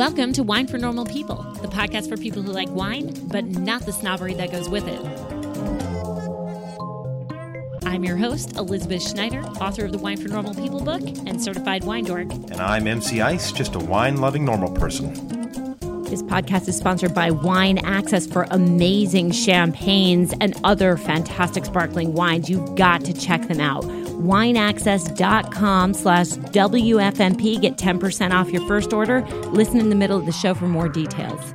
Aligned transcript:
Welcome 0.00 0.32
to 0.32 0.42
Wine 0.42 0.66
for 0.66 0.78
Normal 0.78 1.04
People, 1.04 1.42
the 1.60 1.68
podcast 1.68 2.08
for 2.08 2.16
people 2.16 2.40
who 2.40 2.52
like 2.52 2.70
wine, 2.70 3.12
but 3.28 3.44
not 3.44 3.82
the 3.82 3.92
snobbery 3.92 4.32
that 4.32 4.50
goes 4.50 4.66
with 4.66 4.88
it. 4.88 4.98
I'm 7.84 8.02
your 8.02 8.16
host, 8.16 8.56
Elizabeth 8.56 9.06
Schneider, 9.06 9.42
author 9.60 9.84
of 9.84 9.92
the 9.92 9.98
Wine 9.98 10.16
for 10.16 10.28
Normal 10.28 10.54
People 10.54 10.82
book 10.82 11.02
and 11.02 11.38
certified 11.42 11.84
wine 11.84 12.04
dork. 12.04 12.32
And 12.32 12.62
I'm 12.62 12.86
MC 12.86 13.20
Ice, 13.20 13.52
just 13.52 13.74
a 13.74 13.78
wine 13.78 14.16
loving 14.16 14.42
normal 14.42 14.72
person. 14.72 15.12
This 16.04 16.22
podcast 16.22 16.66
is 16.66 16.78
sponsored 16.78 17.14
by 17.14 17.30
Wine 17.30 17.76
Access 17.84 18.26
for 18.26 18.46
amazing 18.50 19.32
champagnes 19.32 20.32
and 20.40 20.58
other 20.64 20.96
fantastic 20.96 21.66
sparkling 21.66 22.14
wines. 22.14 22.48
You've 22.48 22.74
got 22.74 23.04
to 23.04 23.12
check 23.12 23.48
them 23.48 23.60
out. 23.60 23.84
Wineaccess.com 24.20 25.94
slash 25.94 26.28
WFNP. 26.28 27.60
Get 27.60 27.76
10% 27.76 28.32
off 28.32 28.50
your 28.50 28.66
first 28.66 28.92
order. 28.92 29.22
Listen 29.52 29.80
in 29.80 29.88
the 29.88 29.96
middle 29.96 30.18
of 30.18 30.26
the 30.26 30.32
show 30.32 30.54
for 30.54 30.66
more 30.66 30.88
details. 30.88 31.52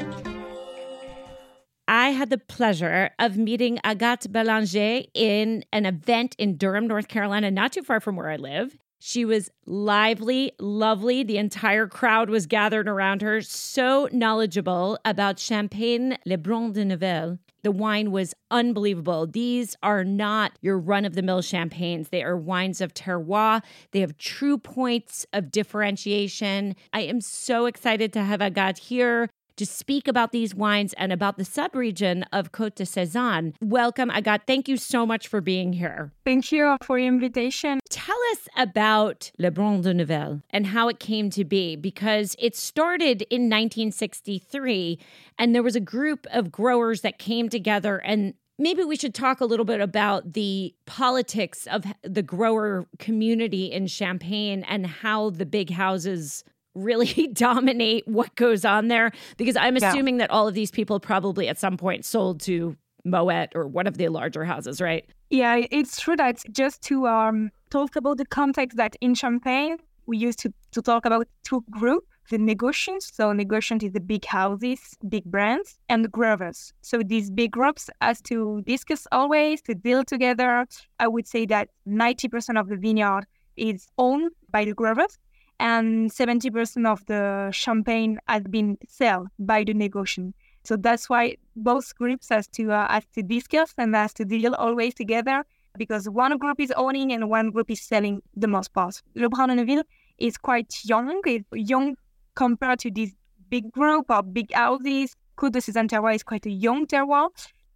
I 1.87 2.09
had 2.09 2.31
the 2.31 2.39
pleasure 2.39 3.11
of 3.19 3.37
meeting 3.37 3.77
Agathe 3.83 4.27
Bellanger 4.27 5.05
in 5.13 5.63
an 5.71 5.85
event 5.85 6.35
in 6.39 6.57
Durham, 6.57 6.87
North 6.87 7.07
Carolina, 7.07 7.51
not 7.51 7.73
too 7.73 7.83
far 7.83 7.99
from 7.99 8.15
where 8.15 8.29
I 8.29 8.37
live. 8.37 8.75
She 8.99 9.23
was 9.23 9.51
lively, 9.67 10.51
lovely. 10.59 11.23
The 11.23 11.37
entire 11.37 11.87
crowd 11.87 12.29
was 12.31 12.47
gathered 12.47 12.87
around 12.87 13.21
her, 13.21 13.41
so 13.41 14.09
knowledgeable 14.11 14.97
about 15.05 15.37
Champagne 15.37 16.17
Le 16.25 16.39
Brun 16.39 16.71
de 16.71 16.83
Neuville. 16.83 17.37
The 17.65 17.71
wine 17.71 18.11
was 18.11 18.35
unbelievable. 18.51 19.25
These 19.25 19.75
are 19.81 20.03
not 20.03 20.51
your 20.61 20.77
run 20.77 21.03
of 21.03 21.15
the 21.15 21.23
mill 21.23 21.41
champagnes. 21.41 22.09
They 22.09 22.21
are 22.21 22.37
wines 22.37 22.79
of 22.79 22.93
terroir. 22.93 23.63
They 23.89 24.01
have 24.01 24.19
true 24.19 24.59
points 24.59 25.25
of 25.33 25.49
differentiation. 25.49 26.75
I 26.93 27.01
am 27.01 27.21
so 27.21 27.65
excited 27.65 28.13
to 28.13 28.21
have 28.21 28.39
Agathe 28.39 28.77
here 28.77 29.31
to 29.57 29.65
speak 29.65 30.07
about 30.07 30.31
these 30.31 30.53
wines 30.53 30.93
and 30.93 31.11
about 31.11 31.37
the 31.37 31.43
subregion 31.43 32.23
of 32.31 32.51
Côte 32.51 32.75
de 32.75 32.83
Sézanne. 32.83 33.53
Welcome, 33.61 34.09
Agathe. 34.09 34.41
Thank 34.45 34.67
you 34.67 34.77
so 34.77 35.05
much 35.05 35.27
for 35.27 35.41
being 35.41 35.73
here. 35.73 36.11
Thank 36.23 36.51
you 36.51 36.77
for 36.83 36.97
your 36.97 37.07
invitation. 37.07 37.79
Tell 37.89 38.17
us 38.31 38.47
about 38.57 39.31
Le 39.37 39.51
Brun 39.51 39.81
de 39.81 39.93
Neuville 39.93 40.41
and 40.49 40.67
how 40.67 40.87
it 40.87 40.99
came 40.99 41.29
to 41.31 41.45
be, 41.45 41.75
because 41.75 42.35
it 42.39 42.55
started 42.55 43.21
in 43.23 43.43
1963, 43.43 44.99
and 45.39 45.55
there 45.55 45.63
was 45.63 45.75
a 45.75 45.79
group 45.79 46.27
of 46.31 46.51
growers 46.51 47.01
that 47.01 47.17
came 47.17 47.49
together 47.49 47.97
and 47.97 48.33
Maybe 48.57 48.85
we 48.85 48.95
should 48.95 49.13
talk 49.13 49.41
a 49.41 49.45
little 49.45 49.65
bit 49.65 49.81
about 49.81 50.31
the 50.31 50.73
politics 50.85 51.67
of 51.67 51.83
the 52.03 52.23
grower 52.23 52.87
community 52.99 53.65
in 53.65 53.87
Champagne 53.87 54.63
and 54.63 54.87
how 54.87 55.31
the 55.31 55.45
big 55.45 55.71
houses 55.71 56.45
really 56.75 57.27
dominate 57.33 58.07
what 58.07 58.35
goes 58.35 58.65
on 58.65 58.87
there? 58.87 59.11
Because 59.37 59.55
I'm 59.55 59.75
assuming 59.75 60.15
yeah. 60.15 60.27
that 60.27 60.31
all 60.31 60.47
of 60.47 60.53
these 60.53 60.71
people 60.71 60.99
probably 60.99 61.47
at 61.47 61.57
some 61.57 61.77
point 61.77 62.05
sold 62.05 62.41
to 62.41 62.75
Moet 63.03 63.49
or 63.55 63.67
one 63.67 63.87
of 63.87 63.97
the 63.97 64.09
larger 64.09 64.43
houses, 64.43 64.81
right? 64.81 65.05
Yeah, 65.29 65.61
it's 65.71 65.99
true 65.99 66.15
that 66.15 66.41
just 66.51 66.81
to 66.83 67.07
um, 67.07 67.51
talk 67.69 67.95
about 67.95 68.17
the 68.17 68.25
context 68.25 68.77
that 68.77 68.95
in 69.01 69.15
Champagne, 69.15 69.77
we 70.05 70.17
used 70.17 70.39
to, 70.39 70.53
to 70.71 70.81
talk 70.81 71.05
about 71.05 71.27
two 71.43 71.63
groups 71.71 72.07
the 72.29 72.37
negociants. 72.37 73.13
So 73.13 73.31
negociant 73.33 73.83
is 73.83 73.91
the 73.91 73.99
big 73.99 74.25
houses, 74.25 74.79
big 75.07 75.25
brands, 75.25 75.77
and 75.89 76.03
the 76.03 76.09
growers. 76.09 76.73
So 76.81 77.01
these 77.03 77.29
big 77.29 77.51
groups 77.51 77.89
has 78.01 78.21
to 78.23 78.63
discuss 78.65 79.07
always, 79.11 79.61
to 79.63 79.75
deal 79.75 80.03
together. 80.03 80.65
I 80.99 81.07
would 81.07 81.27
say 81.27 81.45
that 81.47 81.69
90% 81.87 82.59
of 82.59 82.69
the 82.69 82.77
vineyard 82.77 83.25
is 83.55 83.87
owned 83.97 84.31
by 84.49 84.65
the 84.65 84.73
growers 84.73 85.17
and 85.59 86.11
70% 86.11 86.87
of 86.87 87.05
the 87.05 87.49
champagne 87.51 88.19
has 88.27 88.43
been 88.43 88.77
sold 88.87 89.27
by 89.39 89.63
the 89.63 89.73
negociant. 89.73 90.33
So 90.63 90.75
that's 90.75 91.09
why 91.09 91.37
both 91.55 91.95
groups 91.95 92.29
has 92.29 92.47
to 92.49 92.71
uh, 92.71 92.99
to 93.13 93.21
discuss 93.21 93.73
and 93.77 93.95
has 93.95 94.13
to 94.15 94.25
deal 94.25 94.55
always 94.55 94.93
together 94.95 95.45
because 95.77 96.09
one 96.09 96.37
group 96.37 96.59
is 96.59 96.71
owning 96.75 97.11
and 97.11 97.29
one 97.29 97.51
group 97.51 97.69
is 97.69 97.81
selling 97.81 98.21
the 98.35 98.47
most 98.47 98.73
part. 98.73 99.01
Le 99.15 99.29
Neuville 99.29 99.83
is 100.17 100.37
quite 100.37 100.73
young, 100.83 101.21
it's 101.25 101.45
young 101.53 101.95
compared 102.35 102.79
to 102.79 102.91
this 102.91 103.11
big 103.49 103.71
group 103.71 104.05
or 104.09 104.23
big 104.23 104.51
houses. 104.53 105.15
Côte 105.37 105.51
de 105.51 105.59
Sézanne 105.59 105.87
terroir 105.87 106.15
is 106.15 106.23
quite 106.23 106.45
a 106.45 106.49
young 106.51 106.87
terroir. 106.87 107.29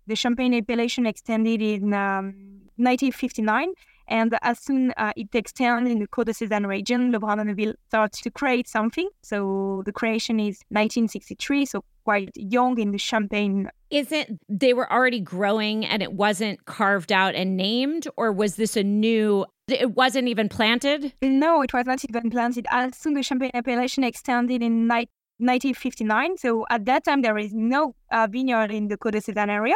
The 0.07 0.16
Champagne 0.16 0.56
appellation 0.56 1.06
extended 1.06 1.62
in 1.62 1.94
um, 1.94 2.34
1959 2.78 3.73
and 4.09 4.35
as 4.41 4.59
soon 4.59 4.91
as 4.97 5.11
uh, 5.11 5.13
it 5.15 5.33
extends 5.33 5.89
in 5.89 5.99
the 5.99 6.07
Sézanne 6.07 6.67
region, 6.67 7.11
Le 7.11 7.43
Neuville 7.43 7.75
starts 7.87 8.19
to 8.21 8.31
create 8.31 8.67
something. 8.67 9.07
So 9.21 9.83
the 9.85 9.91
creation 9.91 10.39
is 10.39 10.61
1963, 10.69 11.65
so 11.65 11.83
quite 12.03 12.31
young 12.35 12.79
in 12.79 12.91
the 12.91 12.97
Champagne. 12.97 13.69
Is 13.91 14.11
it 14.11 14.31
they 14.49 14.73
were 14.73 14.91
already 14.91 15.19
growing 15.19 15.85
and 15.85 16.01
it 16.01 16.13
wasn't 16.13 16.65
carved 16.65 17.11
out 17.11 17.35
and 17.35 17.55
named, 17.55 18.07
or 18.17 18.31
was 18.31 18.55
this 18.55 18.75
a 18.75 18.83
new? 18.83 19.45
It 19.67 19.95
wasn't 19.95 20.27
even 20.27 20.49
planted. 20.49 21.13
No, 21.21 21.61
it 21.61 21.71
was 21.71 21.85
not 21.85 22.03
even 22.09 22.31
planted. 22.31 22.65
As 22.71 22.97
soon 22.97 23.13
the 23.13 23.21
Champagne 23.21 23.51
appellation 23.53 24.03
extended 24.03 24.63
in 24.63 24.87
1959, 24.87 26.37
so 26.37 26.65
at 26.71 26.85
that 26.85 27.03
time 27.03 27.21
there 27.21 27.37
is 27.37 27.53
no 27.53 27.93
uh, 28.11 28.27
vineyard 28.29 28.71
in 28.71 28.87
the 28.87 28.97
Côte 28.97 29.11
de 29.11 29.21
Sézanne 29.21 29.49
area, 29.49 29.75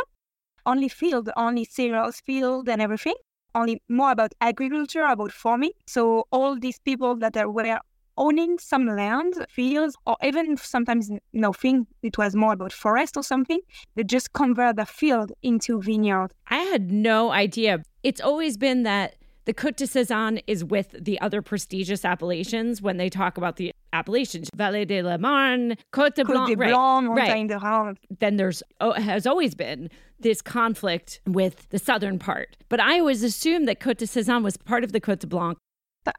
only 0.66 0.90
field, 0.90 1.30
only 1.38 1.66
cereals 1.66 2.20
field 2.22 2.68
and 2.68 2.82
everything 2.82 3.14
only 3.56 3.82
more 3.90 4.12
about 4.12 4.34
agriculture, 4.42 5.04
about 5.04 5.32
farming. 5.32 5.72
So 5.88 6.26
all 6.32 6.60
these 6.60 6.80
people 6.80 7.16
that 7.18 7.38
are, 7.38 7.50
were 7.50 7.80
owning 8.18 8.60
some 8.60 8.86
land, 8.86 9.34
fields, 9.50 9.96
or 10.06 10.16
even 10.24 10.58
sometimes 10.58 11.10
nothing, 11.34 11.88
it 12.02 12.18
was 12.18 12.36
more 12.36 12.54
about 12.54 12.72
forest 12.72 13.18
or 13.18 13.24
something, 13.24 13.60
they 13.96 14.04
just 14.04 14.34
convert 14.34 14.76
the 14.76 14.86
field 14.86 15.32
into 15.42 15.82
vineyard. 15.82 16.30
I 16.48 16.60
had 16.60 16.92
no 16.92 17.32
idea. 17.32 17.84
It's 18.04 18.22
always 18.22 18.58
been 18.58 18.84
that 18.84 19.16
the 19.46 19.54
Côte 19.54 19.76
de 19.76 19.86
Sézanne 19.86 20.42
is 20.48 20.64
with 20.64 20.96
the 21.04 21.20
other 21.20 21.42
prestigious 21.42 22.06
appellations 22.06 22.82
when 22.82 22.98
they 22.98 23.10
talk 23.10 23.38
about 23.38 23.58
the 23.58 23.74
appellations. 23.94 24.50
Vallée 24.58 24.86
de 24.86 25.02
la 25.02 25.18
Marne, 25.18 25.76
Côte 25.94 26.16
de 26.16 26.24
Blanc, 26.24 26.48
Côte 26.48 26.50
de 26.50 26.56
Blanc 26.56 27.08
right, 27.08 27.28
Montagne 27.28 27.48
de 27.48 27.58
Reims. 27.58 27.98
Then 28.20 28.38
there's 28.38 28.64
oh, 28.82 28.92
has 28.94 29.26
always 29.26 29.56
been 29.56 29.90
this 30.20 30.42
conflict 30.42 31.22
with 31.26 31.70
the 31.70 31.80
southern 31.80 32.20
part. 32.20 32.58
But 32.70 32.80
I 32.80 33.00
always 33.00 33.24
assumed 33.24 33.68
that 33.68 33.80
Côte 33.80 33.98
de 33.98 34.06
Sézanne 34.06 34.44
was 34.44 34.58
part 34.58 34.84
of 34.84 34.92
the 34.92 35.00
Côte 35.00 35.20
de 35.20 35.28
Blanc. 35.28 35.58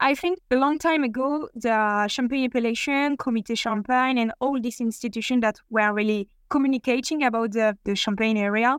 I 0.01 0.15
think 0.15 0.39
a 0.49 0.55
long 0.55 0.79
time 0.79 1.03
ago, 1.03 1.47
the 1.53 2.07
Champagne 2.07 2.45
appellation, 2.45 3.17
Comité 3.17 3.55
Champagne, 3.55 4.17
and 4.17 4.31
all 4.39 4.59
these 4.59 4.81
institutions 4.81 5.41
that 5.41 5.59
were 5.69 5.93
really 5.93 6.27
communicating 6.49 7.23
about 7.23 7.51
the, 7.51 7.77
the 7.83 7.95
Champagne 7.95 8.37
area 8.37 8.77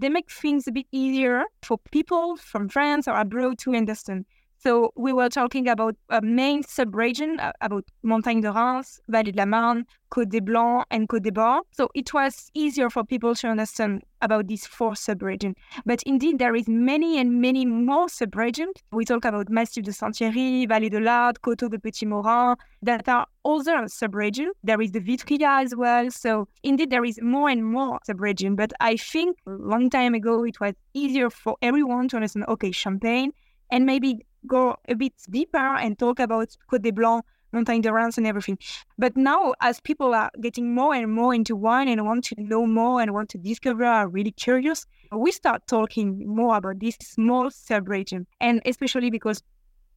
they 0.00 0.08
make 0.08 0.30
things 0.30 0.68
a 0.68 0.72
bit 0.72 0.86
easier 0.92 1.44
for 1.62 1.78
people 1.90 2.36
from 2.36 2.68
France 2.68 3.08
or 3.08 3.18
abroad 3.18 3.58
to 3.60 3.74
understand. 3.74 4.26
So 4.60 4.92
we 4.96 5.12
were 5.12 5.28
talking 5.28 5.68
about 5.68 5.94
a 6.10 6.20
main 6.20 6.64
sub-region, 6.64 7.38
uh, 7.38 7.52
about 7.60 7.84
Montagne 8.02 8.40
de 8.40 8.50
Reims, 8.50 9.00
Vallée 9.08 9.32
de 9.32 9.36
la 9.36 9.46
Marne, 9.46 9.84
Côte 10.10 10.30
des 10.30 10.40
Blancs, 10.40 10.84
and 10.90 11.08
Côte 11.08 11.22
des 11.22 11.30
Bar. 11.30 11.62
So 11.70 11.88
it 11.94 12.12
was 12.12 12.50
easier 12.54 12.90
for 12.90 13.04
people 13.04 13.36
to 13.36 13.48
understand 13.48 14.02
about 14.20 14.48
these 14.48 14.66
four 14.66 14.96
sub-regions. 14.96 15.54
But 15.86 16.02
indeed, 16.02 16.40
there 16.40 16.56
is 16.56 16.66
many 16.66 17.18
and 17.18 17.40
many 17.40 17.66
more 17.66 18.08
sub-regions. 18.08 18.72
We 18.90 19.04
talk 19.04 19.24
about 19.24 19.48
Massif 19.48 19.84
de 19.84 19.92
Saint-Thierry, 19.92 20.66
Vallée 20.66 20.90
de 20.90 20.98
l'Ardre, 20.98 21.40
Coteaux 21.40 21.68
de 21.68 21.78
Petit 21.78 22.06
Morin, 22.06 22.56
that 22.82 23.08
are 23.08 23.26
other 23.44 23.86
sub-regions. 23.86 24.54
There 24.64 24.80
is 24.80 24.90
the 24.90 25.00
Vitryat 25.00 25.66
as 25.66 25.76
well. 25.76 26.10
So 26.10 26.48
indeed, 26.64 26.90
there 26.90 27.04
is 27.04 27.20
more 27.22 27.48
and 27.48 27.64
more 27.64 28.00
sub-region. 28.04 28.56
But 28.56 28.72
I 28.80 28.96
think 28.96 29.36
a 29.46 29.50
long 29.50 29.88
time 29.88 30.14
ago, 30.14 30.44
it 30.44 30.58
was 30.58 30.74
easier 30.94 31.30
for 31.30 31.56
everyone 31.62 32.08
to 32.08 32.16
understand, 32.16 32.46
okay, 32.48 32.72
Champagne, 32.72 33.30
and 33.70 33.84
maybe 33.86 34.24
go 34.46 34.76
a 34.88 34.94
bit 34.94 35.14
deeper 35.30 35.76
and 35.76 35.98
talk 35.98 36.20
about 36.20 36.56
Côte 36.70 36.82
des 36.82 36.92
Blancs, 36.92 37.26
Montagne 37.52 37.80
de 37.80 37.92
Reims, 37.92 38.18
and 38.18 38.26
everything. 38.26 38.58
But 38.98 39.16
now, 39.16 39.54
as 39.60 39.80
people 39.80 40.14
are 40.14 40.30
getting 40.40 40.74
more 40.74 40.94
and 40.94 41.12
more 41.12 41.34
into 41.34 41.56
wine 41.56 41.88
and 41.88 42.04
want 42.04 42.24
to 42.24 42.34
know 42.38 42.66
more 42.66 43.00
and 43.00 43.14
want 43.14 43.30
to 43.30 43.38
discover, 43.38 43.84
are 43.84 44.08
really 44.08 44.32
curious, 44.32 44.86
we 45.12 45.32
start 45.32 45.66
talking 45.66 46.26
more 46.26 46.56
about 46.56 46.80
this 46.80 46.96
small 47.00 47.50
sub-region. 47.50 48.26
And 48.40 48.60
especially 48.66 49.10
because 49.10 49.42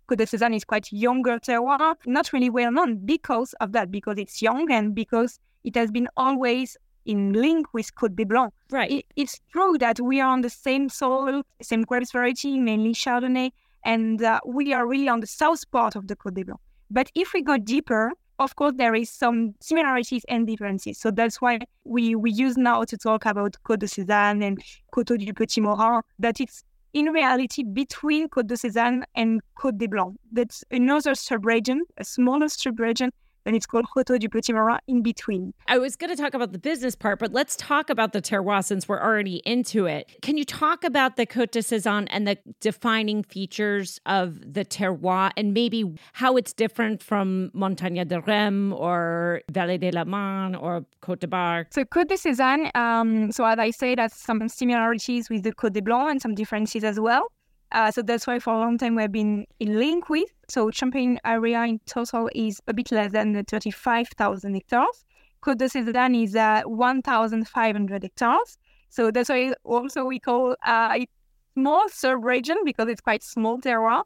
Côte 0.08 0.18
de 0.18 0.26
Sézanne 0.26 0.56
is 0.56 0.64
quite 0.64 0.92
younger 0.92 1.34
uh, 1.34 1.40
terroir, 1.40 1.96
not 2.06 2.34
really 2.34 2.50
well 2.50 2.72
known 2.72 3.06
because 3.06 3.54
of 3.62 3.72
that, 3.74 3.92
because 3.92 4.18
it's 4.18 4.42
young 4.42 4.72
and 4.72 4.96
because 4.96 5.40
it 5.64 5.76
has 5.76 5.92
been 5.92 6.08
always 6.18 6.78
in 7.06 7.34
link 7.34 7.74
with 7.74 7.94
Côte 7.96 8.16
des 8.16 8.26
Blancs. 8.26 8.54
Right. 8.72 8.92
It, 8.92 9.06
it's 9.16 9.40
true 9.52 9.78
that 9.80 10.00
we 10.00 10.22
are 10.22 10.30
on 10.30 10.42
the 10.42 10.50
same 10.50 10.90
soil, 10.90 11.44
same 11.62 11.84
grapes 11.84 12.12
variety, 12.12 12.60
mainly 12.60 12.94
Chardonnay, 12.94 13.52
and 13.84 14.22
uh, 14.22 14.40
we 14.46 14.74
are 14.74 14.88
really 14.88 15.10
on 15.10 15.20
the 15.20 15.28
south 15.28 15.70
part 15.72 15.96
of 15.96 16.08
the 16.08 16.16
Côte 16.16 16.36
des. 16.36 16.52
But 16.90 17.12
if 17.16 17.34
we 17.34 17.42
go 17.42 17.58
deeper, 17.58 18.12
of 18.40 18.56
course, 18.56 18.74
there 18.76 18.96
is 18.96 19.10
some 19.10 19.54
similarities 19.62 20.26
and 20.28 20.48
differences. 20.48 20.98
So 20.98 21.12
that's 21.12 21.40
why 21.42 21.60
we, 21.84 22.16
we 22.16 22.32
use 22.32 22.58
now 22.58 22.84
to 22.84 22.98
talk 22.98 23.26
about 23.26 23.56
Côte 23.64 23.80
de 23.80 23.88
Sézanne 23.88 24.44
and 24.44 24.62
Coteaux 24.92 25.18
du 25.18 25.34
Petit 25.34 25.62
Morin, 25.62 26.02
that 26.20 26.40
it's 26.40 26.64
in 26.94 27.06
reality 27.06 27.64
between 27.64 28.28
Côte 28.30 28.48
de 28.48 28.56
Sézanne 28.56 29.04
and 29.16 29.42
Côte 29.58 29.78
des 29.78 29.88
Blancs. 29.88 30.18
That's 30.32 30.64
another 30.72 31.12
subregion, 31.12 31.80
a 31.98 32.04
smaller 32.04 32.48
subregion 32.48 33.12
and 33.46 33.56
it's 33.56 33.66
called 33.66 33.86
Coteaux 33.94 34.18
du 34.18 34.30
Petit 34.30 34.54
Morin 34.54 34.80
in 34.88 35.02
between. 35.02 35.54
I 35.68 35.78
was 35.78 35.96
going 35.96 36.10
to 36.16 36.22
talk 36.22 36.34
about 36.34 36.52
the 36.52 36.60
business 36.60 36.96
part, 36.96 37.20
but 37.20 37.32
let's 37.34 37.56
talk 37.56 37.90
about 37.90 38.14
the 38.14 38.22
terroir 38.22 38.64
since 38.64 38.88
we're 38.88 39.02
already 39.02 39.38
into 39.46 39.86
it. 39.86 40.12
Can 40.22 40.38
you 40.38 40.46
talk 40.46 40.84
about 40.84 41.16
the 41.16 41.26
Côte 41.26 41.52
de 41.52 41.60
Sézanne 41.60 42.08
and 42.10 42.28
the 42.28 42.38
defining 42.60 43.24
features 43.24 44.00
of 44.06 44.54
the 44.54 44.66
terroir 44.66 45.32
and 45.38 45.54
maybe 45.54 45.94
how 46.14 46.38
it's 46.38 46.54
different 46.54 47.02
from 47.02 47.52
Montagne 47.54 48.08
de 48.08 48.20
Reims 48.22 48.74
or 48.78 49.42
Vallée 49.52 49.80
de 49.80 49.92
la 49.92 50.04
Marne 50.04 50.56
or 50.56 50.86
Côte 51.02 51.20
de 51.20 51.28
Bar? 51.28 51.68
So 51.72 51.84
Côte 51.84 52.08
de 52.08 52.16
Sézanne, 52.16 52.76
um, 52.76 53.32
so 53.32 53.46
as 53.46 53.60
I 53.60 53.72
said, 53.72 54.00
has 54.00 54.14
some 54.14 54.48
similarities 54.50 55.30
with 55.30 55.44
the 55.44 55.52
Côte 55.52 55.74
de 55.74 55.82
Blanc 55.82 56.12
and 56.12 56.22
some 56.22 56.36
differences 56.36 56.84
as 56.84 57.00
well. 57.00 57.28
Uh, 57.72 57.90
so 57.90 58.02
that's 58.02 58.28
why 58.28 58.38
for 58.40 58.54
a 58.54 58.60
long 58.60 58.78
time 58.78 58.96
we've 58.96 59.12
been 59.12 59.46
in 59.60 59.80
link 59.80 60.10
with. 60.10 60.30
So 60.50 60.70
Champagne 60.72 61.20
area 61.24 61.64
in 61.64 61.80
total 61.86 62.30
is 62.36 62.62
a 62.68 62.74
bit 62.74 62.92
less 62.92 63.12
than 63.12 63.44
35,000 63.46 64.54
hectares. 64.54 65.06
Côte 65.42 65.58
de 65.58 65.66
Sézanne 65.66 66.24
is 66.24 66.36
uh, 66.36 66.64
1,500 66.66 68.04
hectares. 68.04 68.58
So 68.90 69.10
that's 69.10 69.30
why 69.30 69.54
also 69.64 70.06
we 70.06 70.20
call 70.20 70.56
uh, 70.66 70.98
it 71.00 71.10
small 71.54 71.88
sub-region 71.90 72.58
because 72.66 72.90
it's 72.90 73.02
quite 73.02 73.24
small 73.24 73.60
terroir. 73.60 74.04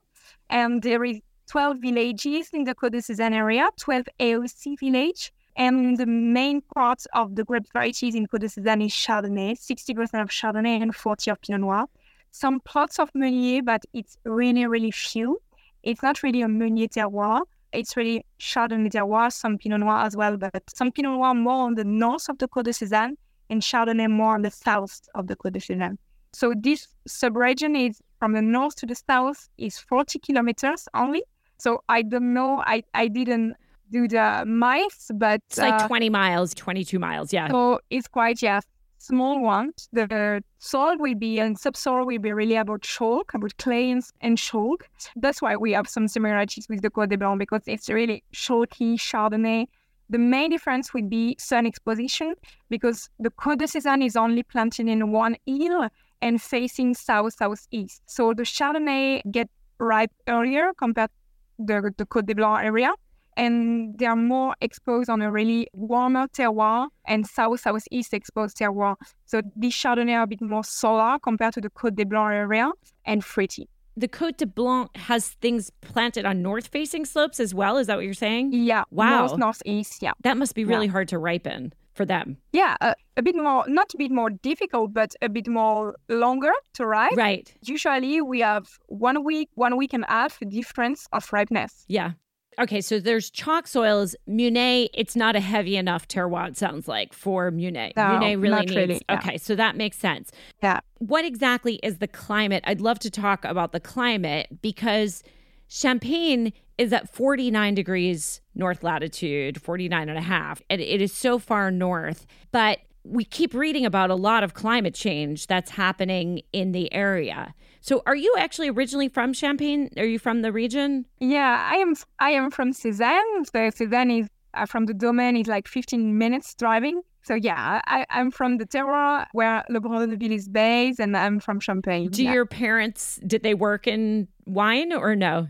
And 0.50 0.84
there 0.84 1.04
is 1.04 1.20
12 1.48 1.78
villages 1.80 2.50
in 2.54 2.66
the 2.66 2.76
Côte 2.76 2.92
de 2.92 3.00
Sézanne 3.00 3.34
area, 3.34 3.70
12 3.80 4.06
AOC 4.20 4.80
village. 4.80 5.34
And 5.58 5.98
the 5.98 6.06
main 6.06 6.62
part 6.62 7.04
of 7.14 7.36
the 7.36 7.44
grape 7.44 7.66
varieties 7.74 8.14
in 8.14 8.28
Côte 8.28 8.42
de 8.42 8.48
Sézanne 8.48 8.86
is 8.86 8.94
Chardonnay, 8.94 9.58
60% 9.58 10.22
of 10.22 10.30
Chardonnay 10.30 10.82
and 10.82 10.96
40 10.96 11.32
of 11.32 11.42
Pinot 11.42 11.62
Noir 11.62 11.88
some 12.36 12.60
plots 12.60 13.00
of 13.00 13.10
Meunier, 13.16 13.64
but 13.64 13.86
it's 13.94 14.18
really, 14.26 14.68
really 14.68 14.92
few. 14.92 15.42
It's 15.84 16.04
not 16.04 16.22
really 16.22 16.42
a 16.42 16.48
Meunier 16.48 16.88
terroir. 16.88 17.42
It's 17.72 17.96
really 17.96 18.26
Chardonnay 18.40 18.92
terroir, 18.92 19.32
some 19.32 19.58
Pinot 19.58 19.80
Noir 19.80 20.00
as 20.00 20.16
well, 20.16 20.38
but 20.38 20.52
some 20.76 20.92
Pinot 20.92 21.14
Noir 21.14 21.34
more 21.34 21.66
on 21.66 21.76
the 21.76 21.86
north 21.86 22.28
of 22.30 22.38
the 22.38 22.48
Côte 22.48 22.66
de 22.66 22.72
Sézanne 22.72 23.16
and 23.50 23.62
Chardonnay 23.62 24.10
more 24.10 24.36
on 24.36 24.42
the 24.42 24.52
south 24.52 25.02
of 25.16 25.28
the 25.28 25.36
Côte 25.36 25.54
de 25.54 25.60
Sézanne. 25.60 25.98
So 26.34 26.54
this 26.58 26.88
subregion 27.08 27.90
is 27.90 28.02
from 28.20 28.34
the 28.34 28.42
north 28.42 28.76
to 28.78 28.86
the 28.86 28.96
south 28.96 29.48
is 29.58 29.78
40 29.78 30.20
kilometers 30.20 30.88
only. 30.94 31.24
So 31.58 31.84
I 31.88 32.02
don't 32.02 32.34
know. 32.34 32.62
I, 32.66 32.84
I 32.94 33.08
didn't 33.08 33.56
do 33.92 34.10
the 34.10 34.44
miles, 34.46 35.10
but 35.14 35.42
it's 35.48 35.58
like 35.58 35.82
uh, 35.82 35.88
20 35.88 36.10
miles, 36.10 36.54
22 36.54 37.00
miles. 37.00 37.32
Yeah. 37.32 37.50
So 37.50 37.80
it's 37.90 38.10
quite, 38.10 38.42
yeah, 38.42 38.60
small 39.06 39.42
ones. 39.42 39.88
The 39.94 40.42
soil 40.60 40.96
will 40.98 41.16
be 41.16 41.40
and 41.40 41.58
subsoil 41.58 42.06
will 42.06 42.20
be 42.20 42.34
really 42.34 42.56
about 42.56 42.82
chalk, 42.82 43.34
about 43.34 43.56
clays 43.58 44.12
and 44.22 44.38
chalk. 44.38 44.88
That's 45.16 45.42
why 45.42 45.56
we 45.56 45.74
have 45.74 45.88
some 45.88 46.08
similarities 46.08 46.68
with 46.70 46.82
the 46.82 46.90
Côte 46.90 47.10
de 47.10 47.18
Blanc 47.18 47.40
because 47.40 47.62
it's 47.68 47.90
really 47.90 48.24
chalky 48.32 48.98
Chardonnay. 48.98 49.68
The 50.10 50.18
main 50.18 50.52
difference 50.52 50.94
would 50.94 51.10
be 51.10 51.36
sun 51.40 51.66
exposition 51.66 52.36
because 52.70 53.10
the 53.20 53.32
Côte 53.32 53.60
de 53.60 53.66
Sézanne 53.66 54.06
is 54.06 54.16
only 54.16 54.44
planted 54.44 54.88
in 54.88 55.12
one 55.12 55.36
hill 55.46 55.88
and 56.22 56.42
facing 56.42 56.94
south 56.94 57.34
southeast. 57.34 58.02
So 58.06 58.34
the 58.34 58.44
Chardonnay 58.44 59.22
get 59.32 59.50
ripe 59.80 60.12
earlier 60.28 60.72
compared 60.78 61.10
to 61.58 61.66
the, 61.66 61.94
the 61.98 62.06
Côte 62.06 62.26
de 62.26 62.36
Blanc 62.36 62.64
area 62.64 62.92
and 63.38 63.98
they 63.98 64.06
are 64.06 64.16
more 64.16 64.56
exposed 64.62 65.10
on 65.10 65.22
a 65.22 65.32
really 65.32 65.68
warmer 65.74 66.28
terroir 66.28 66.88
and 67.06 67.28
south 67.28 67.62
southeast 67.62 68.14
exposed 68.14 68.58
terroir. 68.58 68.96
So 69.26 69.42
these 69.56 69.74
Chardonnay 69.74 70.16
are 70.16 70.24
a 70.24 70.28
bit 70.28 70.42
more 70.42 70.64
solar 70.64 71.20
compared 71.20 71.54
to 71.56 71.62
the 71.62 71.70
Côte 71.70 71.96
de 71.96 72.06
Blanc 72.06 72.34
area 72.34 72.72
and 73.06 73.24
fruity. 73.24 73.70
The 73.98 74.08
Côte 74.08 74.38
de 74.38 74.46
Blanc 74.46 74.90
has 74.98 75.30
things 75.42 75.72
planted 75.82 76.26
on 76.26 76.42
north 76.42 76.68
facing 76.68 77.06
slopes 77.06 77.40
as 77.40 77.54
well. 77.54 77.78
Is 77.78 77.88
that 77.88 77.96
what 77.96 78.06
you're 78.06 78.14
saying? 78.14 78.52
Yeah. 78.52 78.84
Wow. 78.92 79.28
North 79.28 79.38
northeast. 79.38 80.02
Yeah. 80.02 80.12
That 80.24 80.38
must 80.38 80.54
be 80.54 80.66
really 80.66 80.88
yeah. 80.88 80.92
hard 80.92 81.08
to 81.10 81.18
ripen 81.18 81.74
for 81.96 82.06
them. 82.06 82.38
Yeah, 82.52 82.76
uh, 82.82 82.94
a 83.18 83.22
bit 83.22 83.36
more, 83.36 83.64
not 83.68 83.94
a 83.94 83.98
bit 83.98 84.12
more 84.12 84.30
difficult, 84.30 84.94
but 84.94 85.16
a 85.22 85.30
bit 85.30 85.48
more 85.48 85.96
longer 86.10 86.52
to 86.74 86.86
ripe. 86.86 87.16
Right. 87.16 87.52
Usually 87.62 88.22
we 88.22 88.42
have 88.42 88.68
one 88.88 89.24
week, 89.24 89.50
one 89.56 89.78
week 89.78 89.94
and 89.94 90.04
a 90.04 90.12
half 90.12 90.40
difference 90.50 91.08
of 91.14 91.32
ripeness. 91.32 91.86
Yeah. 91.88 92.12
Okay, 92.60 92.82
so 92.82 93.00
there's 93.00 93.30
chalk 93.30 93.68
soils. 93.68 94.16
Meunier, 94.28 94.88
it's 94.94 95.16
not 95.16 95.36
a 95.36 95.40
heavy 95.40 95.76
enough 95.76 96.08
terroir, 96.08 96.50
it 96.50 96.58
sounds 96.58 96.88
like, 96.88 97.14
for 97.14 97.52
Meunier. 97.52 97.92
No, 97.96 98.20
Meunier 98.20 98.38
really 98.38 98.60
needs. 98.62 98.76
really, 98.76 99.02
yeah. 99.10 99.16
Okay, 99.18 99.38
so 99.38 99.56
that 99.56 99.76
makes 99.76 99.98
sense. 99.98 100.32
Yeah. 100.64 100.80
What 101.00 101.26
exactly 101.26 101.76
is 101.84 101.98
the 101.98 102.08
climate? 102.08 102.64
I'd 102.66 102.82
love 102.82 103.00
to 103.00 103.10
talk 103.10 103.44
about 103.46 103.72
the 103.72 103.80
climate 103.80 104.62
because 104.62 105.24
Champagne 105.68 106.54
is 106.78 106.94
at 106.94 107.14
49 107.14 107.74
degrees 107.76 108.42
north 108.54 108.84
latitude, 108.84 109.62
49 109.62 110.10
and 110.10 110.18
a 110.18 110.22
half, 110.22 110.62
and 110.70 110.82
it 110.82 111.02
is 111.02 111.14
so 111.14 111.40
far 111.40 111.72
north. 111.72 112.26
But 112.52 112.80
we 113.04 113.24
keep 113.24 113.54
reading 113.54 113.86
about 113.86 114.10
a 114.10 114.16
lot 114.16 114.44
of 114.44 114.54
climate 114.54 114.96
change 114.96 115.48
that's 115.48 115.72
happening 115.72 116.42
in 116.52 116.72
the 116.72 116.92
area. 116.94 117.54
So, 117.86 118.02
are 118.08 118.16
you 118.16 118.34
actually 118.40 118.70
originally 118.70 119.10
from 119.10 119.32
Champagne? 119.32 119.92
Are 119.96 120.06
you 120.06 120.18
from 120.18 120.42
the 120.42 120.52
region? 120.52 121.06
Yeah, 121.20 121.70
I 121.72 121.76
am. 121.76 121.94
I 122.18 122.32
am 122.32 122.50
from 122.50 122.72
Sézanne. 122.72 123.46
So 123.46 123.60
Sézanne 123.70 124.22
is 124.22 124.28
uh, 124.56 124.66
from 124.66 124.88
the 124.88 124.94
domain 124.96 125.38
is 125.38 125.46
like 125.46 125.68
15 125.68 126.18
minutes 126.18 126.56
driving. 126.56 127.04
So 127.22 127.36
yeah, 127.36 127.82
I, 127.86 128.08
I'm 128.10 128.32
from 128.32 128.58
the 128.58 128.66
terroir 128.66 129.28
where 129.34 129.64
Le 129.70 129.80
Brun 129.80 130.10
de 130.10 130.18
Ville 130.18 130.32
is 130.32 130.50
based, 130.50 131.00
and 131.00 131.16
I'm 131.16 131.40
from 131.40 131.60
Champagne. 131.60 132.10
Do 132.10 132.24
yeah. 132.24 132.34
your 132.34 132.48
parents 132.48 133.20
did 133.28 133.44
they 133.44 133.54
work 133.54 133.86
in 133.86 134.30
wine 134.48 134.92
or 134.92 135.16
no? 135.16 135.50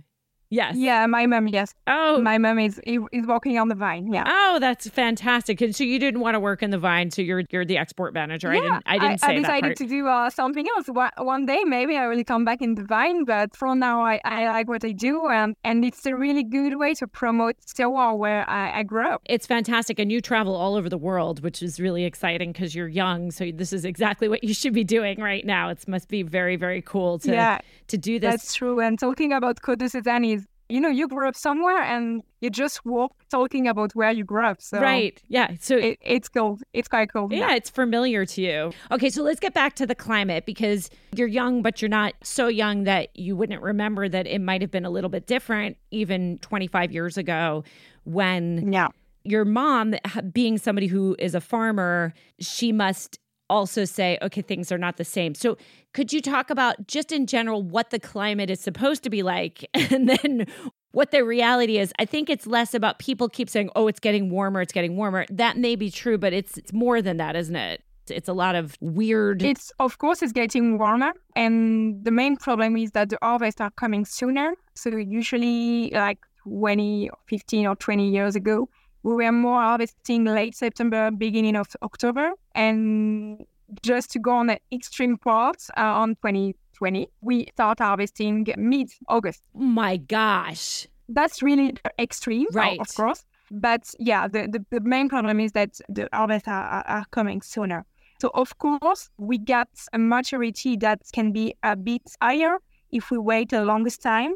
Yes. 0.55 0.75
Yeah, 0.77 1.05
my 1.05 1.25
mom. 1.25 1.47
Yes. 1.47 1.73
Oh, 1.87 2.21
my 2.21 2.37
mom 2.37 2.59
is 2.59 2.79
is 2.85 3.25
working 3.33 3.57
on 3.59 3.67
the 3.67 3.75
vine. 3.75 4.05
Yeah. 4.13 4.23
Oh, 4.25 4.59
that's 4.59 4.87
fantastic. 4.89 5.59
And 5.61 5.75
so 5.75 5.83
you 5.83 5.99
didn't 5.99 6.21
want 6.21 6.35
to 6.35 6.39
work 6.39 6.63
in 6.63 6.69
the 6.69 6.77
vine, 6.77 7.11
so 7.11 7.21
you're 7.21 7.43
you're 7.51 7.65
the 7.65 7.77
export 7.77 8.13
manager. 8.13 8.53
Yeah, 8.53 8.79
I 8.85 8.97
didn't. 8.97 9.23
I 9.23 9.33
didn't 9.33 9.47
say 9.47 9.53
I 9.57 9.61
decided 9.61 9.77
to 9.77 9.87
do 9.87 10.07
uh, 10.07 10.29
something 10.29 10.65
else. 10.75 10.87
One, 10.87 11.11
one 11.17 11.45
day, 11.45 11.61
maybe 11.65 11.97
I 11.97 12.07
will 12.07 12.23
come 12.23 12.45
back 12.45 12.61
in 12.61 12.75
the 12.75 12.83
vine. 12.83 13.25
But 13.25 13.55
for 13.55 13.75
now, 13.75 14.01
I, 14.01 14.21
I 14.23 14.47
like 14.57 14.67
what 14.69 14.83
I 14.85 14.93
do, 14.93 15.27
and 15.27 15.55
and 15.63 15.83
it's 15.83 16.05
a 16.05 16.15
really 16.15 16.43
good 16.43 16.77
way 16.77 16.93
to 16.95 17.07
promote 17.07 17.55
terroir 17.77 18.17
where 18.17 18.49
I, 18.49 18.79
I 18.79 18.83
grew 18.83 19.07
up. 19.07 19.21
It's 19.25 19.45
fantastic, 19.45 19.99
and 19.99 20.11
you 20.11 20.21
travel 20.21 20.55
all 20.55 20.75
over 20.75 20.89
the 20.89 20.97
world, 21.09 21.43
which 21.43 21.61
is 21.61 21.79
really 21.79 22.05
exciting 22.05 22.53
because 22.53 22.73
you're 22.73 22.87
young. 22.87 23.31
So 23.31 23.51
this 23.51 23.73
is 23.73 23.83
exactly 23.83 24.27
what 24.29 24.43
you 24.43 24.53
should 24.53 24.73
be 24.73 24.83
doing 24.83 25.19
right 25.19 25.45
now. 25.45 25.69
It 25.69 25.85
must 25.87 26.07
be 26.07 26.23
very 26.23 26.55
very 26.55 26.81
cool 26.81 27.19
to 27.19 27.31
Yeah, 27.31 27.59
to 27.87 27.97
do 27.97 28.19
this. 28.19 28.31
That's 28.31 28.53
true. 28.53 28.79
And 28.79 28.97
talking 28.97 29.33
about 29.33 29.61
Sézanne 29.61 30.35
is, 30.35 30.44
you 30.69 30.81
know, 30.81 30.89
you 30.89 31.07
grew 31.07 31.27
up 31.27 31.35
somewhere 31.35 31.81
and 31.81 32.23
you 32.41 32.49
just 32.49 32.83
walk 32.85 33.13
talking 33.29 33.67
about 33.67 33.91
where 33.93 34.11
you 34.11 34.23
grew 34.23 34.45
up. 34.45 34.61
So 34.61 34.79
right. 34.79 35.21
Yeah. 35.27 35.51
So 35.59 35.77
it, 35.77 35.99
it's 36.01 36.27
cool. 36.29 36.59
It's 36.73 36.87
quite 36.87 37.11
cool. 37.13 37.27
Yeah, 37.31 37.53
it's 37.55 37.69
familiar 37.69 38.25
to 38.25 38.41
you. 38.41 38.71
Okay, 38.91 39.09
so 39.09 39.21
let's 39.23 39.39
get 39.39 39.53
back 39.53 39.75
to 39.75 39.85
the 39.85 39.95
climate 39.95 40.45
because 40.45 40.89
you're 41.15 41.27
young, 41.27 41.61
but 41.61 41.81
you're 41.81 41.89
not 41.89 42.13
so 42.23 42.47
young 42.47 42.83
that 42.85 43.09
you 43.15 43.35
wouldn't 43.35 43.61
remember 43.61 44.09
that 44.09 44.25
it 44.27 44.39
might 44.39 44.61
have 44.61 44.71
been 44.71 44.85
a 44.85 44.89
little 44.89 45.09
bit 45.09 45.27
different 45.27 45.77
even 45.91 46.37
25 46.39 46.91
years 46.91 47.17
ago 47.17 47.63
when 48.03 48.71
Yeah. 48.71 48.87
your 49.23 49.45
mom, 49.45 49.95
being 50.33 50.57
somebody 50.57 50.87
who 50.87 51.15
is 51.19 51.35
a 51.35 51.41
farmer, 51.41 52.13
she 52.39 52.71
must 52.71 53.19
also 53.49 53.85
say, 53.85 54.17
okay, 54.21 54.41
things 54.41 54.71
are 54.71 54.77
not 54.77 54.97
the 54.97 55.05
same. 55.05 55.35
So, 55.35 55.57
could 55.93 56.11
you 56.11 56.21
talk 56.21 56.49
about 56.49 56.87
just 56.87 57.11
in 57.11 57.25
general 57.25 57.63
what 57.63 57.89
the 57.89 57.99
climate 57.99 58.49
is 58.49 58.59
supposed 58.59 59.03
to 59.03 59.09
be 59.09 59.23
like 59.23 59.65
and 59.73 60.09
then 60.09 60.47
what 60.91 61.11
the 61.11 61.23
reality 61.23 61.77
is? 61.77 61.93
I 61.99 62.05
think 62.05 62.29
it's 62.29 62.47
less 62.47 62.73
about 62.73 62.99
people 62.99 63.29
keep 63.29 63.49
saying, 63.49 63.69
oh, 63.75 63.87
it's 63.87 63.99
getting 63.99 64.29
warmer, 64.29 64.61
it's 64.61 64.73
getting 64.73 64.95
warmer. 64.97 65.25
That 65.29 65.57
may 65.57 65.75
be 65.75 65.91
true, 65.91 66.17
but 66.17 66.33
it's, 66.33 66.57
it's 66.57 66.73
more 66.73 67.01
than 67.01 67.17
that, 67.17 67.35
isn't 67.35 67.55
it? 67.55 67.81
It's 68.09 68.29
a 68.29 68.33
lot 68.33 68.55
of 68.55 68.77
weird. 68.81 69.41
It's 69.41 69.71
of 69.79 69.97
course 69.97 70.21
it's 70.21 70.31
getting 70.31 70.77
warmer, 70.77 71.13
and 71.35 72.03
the 72.03 72.11
main 72.11 72.37
problem 72.37 72.77
is 72.77 72.91
that 72.91 73.09
the 73.09 73.17
harvests 73.21 73.59
are 73.61 73.71
coming 73.71 74.05
sooner. 74.05 74.53
So 74.75 74.95
usually, 74.95 75.89
like 75.91 76.19
20, 76.43 77.09
15 77.27 77.65
or 77.65 77.75
20 77.75 78.09
years 78.09 78.35
ago, 78.35 78.69
we 79.05 79.13
were 79.13 79.31
more 79.31 79.61
harvesting 79.61 80.25
late 80.25 80.55
September, 80.55 81.11
beginning 81.11 81.55
of 81.55 81.67
October, 81.83 82.31
and 82.55 83.45
just 83.83 84.11
to 84.11 84.19
go 84.19 84.31
on 84.31 84.47
the 84.47 84.59
extreme 84.71 85.15
part 85.17 85.57
uh, 85.77 85.81
on 86.01 86.15
2020, 86.15 87.07
we 87.21 87.45
start 87.53 87.79
harvesting 87.79 88.47
mid 88.57 88.89
August. 89.07 89.43
my 89.53 89.97
gosh. 89.97 90.87
That's 91.07 91.43
really 91.43 91.75
extreme, 91.99 92.47
Right. 92.51 92.79
of 92.79 92.87
course. 92.95 93.23
But 93.51 93.93
yeah, 93.99 94.27
the, 94.27 94.47
the, 94.47 94.65
the 94.71 94.79
main 94.81 95.07
problem 95.07 95.39
is 95.39 95.51
that 95.51 95.79
the 95.87 96.09
harvests 96.11 96.47
are, 96.47 96.63
are, 96.63 96.87
are 96.87 97.05
coming 97.11 97.43
sooner. 97.43 97.85
So 98.19 98.31
of 98.33 98.57
course, 98.57 99.11
we 99.17 99.37
get 99.37 99.67
a 99.93 99.99
maturity 99.99 100.77
that 100.77 101.01
can 101.13 101.31
be 101.31 101.53
a 101.61 101.75
bit 101.75 102.01
higher 102.19 102.57
if 102.91 103.11
we 103.11 103.19
wait 103.19 103.49
the 103.49 103.63
longest 103.65 104.01
time. 104.01 104.33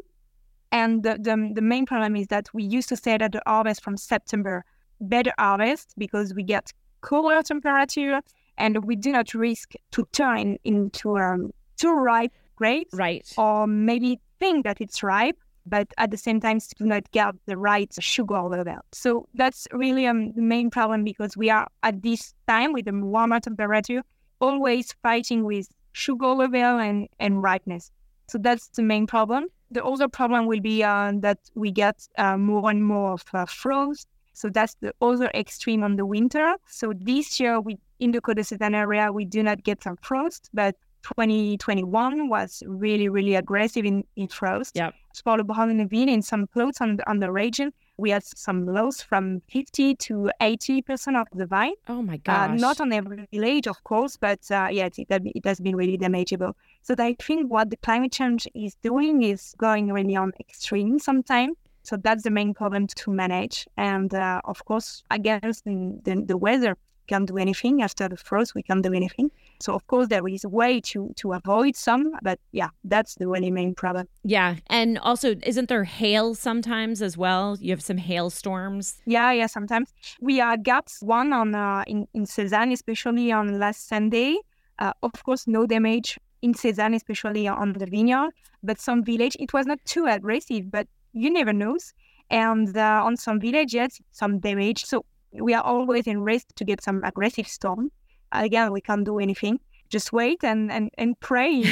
And 0.72 1.02
the, 1.02 1.18
the, 1.20 1.52
the 1.54 1.62
main 1.62 1.86
problem 1.86 2.16
is 2.16 2.28
that 2.28 2.48
we 2.54 2.62
used 2.62 2.88
to 2.90 2.96
say 2.96 3.18
that 3.18 3.32
the 3.32 3.42
harvest 3.46 3.82
from 3.82 3.96
September, 3.96 4.64
better 5.00 5.32
harvest 5.38 5.94
because 5.98 6.34
we 6.34 6.42
get 6.42 6.72
cooler 7.00 7.42
temperature 7.42 8.20
and 8.58 8.84
we 8.84 8.94
do 8.94 9.12
not 9.12 9.34
risk 9.34 9.72
to 9.92 10.06
turn 10.12 10.58
into 10.64 11.18
um, 11.18 11.50
too 11.76 11.92
ripe 11.92 12.32
grapes 12.56 12.94
Right. 12.94 13.26
or 13.38 13.66
maybe 13.66 14.20
think 14.38 14.64
that 14.64 14.80
it's 14.80 15.02
ripe 15.02 15.38
but 15.66 15.88
at 15.98 16.10
the 16.10 16.16
same 16.16 16.40
time 16.40 16.58
do 16.78 16.84
not 16.84 17.10
get 17.12 17.34
the 17.46 17.56
right 17.56 17.92
sugar 18.00 18.42
level. 18.42 18.78
So 18.92 19.28
that's 19.34 19.66
really 19.72 20.06
um, 20.06 20.32
the 20.32 20.42
main 20.42 20.70
problem 20.70 21.04
because 21.04 21.36
we 21.36 21.50
are 21.50 21.68
at 21.82 22.02
this 22.02 22.34
time 22.48 22.72
with 22.72 22.86
the 22.86 22.92
warmer 22.92 23.40
temperature, 23.40 24.02
always 24.40 24.94
fighting 25.02 25.44
with 25.44 25.68
sugar 25.92 26.28
level 26.28 26.78
and, 26.78 27.08
and 27.18 27.42
ripeness. 27.42 27.90
So 28.28 28.38
that's 28.38 28.68
the 28.68 28.82
main 28.82 29.06
problem. 29.06 29.46
The 29.70 29.84
other 29.84 30.08
problem 30.08 30.46
will 30.46 30.60
be 30.60 30.82
uh, 30.82 31.12
that 31.20 31.38
we 31.54 31.70
get 31.70 32.08
uh, 32.18 32.36
more 32.36 32.70
and 32.70 32.84
more 32.84 33.12
of 33.12 33.24
uh, 33.32 33.46
frost. 33.46 34.08
So 34.32 34.48
that's 34.48 34.74
the 34.80 34.92
other 35.00 35.30
extreme 35.34 35.82
on 35.82 35.96
the 35.96 36.06
winter. 36.06 36.54
So 36.66 36.92
this 36.96 37.38
year, 37.38 37.60
we 37.60 37.78
in 38.00 38.12
the 38.12 38.20
d'Ivoire 38.20 38.74
area, 38.74 39.12
we 39.12 39.24
do 39.24 39.42
not 39.42 39.62
get 39.62 39.82
some 39.82 39.96
frost, 39.98 40.48
but 40.54 40.74
2021 41.02 42.28
was 42.28 42.62
really, 42.66 43.08
really 43.08 43.34
aggressive 43.34 43.84
in, 43.84 44.04
in 44.16 44.28
frost. 44.28 44.74
The 44.74 44.92
Brun 45.44 45.68
de 45.68 45.74
Neuville, 45.74 46.08
in 46.08 46.22
some 46.22 46.46
plots 46.46 46.80
on 46.80 46.96
the, 46.96 47.10
on 47.10 47.18
the 47.20 47.30
region, 47.30 47.72
we 48.00 48.10
had 48.10 48.24
some 48.24 48.66
loss 48.66 49.02
from 49.02 49.42
50 49.50 49.94
to 49.96 50.30
80% 50.40 51.20
of 51.20 51.26
the 51.32 51.46
vine. 51.46 51.74
Oh 51.88 52.02
my 52.02 52.14
Uh, 52.26 52.48
gosh. 52.48 52.60
not 52.60 52.80
on 52.80 52.92
every 52.92 53.26
village, 53.32 53.66
of 53.66 53.82
course, 53.84 54.16
but 54.16 54.40
uh, 54.50 54.68
yeah, 54.70 54.86
it, 54.86 55.06
it, 55.08 55.44
has 55.44 55.60
been 55.60 55.76
really 55.76 55.98
damageable. 55.98 56.54
So 56.82 56.94
I 56.98 57.14
think 57.26 57.50
what 57.50 57.70
the 57.70 57.76
climate 57.76 58.12
change 58.12 58.48
is 58.54 58.74
doing 58.82 59.22
is 59.22 59.54
going 59.58 59.92
really 59.92 60.16
on 60.16 60.32
extreme 60.40 60.98
sometimes. 60.98 61.56
So 61.82 61.96
that's 61.96 62.24
the 62.24 62.30
main 62.30 62.52
problem 62.54 62.86
to 62.86 63.10
manage. 63.10 63.66
And 63.76 64.12
uh, 64.14 64.40
of 64.44 64.64
course, 64.64 65.02
against 65.10 65.64
the, 65.64 65.98
the, 66.04 66.22
the 66.26 66.36
weather, 66.36 66.76
we 66.76 66.89
can't 67.10 67.28
do 67.32 67.36
anything. 67.46 67.74
After 67.88 68.08
the 68.12 68.16
frost, 68.28 68.50
we 68.54 68.62
can't 68.68 68.84
do 68.88 68.92
anything. 69.00 69.28
So 69.64 69.74
of 69.78 69.82
course, 69.90 70.08
there 70.08 70.26
is 70.36 70.44
a 70.44 70.52
way 70.60 70.72
to 70.90 70.98
to 71.20 71.26
avoid 71.40 71.74
some, 71.86 72.04
but 72.28 72.38
yeah, 72.60 72.70
that's 72.92 73.12
the 73.20 73.26
really 73.32 73.50
main 73.60 73.72
problem. 73.82 74.04
yeah. 74.36 74.50
And 74.78 74.90
also, 75.08 75.28
isn't 75.52 75.68
there 75.68 75.84
hail 76.00 76.26
sometimes 76.34 76.96
as 77.08 77.14
well? 77.24 77.46
You 77.64 77.70
have 77.74 77.84
some 77.90 78.00
hailstorms. 78.10 78.84
Yeah, 79.16 79.30
yeah. 79.40 79.48
Sometimes 79.48 79.88
we 80.26 80.34
uh, 80.40 80.56
gaps. 80.70 80.94
one 81.18 81.30
on 81.40 81.48
uh, 81.54 81.84
in 81.92 81.98
in 82.18 82.24
Sézanne, 82.26 82.72
especially 82.72 83.26
on 83.38 83.46
last 83.64 83.80
Sunday. 83.92 84.32
Uh, 84.82 84.92
of 85.02 85.22
course, 85.26 85.42
no 85.56 85.66
damage 85.66 86.10
in 86.40 86.52
Sézanne, 86.54 86.94
especially 87.00 87.44
on 87.62 87.68
the 87.72 87.86
vineyard. 87.96 88.32
But 88.62 88.76
some 88.80 89.00
village, 89.12 89.36
it 89.44 89.50
was 89.52 89.66
not 89.66 89.78
too 89.94 90.04
aggressive, 90.16 90.64
but 90.76 90.86
you 91.12 91.28
never 91.38 91.52
knows. 91.62 91.84
And 92.30 92.76
uh, 92.76 93.08
on 93.08 93.16
some 93.16 93.38
village, 93.40 93.74
yes, 93.74 93.92
some 94.12 94.32
damage. 94.40 94.80
So 94.92 95.04
we 95.32 95.54
are 95.54 95.62
always 95.62 96.06
in 96.06 96.22
risk 96.22 96.46
to 96.56 96.64
get 96.64 96.82
some 96.82 97.02
aggressive 97.04 97.46
storm. 97.48 97.90
Again, 98.32 98.72
we 98.72 98.80
can't 98.80 99.04
do 99.04 99.18
anything. 99.18 99.60
Just 99.88 100.12
wait 100.12 100.42
and 100.44 100.70
and 100.70 100.90
and 100.98 101.18
pray 101.20 101.62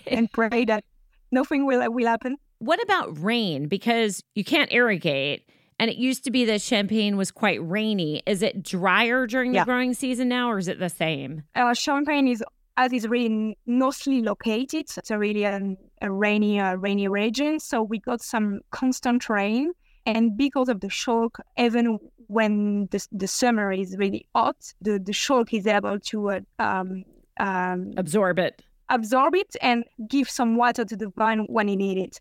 and 0.06 0.30
pray 0.32 0.64
that 0.66 0.84
nothing 1.32 1.66
will 1.66 1.82
will 1.92 2.06
happen. 2.06 2.36
What 2.60 2.82
about 2.82 3.18
rain? 3.22 3.68
Because 3.68 4.22
you 4.34 4.44
can't 4.44 4.72
irrigate. 4.72 5.44
And 5.80 5.88
it 5.90 5.96
used 5.96 6.24
to 6.24 6.32
be 6.32 6.44
that 6.46 6.60
Champagne 6.60 7.16
was 7.16 7.30
quite 7.30 7.60
rainy. 7.62 8.20
Is 8.26 8.42
it 8.42 8.64
drier 8.64 9.28
during 9.28 9.52
the 9.52 9.58
Yeah. 9.58 9.64
growing 9.64 9.94
season 9.94 10.28
now, 10.28 10.50
or 10.50 10.58
is 10.58 10.66
it 10.66 10.80
the 10.80 10.88
same? 10.88 11.44
uh, 11.54 11.72
Champagne 11.74 12.26
is 12.26 12.42
as 12.76 12.92
is 12.92 13.06
really 13.08 13.56
northly 13.66 14.20
located. 14.22 14.86
It's 14.96 15.10
a 15.10 15.18
really 15.18 15.46
um, 15.46 15.76
a 16.00 16.10
rainy, 16.10 16.58
uh, 16.60 16.74
rainy 16.74 17.06
region. 17.08 17.58
So 17.60 17.82
we 17.82 17.98
got 18.00 18.20
some 18.22 18.60
constant 18.70 19.28
rain, 19.28 19.72
and 20.08 20.36
because 20.36 20.68
of 20.68 20.80
the 20.80 20.88
chalk, 20.88 21.32
even 21.66 21.98
when 22.28 22.88
the, 22.92 23.00
the 23.12 23.26
summer 23.26 23.68
is 23.72 23.96
really 24.02 24.22
hot, 24.34 24.60
the 24.86 24.98
the 25.08 25.12
chalk 25.12 25.52
is 25.52 25.66
able 25.66 25.98
to 26.10 26.16
uh, 26.30 26.40
um, 26.58 27.04
um, 27.48 27.92
Absorb 27.96 28.38
it. 28.38 28.54
absorb 28.88 29.34
it 29.34 29.52
and 29.60 29.84
give 30.08 30.28
some 30.38 30.56
water 30.56 30.84
to 30.90 30.96
the 30.96 31.10
vine 31.20 31.40
when 31.56 31.68
it 31.68 31.76
needs 31.76 32.00
it. 32.06 32.20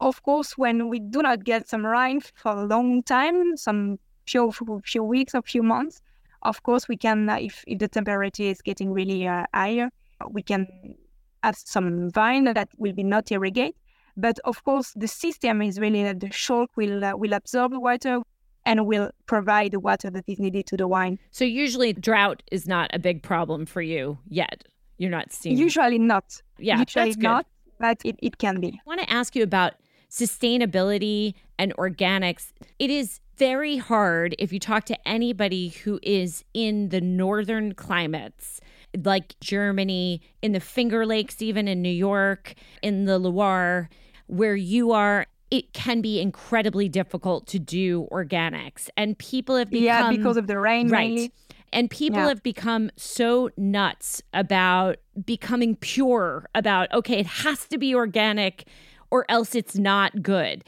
Of 0.00 0.22
course, 0.22 0.50
when 0.58 0.88
we 0.88 0.98
do 1.00 1.20
not 1.22 1.38
get 1.44 1.68
some 1.68 1.84
rain 1.86 2.20
for 2.42 2.52
a 2.52 2.66
long 2.74 3.02
time, 3.02 3.56
some 3.56 3.98
few 4.26 4.52
few 4.92 5.04
weeks 5.14 5.34
or 5.34 5.42
few 5.42 5.62
months, 5.62 6.02
of 6.42 6.62
course 6.62 6.88
we 6.88 6.96
can, 6.96 7.28
uh, 7.28 7.36
if, 7.48 7.64
if 7.66 7.78
the 7.78 7.88
temperature 7.88 8.50
is 8.52 8.60
getting 8.62 8.92
really 8.92 9.26
uh, 9.26 9.44
higher, 9.54 9.88
we 10.30 10.42
can 10.42 10.66
have 11.42 11.56
some 11.56 12.10
vine 12.10 12.44
that 12.44 12.68
will 12.78 12.92
be 12.92 13.04
not 13.04 13.30
irrigate. 13.30 13.76
But 14.16 14.38
of 14.44 14.64
course, 14.64 14.92
the 14.96 15.08
system 15.08 15.62
is 15.62 15.78
really 15.78 16.02
that 16.02 16.20
the 16.20 16.30
chalk 16.30 16.70
will 16.76 17.04
uh, 17.04 17.16
will 17.16 17.32
absorb 17.34 17.72
the 17.72 17.80
water 17.80 18.22
and 18.64 18.86
will 18.86 19.10
provide 19.26 19.70
the 19.72 19.80
water 19.80 20.10
that 20.10 20.24
is 20.26 20.38
needed 20.38 20.66
to 20.66 20.76
the 20.76 20.88
wine. 20.88 21.18
So 21.30 21.44
usually 21.44 21.92
drought 21.92 22.42
is 22.50 22.66
not 22.66 22.90
a 22.92 22.98
big 22.98 23.22
problem 23.22 23.64
for 23.66 23.80
you 23.80 24.18
yet. 24.28 24.64
You're 24.98 25.10
not 25.10 25.32
seeing. 25.32 25.56
Usually 25.56 25.98
not. 25.98 26.42
yeah, 26.58 26.78
Usually 26.78 27.04
that's 27.04 27.16
good. 27.16 27.22
not, 27.22 27.46
but 27.78 27.98
it, 28.04 28.16
it 28.22 28.38
can 28.38 28.60
be. 28.60 28.68
I 28.68 28.86
want 28.86 29.00
to 29.00 29.10
ask 29.10 29.36
you 29.36 29.42
about 29.42 29.74
sustainability 30.10 31.34
and 31.58 31.74
organics. 31.76 32.52
It 32.78 32.90
is 32.90 33.20
very 33.36 33.76
hard 33.76 34.34
if 34.38 34.52
you 34.52 34.58
talk 34.58 34.84
to 34.86 35.08
anybody 35.08 35.68
who 35.68 36.00
is 36.02 36.44
in 36.54 36.88
the 36.88 37.00
northern 37.00 37.74
climates, 37.74 38.60
like 39.04 39.38
Germany, 39.40 40.22
in 40.42 40.52
the 40.52 40.60
Finger 40.60 41.04
Lakes, 41.04 41.42
even 41.42 41.68
in 41.68 41.82
New 41.82 41.88
York, 41.88 42.54
in 42.82 43.04
the 43.04 43.18
Loire, 43.18 43.88
where 44.26 44.56
you 44.56 44.92
are. 44.92 45.26
It 45.50 45.72
can 45.72 46.00
be 46.00 46.20
incredibly 46.20 46.88
difficult 46.88 47.46
to 47.48 47.58
do 47.60 48.08
organics, 48.10 48.88
and 48.96 49.16
people 49.16 49.56
have 49.56 49.70
become 49.70 49.84
yeah, 49.84 50.10
because 50.10 50.36
of 50.36 50.48
the 50.48 50.58
rain 50.58 50.88
right. 50.88 51.08
mainly. 51.08 51.32
And 51.72 51.90
people 51.90 52.20
Yeah. 52.20 52.28
have 52.28 52.42
become 52.42 52.90
so 52.96 53.50
nuts 53.56 54.22
about 54.32 54.96
becoming 55.24 55.76
pure 55.76 56.48
about, 56.54 56.92
okay, 56.92 57.18
it 57.18 57.26
has 57.26 57.66
to 57.66 57.78
be 57.78 57.94
organic 57.94 58.66
or 59.10 59.26
else 59.28 59.54
it's 59.54 59.76
not 59.76 60.22
good. 60.22 60.64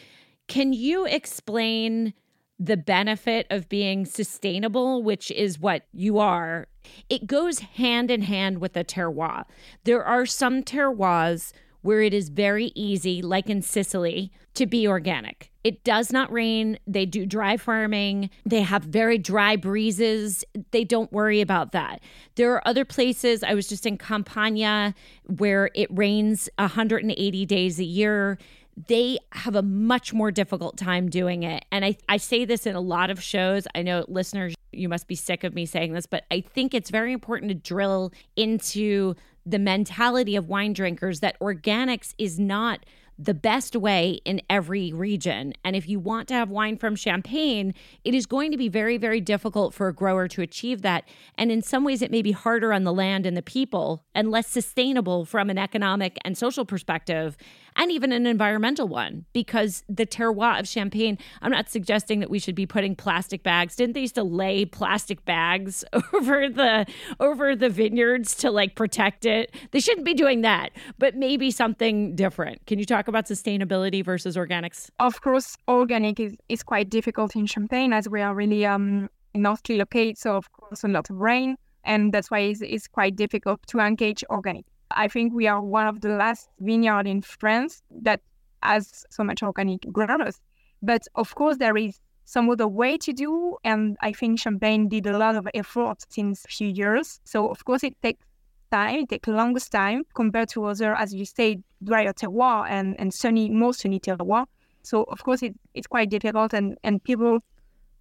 Can 0.49 0.73
you 0.73 1.07
explain 1.07 2.15
the 2.59 2.77
benefit 2.77 3.47
of 3.51 3.69
being 3.69 4.05
sustainable, 4.05 5.03
which 5.03 5.31
is 5.31 5.59
what 5.59 5.85
you 5.93 6.19
are? 6.19 6.67
It 7.09 7.27
goes 7.27 7.61
hand 7.61 8.11
in 8.11 8.23
hand 8.23 8.59
with 8.59 8.73
the 8.73 8.85
terroir. 8.85 9.45
There 9.85 10.05
are 10.05 10.27
some 10.27 10.63
terroirs 10.63 11.53
where 11.83 12.03
it 12.03 12.13
is 12.13 12.29
very 12.29 12.73
easy, 12.75 13.23
like 13.23 13.49
in 13.49 13.63
Sicily, 13.63 14.33
to 14.55 14.67
be 14.67 14.89
organic. 14.89 15.53
It 15.63 15.85
does 15.85 16.13
not 16.13 16.33
rain. 16.33 16.79
They 16.87 17.07
do 17.07 17.27
dry 17.27 17.57
farming. 17.57 18.31
They 18.45 18.63
have 18.63 18.83
very 18.83 19.19
dry 19.19 19.55
breezes. 19.55 20.45
They 20.71 20.83
don't 20.83 21.13
worry 21.13 21.41
about 21.41 21.73
that. 21.73 22.01
There 22.35 22.53
are 22.55 22.67
other 22.67 22.85
places. 22.85 23.45
I 23.45 23.55
was 23.55 23.69
just 23.69 23.87
in 23.87 23.99
Campania 23.99 24.95
where 25.25 25.71
it 25.75 25.89
rains 25.97 26.49
180 26.59 27.47
days 27.47 27.79
a 27.79 27.85
year. 27.85 28.39
They 28.87 29.19
have 29.33 29.57
a 29.57 29.63
much 29.63 30.13
more 30.13 30.31
difficult 30.31 30.77
time 30.77 31.09
doing 31.09 31.43
it. 31.43 31.65
And 31.73 31.85
I, 31.85 31.97
I 32.09 32.17
say 32.19 32.45
this 32.45 32.65
in 32.65 32.77
a 32.77 32.81
lot 32.81 33.11
of 33.11 33.21
shows. 33.21 33.67
I 33.75 33.83
know 33.83 34.05
listeners, 34.07 34.55
you 34.73 34.89
must 34.89 35.09
be 35.09 35.17
sick 35.17 35.43
of 35.43 35.53
me 35.53 35.67
saying 35.67 35.95
this, 35.95 36.07
but 36.07 36.25
I 36.31 36.41
think 36.41 36.75
it's 36.75 36.91
very 36.91 37.13
important 37.13 37.49
to 37.51 37.57
drill 37.57 38.13
into 38.37 39.15
the 39.45 39.59
mentality 39.59 40.37
of 40.37 40.49
wine 40.49 40.75
drinkers 40.75 41.21
that 41.21 41.41
organics 41.41 42.15
is 42.19 42.39
not 42.39 42.85
the 43.19 43.35
best 43.35 43.75
way 43.75 44.21
in 44.25 44.41
every 44.49 44.93
region. 44.93 45.53
And 45.65 45.75
if 45.75 45.89
you 45.89 45.99
want 45.99 46.29
to 46.29 46.35
have 46.35 46.51
wine 46.51 46.77
from 46.77 46.95
Champagne, 46.95 47.75
it 48.05 48.15
is 48.15 48.27
going 48.27 48.53
to 48.53 48.57
be 48.57 48.69
very, 48.69 48.97
very 48.97 49.21
difficult 49.21 49.75
for 49.75 49.89
a 49.89 49.93
grower 49.93 50.29
to 50.29 50.43
achieve 50.43 50.83
that. 50.83 51.09
And 51.37 51.51
in 51.51 51.61
some 51.61 51.83
ways, 51.83 52.01
it 52.01 52.13
may 52.13 52.23
be 52.23 52.31
harder 52.31 52.73
on 52.73 52.85
the 52.85 52.93
land 52.93 53.27
and 53.27 53.37
the 53.37 53.43
people 53.43 54.05
and 54.15 54.31
less 54.31 54.47
sustainable 54.47 55.25
from 55.25 55.51
an 55.51 55.59
economic 55.59 56.17
and 56.25 56.39
social 56.39 56.65
perspective, 56.65 57.37
and 57.79 57.93
even 57.93 58.11
an 58.11 58.27
environmental 58.27 58.89
one, 58.89 59.25
because 59.33 59.85
the 59.89 60.05
terroir 60.05 60.59
of 60.59 60.67
Champagne, 60.67 61.17
I'm 61.41 61.53
not 61.53 61.71
suggesting 61.71 62.19
that 62.21 62.29
we 62.29 62.41
should 62.41 62.57
be 62.57 62.67
putting 62.67 62.97
plastic 62.97 63.45
bags. 63.45 63.77
Didn't 63.77 63.95
they 63.95 64.01
used 64.01 64.17
to 64.17 64.25
lay 64.25 64.65
plastic 64.65 65.25
bags 65.25 65.85
over 66.13 66.49
the 66.49 66.87
over 67.21 67.55
the 67.55 67.71
vineyards 67.71 68.35
to 68.37 68.51
like 68.51 68.75
protect 68.75 69.25
it? 69.25 69.55
They 69.71 69.79
shouldn't 69.79 70.05
be 70.05 70.15
doing 70.15 70.43
that, 70.43 70.73
but 70.99 71.15
maybe 71.15 71.53
something 71.53 72.17
different. 72.17 72.67
Can 72.67 72.81
you 72.81 72.85
talk 72.85 73.07
about 73.07 73.27
sustainability 73.27 74.05
versus 74.05 74.37
organics? 74.37 74.91
Of 74.99 75.21
course, 75.21 75.57
organic 75.69 76.19
is, 76.19 76.37
is 76.49 76.65
quite 76.65 76.91
difficult 76.91 77.37
in 77.37 77.47
Champagne 77.47 77.93
as 77.93 78.09
we 78.09 78.21
are 78.21 78.35
really 78.35 78.67
um, 78.67 79.09
northly 79.35 79.77
located, 79.77 80.19
so 80.19 80.37
of 80.37 80.51
course 80.53 80.83
a 80.83 80.89
lot 80.89 81.11
of 81.11 81.17
rain, 81.17 81.57
and 81.85 82.13
that's 82.13 82.29
why 82.29 82.41
it's, 82.41 82.61
it's 82.61 82.89
quite 82.89 83.15
difficult 83.15 83.65
to 83.69 83.79
engage 83.79 84.25
organic. 84.31 84.65
I 84.91 85.09
think 85.09 85.35
we 85.35 85.47
are 85.47 85.61
one 85.61 85.87
of 85.87 86.01
the 86.01 86.11
last 86.11 86.49
vineyard 86.61 87.07
in 87.07 87.23
France 87.23 87.83
that 87.91 88.21
has 88.63 89.05
so 89.11 89.23
much 89.23 89.43
organic 89.43 89.83
growers. 89.93 90.41
But 90.83 91.03
of 91.15 91.35
course, 91.35 91.57
there 91.59 91.77
is 91.77 91.99
some 92.25 92.51
other 92.51 92.69
way 92.69 92.99
to 92.99 93.13
do, 93.13 93.57
and 93.65 93.97
I 94.01 94.13
think 94.13 94.39
Champagne 94.39 94.89
did 94.89 95.07
a 95.07 95.17
lot 95.17 95.35
of 95.35 95.49
effort 95.55 96.05
since 96.11 96.45
a 96.45 96.49
few 96.49 96.69
years. 96.69 97.21
So 97.25 97.49
of 97.49 97.65
course, 97.65 97.83
it 97.83 98.01
takes 98.03 98.25
time, 98.71 99.01
it 99.01 99.09
takes 99.09 99.29
longest 99.29 99.73
time 99.73 100.03
compared 100.15 100.51
to 100.51 100.65
other, 100.65 100.95
as 100.95 101.15
you 101.15 101.25
say, 101.25 101.61
drier 101.83 102.13
terroir 102.13 102.67
and, 102.69 102.99
and 103.01 103.13
sunny, 103.15 103.49
more 103.49 103.73
sunny 103.73 103.99
terroir. 103.99 104.47
So 104.83 105.05
of 105.05 105.23
course, 105.25 105.43
it, 105.43 105.55
it's 105.75 105.87
quite 105.87 106.11
difficult, 106.11 106.53
and, 106.53 106.77
and 106.85 107.03
people, 107.03 107.41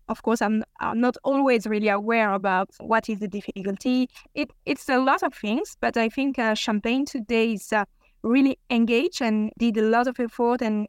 of 0.10 0.24
course, 0.24 0.42
I'm, 0.42 0.64
are 0.80 0.96
not 0.96 1.18
always 1.24 1.68
really 1.68 1.90
aware 1.90 2.32
about 2.32 2.70
what 2.80 3.10
is 3.10 3.20
the 3.20 3.28
difficulty. 3.28 4.10
It, 4.34 4.52
it's 4.66 4.90
a 4.90 5.00
lot 5.00 5.24
of 5.24 5.34
things, 5.34 5.78
but 5.80 5.98
I 5.98 6.10
think 6.10 6.40
uh, 6.40 6.54
Champagne 6.54 7.06
today 7.06 7.54
is 7.54 7.74
uh, 7.74 7.86
really 8.24 8.58
engaged 8.70 9.22
and 9.22 9.52
did 9.58 9.78
a 9.78 9.84
lot 9.84 10.08
of 10.08 10.20
effort 10.20 10.62
and 10.62 10.88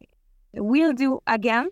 will 0.55 0.93
do 0.93 1.21
again. 1.27 1.69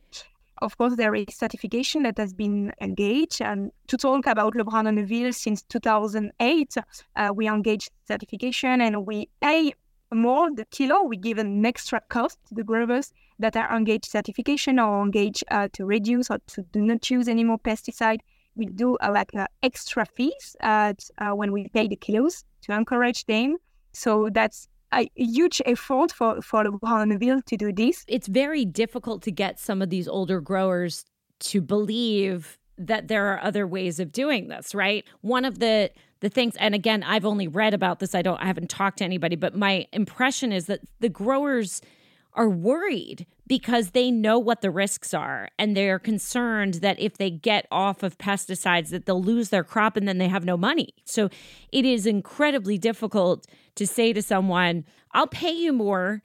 Of 0.62 0.78
course, 0.78 0.96
there 0.96 1.14
is 1.14 1.26
certification 1.30 2.04
that 2.04 2.16
has 2.18 2.32
been 2.32 2.72
engaged. 2.80 3.42
And 3.42 3.70
to 3.88 3.96
talk 3.96 4.26
about 4.26 4.56
Le 4.56 4.64
Brun 4.64 4.86
de 4.86 4.92
Neuville 4.92 5.32
since 5.32 5.62
2008, 5.62 6.74
uh, 7.16 7.32
we 7.34 7.46
engaged 7.46 7.90
certification 8.08 8.80
and 8.80 9.06
we 9.06 9.28
pay 9.42 9.74
more 10.12 10.48
the 10.54 10.64
kilo. 10.66 11.02
We 11.02 11.18
give 11.18 11.38
an 11.38 11.64
extra 11.66 12.00
cost 12.08 12.38
to 12.48 12.54
the 12.54 12.64
growers 12.64 13.12
that 13.38 13.56
are 13.56 13.76
engaged 13.76 14.06
certification 14.06 14.78
or 14.78 15.02
engaged 15.02 15.44
uh, 15.50 15.68
to 15.72 15.84
reduce 15.84 16.30
or 16.30 16.38
to 16.48 16.62
do 16.72 16.80
not 16.80 17.08
use 17.10 17.28
any 17.28 17.44
more 17.44 17.58
pesticide. 17.58 18.20
We 18.54 18.66
do 18.66 18.96
uh, 18.96 19.10
like 19.12 19.34
uh, 19.34 19.46
extra 19.62 20.06
fees 20.06 20.56
at, 20.60 21.08
uh, 21.18 21.30
when 21.30 21.52
we 21.52 21.68
pay 21.68 21.88
the 21.88 21.96
kilos 21.96 22.44
to 22.62 22.72
encourage 22.72 23.26
them. 23.26 23.56
So 23.92 24.30
that's 24.32 24.68
a 24.92 25.10
huge 25.14 25.60
effort 25.66 26.12
for, 26.12 26.40
for 26.40 26.64
Le 26.64 26.72
Brun 26.72 27.08
de 27.08 27.14
Neuville 27.14 27.42
to 27.42 27.56
do 27.56 27.72
this. 27.72 28.04
It's 28.08 28.28
very 28.28 28.64
difficult 28.64 29.22
to 29.22 29.30
get 29.30 29.58
some 29.60 29.82
of 29.82 29.90
these 29.90 30.08
older 30.08 30.40
growers 30.40 31.04
to 31.40 31.60
believe 31.60 32.58
that 32.78 33.08
there 33.08 33.32
are 33.32 33.42
other 33.42 33.66
ways 33.66 34.00
of 34.00 34.12
doing 34.12 34.48
this, 34.48 34.74
right? 34.74 35.04
One 35.20 35.44
of 35.44 35.58
the 35.58 35.90
the 36.20 36.28
things 36.30 36.56
and 36.56 36.74
again, 36.74 37.02
I've 37.02 37.26
only 37.26 37.46
read 37.46 37.74
about 37.74 37.98
this. 37.98 38.14
I 38.14 38.22
don't 38.22 38.40
I 38.40 38.46
haven't 38.46 38.70
talked 38.70 38.98
to 38.98 39.04
anybody, 39.04 39.36
but 39.36 39.54
my 39.54 39.86
impression 39.92 40.52
is 40.52 40.66
that 40.66 40.80
the 41.00 41.08
growers 41.08 41.82
are 42.36 42.48
worried 42.48 43.26
because 43.46 43.90
they 43.90 44.10
know 44.10 44.38
what 44.38 44.60
the 44.60 44.70
risks 44.70 45.14
are 45.14 45.48
and 45.58 45.76
they're 45.76 45.98
concerned 45.98 46.74
that 46.74 46.98
if 47.00 47.16
they 47.16 47.30
get 47.30 47.66
off 47.70 48.02
of 48.02 48.18
pesticides 48.18 48.90
that 48.90 49.06
they'll 49.06 49.22
lose 49.22 49.48
their 49.48 49.64
crop 49.64 49.96
and 49.96 50.06
then 50.06 50.18
they 50.18 50.28
have 50.28 50.44
no 50.44 50.56
money. 50.56 50.94
So 51.04 51.28
it 51.72 51.84
is 51.84 52.06
incredibly 52.06 52.78
difficult 52.78 53.46
to 53.76 53.86
say 53.86 54.12
to 54.12 54.22
someone, 54.22 54.84
"I'll 55.12 55.26
pay 55.26 55.52
you 55.52 55.72
more." 55.72 56.22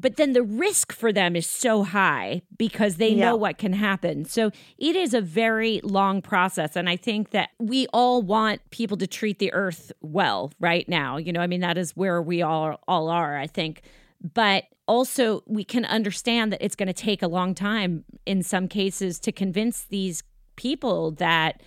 But 0.00 0.16
then 0.16 0.32
the 0.32 0.42
risk 0.42 0.92
for 0.92 1.12
them 1.12 1.36
is 1.36 1.48
so 1.48 1.84
high 1.84 2.42
because 2.58 2.96
they 2.96 3.10
yeah. 3.10 3.26
know 3.26 3.36
what 3.36 3.58
can 3.58 3.72
happen. 3.72 4.24
So 4.24 4.50
it 4.76 4.96
is 4.96 5.14
a 5.14 5.20
very 5.20 5.80
long 5.84 6.20
process. 6.20 6.74
And 6.74 6.88
I 6.88 6.96
think 6.96 7.30
that 7.30 7.50
we 7.60 7.86
all 7.92 8.20
want 8.20 8.68
people 8.70 8.96
to 8.96 9.06
treat 9.06 9.38
the 9.38 9.52
earth 9.52 9.92
well 10.00 10.52
right 10.58 10.88
now. 10.88 11.18
You 11.18 11.32
know, 11.32 11.38
I 11.38 11.46
mean, 11.46 11.60
that 11.60 11.78
is 11.78 11.92
where 11.92 12.20
we 12.20 12.42
all, 12.42 12.80
all 12.88 13.08
are, 13.10 13.36
I 13.38 13.46
think 13.46 13.82
but 14.22 14.64
also 14.92 15.42
we 15.46 15.64
can 15.64 15.86
understand 15.86 16.52
that 16.52 16.62
it's 16.62 16.76
going 16.76 16.86
to 16.86 16.92
take 16.92 17.22
a 17.22 17.26
long 17.26 17.54
time 17.54 18.04
in 18.26 18.42
some 18.42 18.68
cases 18.68 19.18
to 19.18 19.32
convince 19.32 19.84
these 19.84 20.22
people 20.56 21.12
that 21.12 21.62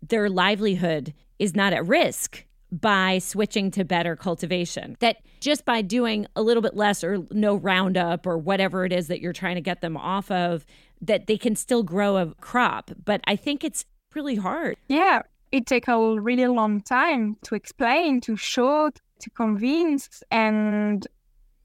their 0.00 0.30
livelihood 0.30 1.12
is 1.38 1.54
not 1.54 1.74
at 1.74 1.86
risk 1.86 2.46
by 2.72 3.18
switching 3.18 3.70
to 3.70 3.84
better 3.84 4.16
cultivation. 4.16 4.96
That 5.00 5.18
just 5.40 5.66
by 5.66 5.82
doing 5.82 6.26
a 6.36 6.40
little 6.40 6.62
bit 6.62 6.74
less 6.74 7.04
or 7.04 7.18
no 7.30 7.56
Roundup 7.56 8.26
or 8.26 8.38
whatever 8.38 8.86
it 8.86 8.94
is 8.94 9.08
that 9.08 9.20
you're 9.20 9.34
trying 9.34 9.56
to 9.56 9.60
get 9.60 9.82
them 9.82 9.98
off 9.98 10.30
of, 10.30 10.64
that 11.02 11.26
they 11.26 11.36
can 11.36 11.56
still 11.56 11.82
grow 11.82 12.16
a 12.16 12.34
crop. 12.36 12.92
But 13.04 13.20
I 13.26 13.36
think 13.36 13.62
it's 13.62 13.84
really 14.14 14.36
hard. 14.36 14.78
Yeah, 14.88 15.20
it 15.52 15.66
takes 15.66 15.88
a 15.88 15.98
really 15.98 16.46
long 16.46 16.80
time 16.80 17.36
to 17.42 17.54
explain, 17.54 18.22
to 18.22 18.36
show, 18.36 18.90
to 19.18 19.30
convince. 19.30 20.22
And 20.30 21.06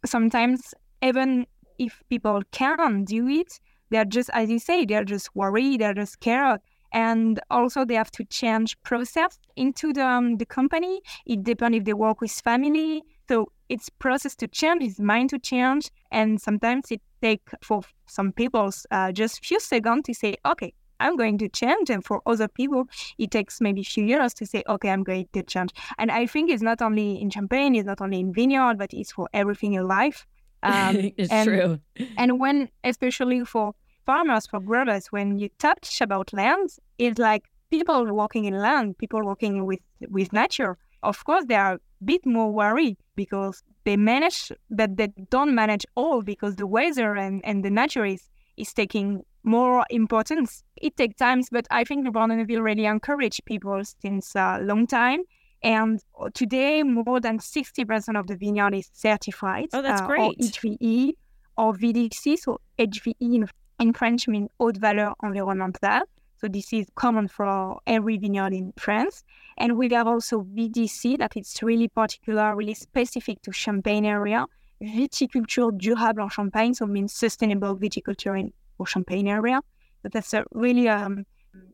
sometimes 0.05 0.73
even 1.01 1.45
if 1.77 2.01
people 2.09 2.41
can 2.51 3.03
do 3.03 3.27
it, 3.27 3.59
they're 3.89 4.05
just, 4.05 4.29
as 4.33 4.49
you 4.49 4.59
say, 4.59 4.85
they're 4.85 5.03
just 5.03 5.35
worried, 5.35 5.81
they're 5.81 5.93
just 5.93 6.13
scared. 6.13 6.59
And 6.93 7.39
also 7.49 7.83
they 7.83 7.95
have 7.95 8.11
to 8.11 8.23
change 8.25 8.81
process 8.83 9.37
into 9.55 9.91
the, 9.91 10.05
um, 10.05 10.37
the 10.37 10.45
company. 10.45 11.01
It 11.25 11.43
depends 11.43 11.77
if 11.77 11.83
they 11.83 11.93
work 11.93 12.21
with 12.21 12.31
family. 12.31 13.03
So 13.27 13.51
it's 13.67 13.89
process 13.89 14.35
to 14.37 14.47
change, 14.47 14.83
it's 14.83 14.99
mind 14.99 15.31
to 15.31 15.39
change. 15.39 15.89
And 16.11 16.39
sometimes 16.41 16.91
it 16.91 17.01
take 17.21 17.41
for 17.61 17.81
some 18.05 18.31
people 18.31 18.71
uh, 18.91 19.11
just 19.11 19.43
few 19.43 19.59
seconds 19.59 20.03
to 20.05 20.13
say, 20.13 20.35
okay, 20.45 20.73
I'm 20.99 21.17
going 21.17 21.37
to 21.39 21.49
change. 21.49 21.89
And 21.89 22.03
for 22.05 22.21
other 22.25 22.47
people, 22.47 22.85
it 23.17 23.31
takes 23.31 23.59
maybe 23.59 23.81
a 23.81 23.83
few 23.83 24.05
years 24.05 24.33
to 24.35 24.45
say, 24.45 24.63
okay, 24.67 24.89
I'm 24.89 25.03
going 25.03 25.27
to 25.33 25.43
change. 25.43 25.71
And 25.97 26.11
I 26.11 26.25
think 26.25 26.49
it's 26.49 26.63
not 26.63 26.81
only 26.81 27.19
in 27.21 27.29
Champagne, 27.29 27.75
it's 27.75 27.85
not 27.85 28.01
only 28.01 28.19
in 28.19 28.33
vineyard, 28.33 28.77
but 28.77 28.93
it's 28.93 29.11
for 29.11 29.27
everything 29.33 29.73
in 29.73 29.87
life. 29.87 30.25
Um, 30.63 30.95
it's 31.17 31.31
and, 31.31 31.47
true. 31.47 31.79
And 32.17 32.39
when, 32.39 32.69
especially 32.83 33.43
for 33.45 33.73
farmers, 34.05 34.47
for 34.47 34.59
growers, 34.59 35.07
when 35.07 35.39
you 35.39 35.49
touch 35.59 36.01
about 36.01 36.33
land, 36.33 36.69
it's 36.97 37.19
like 37.19 37.43
people 37.69 38.05
working 38.13 38.45
in 38.45 38.57
land, 38.57 38.97
people 38.97 39.23
working 39.23 39.65
with, 39.65 39.79
with 40.09 40.31
nature. 40.33 40.77
Of 41.03 41.23
course, 41.25 41.45
they 41.47 41.55
are 41.55 41.73
a 41.75 41.79
bit 42.03 42.25
more 42.25 42.51
worried 42.51 42.97
because 43.15 43.63
they 43.83 43.97
manage, 43.97 44.51
but 44.69 44.97
they 44.97 45.09
don't 45.29 45.53
manage 45.53 45.85
all 45.95 46.21
because 46.21 46.55
the 46.55 46.67
weather 46.67 47.15
and, 47.15 47.41
and 47.45 47.63
the 47.63 47.69
nature 47.69 48.05
is, 48.05 48.29
is 48.57 48.73
taking 48.73 49.23
more 49.43 49.85
importance. 49.89 50.63
It 50.75 50.97
takes 50.97 51.17
time, 51.17 51.41
but 51.51 51.67
I 51.69 51.83
think 51.83 52.05
the 52.05 52.27
Neuville 52.27 52.61
really 52.61 52.85
encourage 52.85 53.39
people 53.45 53.81
since 54.01 54.35
a 54.35 54.59
long 54.61 54.87
time. 54.87 55.21
And 55.65 55.99
today, 56.35 56.83
more 56.83 57.19
than 57.19 57.39
60% 57.39 58.19
of 58.19 58.27
the 58.27 58.35
vineyard 58.35 58.75
is 58.75 58.87
certified. 58.93 59.69
Oh, 59.73 59.81
that's 59.81 60.01
uh, 60.01 60.05
great. 60.05 60.21
Or 60.21 60.33
HVE 60.33 61.13
or 61.57 61.73
VDC. 61.73 62.37
So 62.37 62.61
HVE 62.77 63.15
in, 63.19 63.49
in 63.79 63.93
French 63.93 64.27
means 64.27 64.49
Haute 64.59 64.79
Valeur 64.79 65.13
Environnementale. 65.23 66.03
So 66.37 66.47
this 66.47 66.71
is 66.71 66.85
common 66.93 67.27
for 67.27 67.79
every 67.87 68.19
vineyard 68.19 68.53
in 68.53 68.73
France. 68.77 69.23
And 69.57 69.75
we 69.75 69.89
have 69.89 70.05
also 70.05 70.43
VDC 70.43 71.17
that 71.17 71.31
it's 71.35 71.63
really 71.63 71.87
particular, 71.87 72.55
really 72.55 72.75
specific 72.75 73.41
to 73.41 73.51
Champagne 73.51 74.05
area. 74.05 74.45
Viticulture 74.83 75.75
durable 75.75 76.23
en 76.23 76.29
Champagne, 76.29 76.75
so 76.75 76.85
means 76.85 77.11
sustainable 77.11 77.75
viticulture 77.75 78.39
in 78.39 78.53
for 78.77 78.85
Champagne 78.85 79.27
area. 79.27 79.61
But 80.03 80.11
that's 80.11 80.31
a 80.35 80.43
really 80.51 80.87
um, 80.89 81.25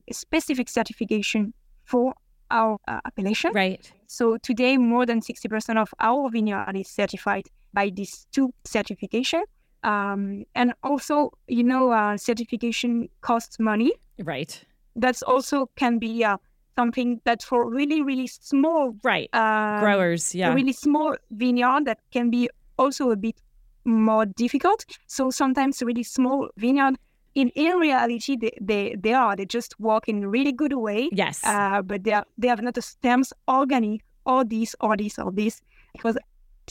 specific 0.09 0.69
certification 0.69 1.53
for 1.83 2.13
our 2.51 2.77
uh, 2.87 2.99
appellation. 3.05 3.51
Right. 3.53 3.91
So 4.07 4.37
today, 4.37 4.77
more 4.77 5.05
than 5.05 5.21
60% 5.21 5.77
of 5.81 5.93
our 5.99 6.29
vineyard 6.29 6.75
is 6.75 6.87
certified 6.89 7.47
by 7.73 7.89
these 7.89 8.27
two 8.31 8.53
certification. 8.65 9.43
Um, 9.83 10.43
and 10.53 10.73
also, 10.83 11.31
you 11.47 11.63
know, 11.63 11.91
uh, 11.91 12.17
certification 12.17 13.09
costs 13.21 13.59
money. 13.59 13.93
Right. 14.19 14.63
That's 14.95 15.23
also 15.23 15.69
can 15.75 15.97
be 15.97 16.23
uh, 16.23 16.37
something 16.77 17.21
that 17.23 17.41
for 17.41 17.69
really, 17.69 18.01
really 18.01 18.27
small 18.27 18.95
right 19.03 19.29
uh, 19.33 19.79
growers, 19.79 20.35
yeah, 20.35 20.53
really 20.53 20.73
small 20.73 21.15
vineyard 21.31 21.85
that 21.85 21.99
can 22.11 22.29
be 22.29 22.49
also 22.77 23.11
a 23.11 23.15
bit 23.15 23.41
more 23.85 24.25
difficult. 24.25 24.85
So 25.07 25.31
sometimes 25.31 25.81
really 25.81 26.03
small 26.03 26.49
vineyard 26.57 26.97
in 27.35 27.49
in 27.49 27.77
reality 27.77 28.35
they, 28.35 28.51
they, 28.61 28.95
they 28.99 29.13
are 29.13 29.35
they 29.35 29.45
just 29.45 29.79
work 29.79 30.07
in 30.07 30.23
a 30.23 30.29
really 30.29 30.51
good 30.51 30.73
way 30.73 31.09
yes 31.11 31.41
uh, 31.43 31.81
but 31.81 32.03
they 32.03 32.13
are 32.13 32.25
they 32.37 32.47
have 32.47 32.61
not 32.61 32.73
the 32.73 32.81
stems 32.81 33.33
organic 33.47 34.01
or 34.25 34.43
this 34.43 34.75
or 34.79 34.97
this 34.97 35.17
or 35.17 35.31
this 35.31 35.61
because 35.93 36.17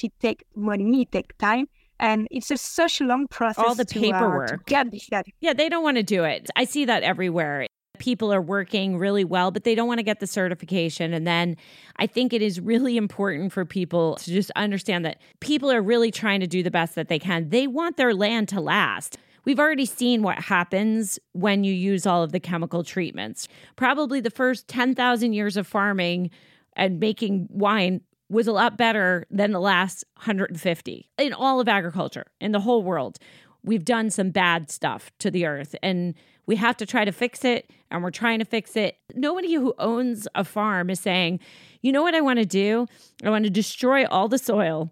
it 0.02 0.12
take 0.20 0.44
money 0.54 1.02
it 1.02 1.12
take 1.12 1.36
time 1.38 1.68
and 1.98 2.26
it's 2.30 2.48
just 2.48 2.74
such 2.74 3.00
a 3.00 3.04
long 3.04 3.26
process 3.28 3.64
all 3.64 3.74
the 3.74 3.84
to, 3.84 4.00
paperwork 4.00 4.52
uh, 4.52 4.56
to 4.56 4.62
get 4.66 4.90
this 4.90 5.08
yeah 5.40 5.52
they 5.52 5.68
don't 5.68 5.82
want 5.82 5.96
to 5.96 6.02
do 6.02 6.24
it 6.24 6.48
i 6.56 6.64
see 6.64 6.84
that 6.84 7.02
everywhere 7.02 7.66
people 8.00 8.32
are 8.32 8.42
working 8.42 8.98
really 8.98 9.24
well, 9.24 9.52
but 9.52 9.62
they 9.62 9.76
don't 9.76 9.86
want 9.86 9.98
to 9.98 10.02
get 10.02 10.18
the 10.18 10.26
certification. 10.26 11.12
And 11.12 11.26
then 11.26 11.56
I 11.96 12.08
think 12.08 12.32
it 12.32 12.42
is 12.42 12.58
really 12.58 12.96
important 12.96 13.52
for 13.52 13.64
people 13.64 14.16
to 14.16 14.30
just 14.30 14.50
understand 14.56 15.04
that 15.04 15.20
people 15.38 15.70
are 15.70 15.82
really 15.82 16.10
trying 16.10 16.40
to 16.40 16.48
do 16.48 16.64
the 16.64 16.70
best 16.70 16.96
that 16.96 17.08
they 17.08 17.20
can. 17.20 17.50
They 17.50 17.68
want 17.68 17.96
their 17.96 18.12
land 18.12 18.48
to 18.48 18.60
last. 18.60 19.18
We've 19.44 19.58
already 19.58 19.86
seen 19.86 20.22
what 20.22 20.38
happens 20.38 21.18
when 21.32 21.64
you 21.64 21.72
use 21.72 22.06
all 22.06 22.22
of 22.22 22.32
the 22.32 22.40
chemical 22.40 22.84
treatments. 22.84 23.48
Probably 23.76 24.20
the 24.20 24.30
first 24.30 24.68
10,000 24.68 25.32
years 25.32 25.56
of 25.56 25.66
farming 25.66 26.30
and 26.74 27.00
making 27.00 27.48
wine 27.50 28.02
was 28.28 28.46
a 28.46 28.52
lot 28.52 28.78
better 28.78 29.26
than 29.30 29.50
the 29.50 29.60
last 29.60 30.04
150 30.16 31.10
in 31.18 31.32
all 31.32 31.60
of 31.60 31.68
agriculture 31.68 32.26
in 32.40 32.52
the 32.52 32.60
whole 32.60 32.82
world. 32.82 33.18
We've 33.62 33.84
done 33.84 34.10
some 34.10 34.30
bad 34.30 34.70
stuff 34.70 35.10
to 35.18 35.30
the 35.30 35.46
earth 35.46 35.74
and 35.82 36.14
we 36.46 36.56
have 36.56 36.76
to 36.78 36.86
try 36.86 37.04
to 37.04 37.12
fix 37.12 37.44
it 37.44 37.70
and 37.90 38.02
we're 38.02 38.10
trying 38.10 38.38
to 38.38 38.44
fix 38.44 38.76
it. 38.76 38.96
Nobody 39.14 39.54
who 39.54 39.74
owns 39.78 40.26
a 40.34 40.44
farm 40.44 40.90
is 40.90 41.00
saying, 41.00 41.40
you 41.82 41.92
know 41.92 42.02
what 42.02 42.14
I 42.14 42.20
want 42.20 42.38
to 42.38 42.46
do? 42.46 42.86
I 43.22 43.30
want 43.30 43.44
to 43.44 43.50
destroy 43.50 44.06
all 44.06 44.28
the 44.28 44.38
soil 44.38 44.90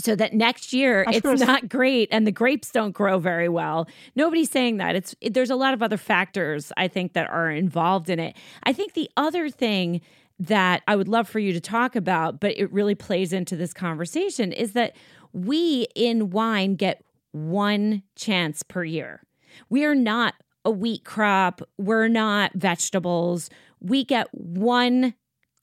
so 0.00 0.16
that 0.16 0.32
next 0.34 0.72
year 0.72 1.02
of 1.02 1.14
it's 1.14 1.22
course. 1.22 1.40
not 1.40 1.68
great 1.68 2.08
and 2.10 2.26
the 2.26 2.32
grapes 2.32 2.70
don't 2.70 2.92
grow 2.92 3.18
very 3.18 3.48
well. 3.48 3.88
Nobody's 4.16 4.50
saying 4.50 4.78
that. 4.78 4.96
It's 4.96 5.14
it, 5.20 5.34
there's 5.34 5.50
a 5.50 5.56
lot 5.56 5.74
of 5.74 5.82
other 5.82 5.96
factors 5.96 6.72
I 6.76 6.88
think 6.88 7.12
that 7.12 7.28
are 7.28 7.50
involved 7.50 8.10
in 8.10 8.18
it. 8.18 8.36
I 8.64 8.72
think 8.72 8.94
the 8.94 9.10
other 9.16 9.50
thing 9.50 10.00
that 10.38 10.82
I 10.88 10.96
would 10.96 11.08
love 11.08 11.28
for 11.28 11.38
you 11.38 11.52
to 11.52 11.60
talk 11.60 11.94
about, 11.94 12.40
but 12.40 12.56
it 12.56 12.72
really 12.72 12.94
plays 12.94 13.32
into 13.32 13.56
this 13.56 13.74
conversation 13.74 14.52
is 14.52 14.72
that 14.72 14.96
we 15.32 15.86
in 15.94 16.30
wine 16.30 16.76
get 16.76 17.04
one 17.32 18.02
chance 18.16 18.62
per 18.62 18.82
year. 18.82 19.22
We 19.68 19.84
are 19.84 19.94
not 19.94 20.34
a 20.64 20.70
wheat 20.70 21.04
crop, 21.04 21.62
we're 21.78 22.08
not 22.08 22.52
vegetables. 22.54 23.50
We 23.80 24.04
get 24.04 24.28
one 24.32 25.14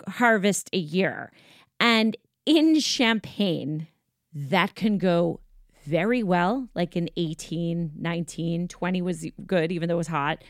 harvest 0.07 0.69
a 0.73 0.77
year. 0.77 1.31
And 1.79 2.17
in 2.45 2.79
Champagne, 2.79 3.87
that 4.33 4.75
can 4.75 4.97
go 4.97 5.39
very 5.85 6.21
well, 6.23 6.67
like 6.75 6.95
in 6.95 7.09
18, 7.15 7.91
19, 7.97 8.67
20 8.67 9.01
was 9.01 9.25
good, 9.45 9.71
even 9.71 9.87
though 9.87 9.95
it 9.95 9.99
was 9.99 10.07
hot, 10.07 10.43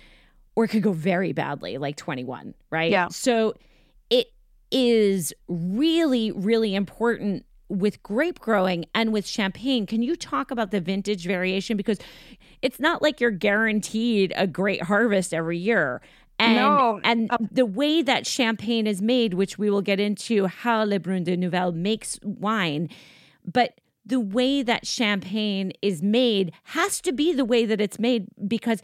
or 0.56 0.66
it 0.66 0.70
could 0.70 0.82
go 0.82 0.92
very 0.94 1.32
badly, 1.32 1.78
like 1.78 1.96
21, 1.96 2.54
right? 2.72 2.92
Yeah. 2.92 3.08
So 3.10 3.54
it 4.10 4.28
is 4.72 5.34
really, 5.48 6.32
really 6.32 6.74
important 6.74 7.46
with 7.70 8.02
grape 8.02 8.40
growing 8.40 8.86
and 8.96 9.14
with 9.14 9.28
champagne. 9.28 9.86
Can 9.86 10.02
you 10.02 10.16
talk 10.16 10.52
about 10.52 10.72
the 10.72 10.80
vintage 10.82 11.26
variation? 11.26 11.78
Because 11.78 12.00
it's 12.62 12.80
not 12.80 13.02
like 13.02 13.22
you're 13.22 13.30
guaranteed 13.30 14.34
a 14.36 14.48
great 14.48 14.82
harvest 14.84 15.34
every 15.34 15.58
year. 15.58 16.02
And, 16.40 16.56
No. 16.56 17.00
and 17.04 17.30
uh, 17.32 17.38
the 17.52 17.66
way 17.66 18.02
that 18.02 18.26
champagne 18.26 18.88
is 18.88 19.02
made, 19.02 19.34
which 19.34 19.58
we 19.58 19.70
will 19.70 19.82
get 19.82 20.00
into 20.00 20.48
how 20.48 20.84
Le 20.84 21.00
Brun 21.00 21.24
de 21.24 21.36
Neuville 21.36 21.72
makes 21.74 22.20
wine, 22.24 22.90
but 23.52 23.80
the 24.06 24.20
way 24.20 24.64
that 24.64 24.88
champagne 24.88 25.74
is 25.82 26.02
made 26.02 26.52
has 26.64 27.02
to 27.02 27.12
be 27.12 27.34
the 27.34 27.46
way 27.46 27.66
that 27.66 27.82
it's 27.82 28.00
made 28.00 28.28
because 28.48 28.82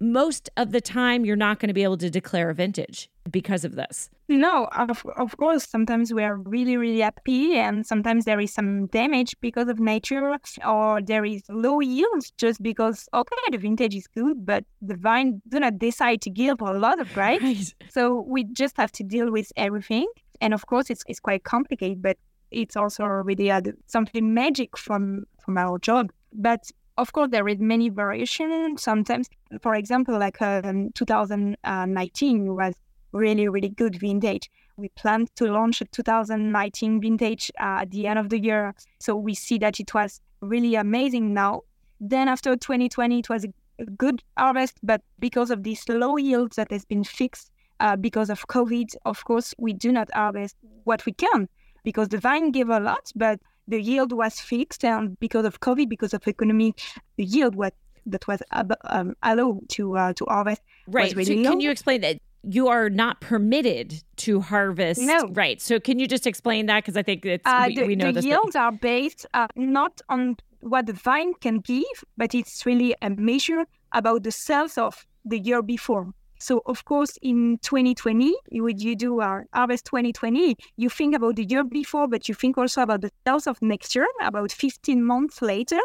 most 0.00 0.50
of 0.56 0.72
the 0.72 0.80
time 0.80 1.24
you're 1.24 1.36
not 1.36 1.58
going 1.58 1.68
to 1.68 1.74
be 1.74 1.82
able 1.82 1.96
to 1.96 2.10
declare 2.10 2.50
a 2.50 2.54
vintage 2.54 3.08
because 3.30 3.64
of 3.64 3.74
this. 3.74 4.10
No, 4.28 4.66
of, 4.76 5.04
of 5.16 5.36
course, 5.36 5.66
sometimes 5.68 6.12
we 6.12 6.22
are 6.22 6.36
really, 6.36 6.76
really 6.76 7.00
happy, 7.00 7.56
and 7.56 7.86
sometimes 7.86 8.24
there 8.24 8.40
is 8.40 8.52
some 8.52 8.86
damage 8.86 9.34
because 9.40 9.68
of 9.68 9.78
nature, 9.78 10.36
or 10.66 11.02
there 11.02 11.24
is 11.24 11.42
low 11.48 11.80
yields 11.80 12.32
just 12.38 12.62
because, 12.62 13.08
okay, 13.14 13.36
the 13.50 13.58
vintage 13.58 13.94
is 13.94 14.06
good, 14.06 14.44
but 14.44 14.64
the 14.82 14.96
vine 14.96 15.42
do 15.48 15.60
not 15.60 15.78
decide 15.78 16.20
to 16.22 16.30
give 16.30 16.60
a 16.60 16.72
lot 16.72 17.00
of 17.00 17.16
right. 17.16 17.40
Right. 17.42 17.74
So 17.90 18.24
we 18.26 18.44
just 18.44 18.76
have 18.78 18.92
to 18.92 19.04
deal 19.04 19.30
with 19.30 19.52
everything. 19.56 20.06
And 20.40 20.54
of 20.54 20.66
course, 20.66 20.88
it's, 20.88 21.02
it's 21.06 21.20
quite 21.20 21.44
complicated, 21.44 22.00
but 22.02 22.16
it's 22.54 22.76
also 22.76 23.04
really 23.04 23.50
uh, 23.50 23.60
something 23.86 24.32
magic 24.32 24.76
from, 24.76 25.24
from 25.40 25.58
our 25.58 25.78
job. 25.78 26.10
But 26.32 26.70
of 26.96 27.12
course, 27.12 27.30
there 27.30 27.48
is 27.48 27.58
many 27.58 27.88
variation. 27.88 28.76
Sometimes, 28.78 29.28
for 29.60 29.74
example, 29.74 30.18
like 30.18 30.40
um, 30.40 30.90
2019 30.94 32.54
was 32.54 32.74
really, 33.12 33.48
really 33.48 33.68
good 33.68 33.96
vintage. 33.96 34.50
We 34.76 34.88
planned 34.90 35.34
to 35.36 35.46
launch 35.46 35.80
a 35.80 35.84
2019 35.86 37.00
vintage 37.00 37.50
uh, 37.60 37.82
at 37.82 37.90
the 37.90 38.06
end 38.06 38.18
of 38.18 38.28
the 38.28 38.38
year. 38.38 38.74
So 39.00 39.16
we 39.16 39.34
see 39.34 39.58
that 39.58 39.80
it 39.80 39.94
was 39.94 40.20
really 40.40 40.74
amazing 40.74 41.34
now. 41.34 41.62
Then 42.00 42.28
after 42.28 42.56
2020, 42.56 43.18
it 43.18 43.28
was 43.28 43.44
a 43.44 43.84
good 43.96 44.22
harvest, 44.36 44.78
but 44.82 45.00
because 45.18 45.50
of 45.50 45.62
this 45.62 45.88
low 45.88 46.16
yields 46.16 46.56
that 46.56 46.70
has 46.70 46.84
been 46.84 47.04
fixed 47.04 47.50
uh, 47.80 47.96
because 47.96 48.30
of 48.30 48.46
COVID, 48.48 48.94
of 49.04 49.24
course, 49.24 49.54
we 49.58 49.72
do 49.72 49.90
not 49.90 50.12
harvest 50.12 50.56
what 50.84 51.04
we 51.06 51.12
can 51.12 51.48
because 51.84 52.08
the 52.08 52.18
vine 52.18 52.50
gave 52.50 52.68
a 52.68 52.80
lot, 52.80 53.12
but 53.14 53.38
the 53.68 53.80
yield 53.80 54.12
was 54.12 54.40
fixed. 54.40 54.84
And 54.84 55.18
because 55.20 55.44
of 55.44 55.60
COVID, 55.60 55.88
because 55.88 56.12
of 56.14 56.26
economy, 56.26 56.74
the 57.16 57.24
yield 57.24 57.54
what 57.54 57.74
that 58.06 58.26
was 58.28 58.42
um, 58.84 59.14
allowed 59.22 59.66
to 59.70 59.96
uh, 59.96 60.12
to 60.14 60.24
harvest 60.28 60.60
Right. 60.86 61.04
was 61.04 61.28
really 61.28 61.42
so 61.44 61.50
can 61.50 61.60
you 61.60 61.70
explain 61.70 62.00
that? 62.02 62.18
You 62.46 62.68
are 62.68 62.90
not 62.90 63.22
permitted 63.22 64.02
to 64.16 64.40
harvest. 64.40 65.00
No. 65.00 65.28
Right. 65.32 65.62
So 65.62 65.80
can 65.80 65.98
you 65.98 66.06
just 66.06 66.26
explain 66.26 66.66
that? 66.66 66.78
Because 66.84 66.96
I 66.98 67.02
think 67.02 67.24
it's, 67.24 67.46
Uh, 67.46 67.64
we, 67.68 67.74
the, 67.76 67.86
we 67.86 67.96
know 67.96 68.08
the 68.08 68.12
this. 68.20 68.24
but- 68.26 68.30
yields 68.30 68.54
are 68.56 68.72
based 68.72 69.24
uh, 69.32 69.46
not 69.56 70.02
on 70.10 70.36
what 70.60 70.84
the 70.86 70.92
vine 70.92 71.32
can 71.40 71.60
give, 71.60 71.96
but 72.18 72.34
it's 72.34 72.66
really 72.66 72.94
a 73.00 73.08
measure 73.08 73.64
about 73.92 74.24
the 74.24 74.30
sales 74.30 74.76
of 74.76 75.06
the 75.24 75.38
year 75.38 75.62
before. 75.62 76.12
So, 76.38 76.62
of 76.66 76.84
course, 76.84 77.18
in 77.22 77.58
2020, 77.62 78.34
when 78.52 78.78
you 78.78 78.96
do 78.96 79.20
our 79.20 79.46
harvest 79.52 79.86
2020, 79.86 80.56
you 80.76 80.90
think 80.90 81.14
about 81.14 81.36
the 81.36 81.44
year 81.44 81.64
before, 81.64 82.08
but 82.08 82.28
you 82.28 82.34
think 82.34 82.58
also 82.58 82.82
about 82.82 83.00
the 83.00 83.10
sales 83.26 83.46
of 83.46 83.60
next 83.62 83.94
year, 83.94 84.06
about 84.20 84.52
15 84.52 85.02
months 85.02 85.40
later. 85.40 85.78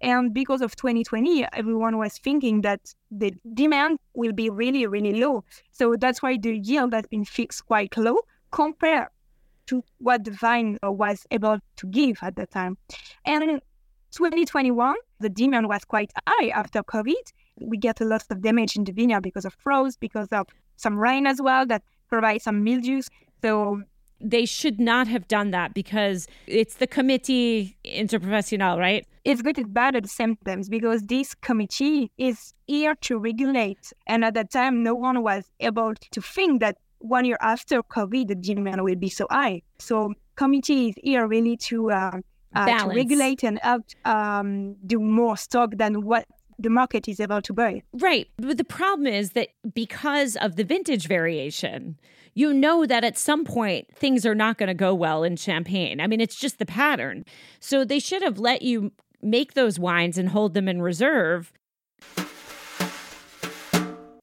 And 0.00 0.34
because 0.34 0.60
of 0.60 0.76
2020, 0.76 1.46
everyone 1.54 1.96
was 1.96 2.18
thinking 2.18 2.60
that 2.60 2.80
the 3.10 3.32
demand 3.54 3.98
will 4.14 4.32
be 4.32 4.50
really, 4.50 4.86
really 4.86 5.14
low. 5.14 5.44
So 5.72 5.96
that's 5.98 6.22
why 6.22 6.36
the 6.36 6.58
yield 6.58 6.92
has 6.92 7.06
been 7.06 7.24
fixed 7.24 7.66
quite 7.66 7.96
low 7.96 8.18
compared 8.50 9.08
to 9.66 9.82
what 9.98 10.24
the 10.24 10.30
vine 10.30 10.78
uh, 10.84 10.92
was 10.92 11.26
able 11.30 11.58
to 11.76 11.86
give 11.88 12.18
at 12.22 12.36
the 12.36 12.46
time. 12.46 12.76
And 13.24 13.42
in 13.42 13.60
2021, 14.12 14.94
the 15.20 15.28
demand 15.28 15.68
was 15.68 15.84
quite 15.84 16.12
high 16.26 16.48
after 16.48 16.82
COVID. 16.82 17.32
We 17.60 17.76
get 17.76 18.00
a 18.00 18.04
lot 18.04 18.24
of 18.30 18.42
damage 18.42 18.76
in 18.76 18.84
the 18.84 18.92
vineyard 18.92 19.22
because 19.22 19.44
of 19.44 19.54
frost, 19.54 20.00
because 20.00 20.28
of 20.32 20.46
some 20.76 20.98
rain 20.98 21.26
as 21.26 21.40
well 21.40 21.66
that 21.66 21.82
provides 22.08 22.44
some 22.44 22.62
mildews. 22.62 23.08
So 23.42 23.82
they 24.20 24.46
should 24.46 24.80
not 24.80 25.08
have 25.08 25.28
done 25.28 25.50
that 25.50 25.74
because 25.74 26.26
it's 26.46 26.76
the 26.76 26.86
committee 26.86 27.76
interprofessional, 27.84 28.78
right? 28.78 29.06
it's 29.26 29.42
good 29.42 29.58
and 29.58 29.74
bad 29.74 29.96
at 29.96 30.04
the 30.04 30.08
same 30.08 30.36
time 30.36 30.62
because 30.70 31.02
this 31.02 31.34
committee 31.34 32.12
is 32.16 32.54
here 32.68 32.94
to 33.00 33.18
regulate. 33.18 33.92
And 34.06 34.24
at 34.24 34.34
that 34.34 34.52
time, 34.52 34.84
no 34.84 34.94
one 34.94 35.20
was 35.20 35.50
able 35.58 35.94
to 36.12 36.20
think 36.22 36.60
that 36.60 36.76
one 37.00 37.24
year 37.24 37.36
after 37.40 37.82
COVID, 37.82 38.28
the 38.28 38.36
demand 38.36 38.84
will 38.84 38.94
be 38.94 39.08
so 39.08 39.26
high. 39.28 39.62
So 39.80 40.14
committee 40.36 40.90
is 40.90 40.94
here 41.02 41.26
really 41.26 41.56
to 41.68 41.90
uh, 41.90 42.20
uh, 42.54 42.84
to 42.84 42.88
regulate 42.94 43.42
and 43.42 43.58
help 43.62 43.82
um, 44.04 44.76
do 44.86 45.00
more 45.00 45.36
stock 45.36 45.70
than 45.76 46.02
what 46.02 46.24
the 46.58 46.70
market 46.70 47.08
is 47.08 47.20
able 47.20 47.42
to 47.42 47.52
buy. 47.52 47.82
Right. 47.92 48.28
But 48.36 48.56
the 48.56 48.64
problem 48.64 49.06
is 49.06 49.30
that 49.32 49.48
because 49.74 50.36
of 50.36 50.56
the 50.56 50.64
vintage 50.64 51.06
variation, 51.06 51.98
you 52.34 52.52
know 52.52 52.86
that 52.86 53.04
at 53.04 53.18
some 53.18 53.44
point 53.44 53.88
things 53.94 54.26
are 54.26 54.34
not 54.34 54.58
going 54.58 54.68
to 54.68 54.74
go 54.74 54.94
well 54.94 55.24
in 55.24 55.36
champagne. 55.36 56.00
I 56.00 56.06
mean, 56.06 56.20
it's 56.20 56.36
just 56.36 56.58
the 56.58 56.66
pattern. 56.66 57.24
So 57.60 57.84
they 57.84 57.98
should 57.98 58.22
have 58.22 58.38
let 58.38 58.62
you 58.62 58.92
make 59.22 59.54
those 59.54 59.78
wines 59.78 60.18
and 60.18 60.28
hold 60.28 60.54
them 60.54 60.68
in 60.68 60.82
reserve. 60.82 61.52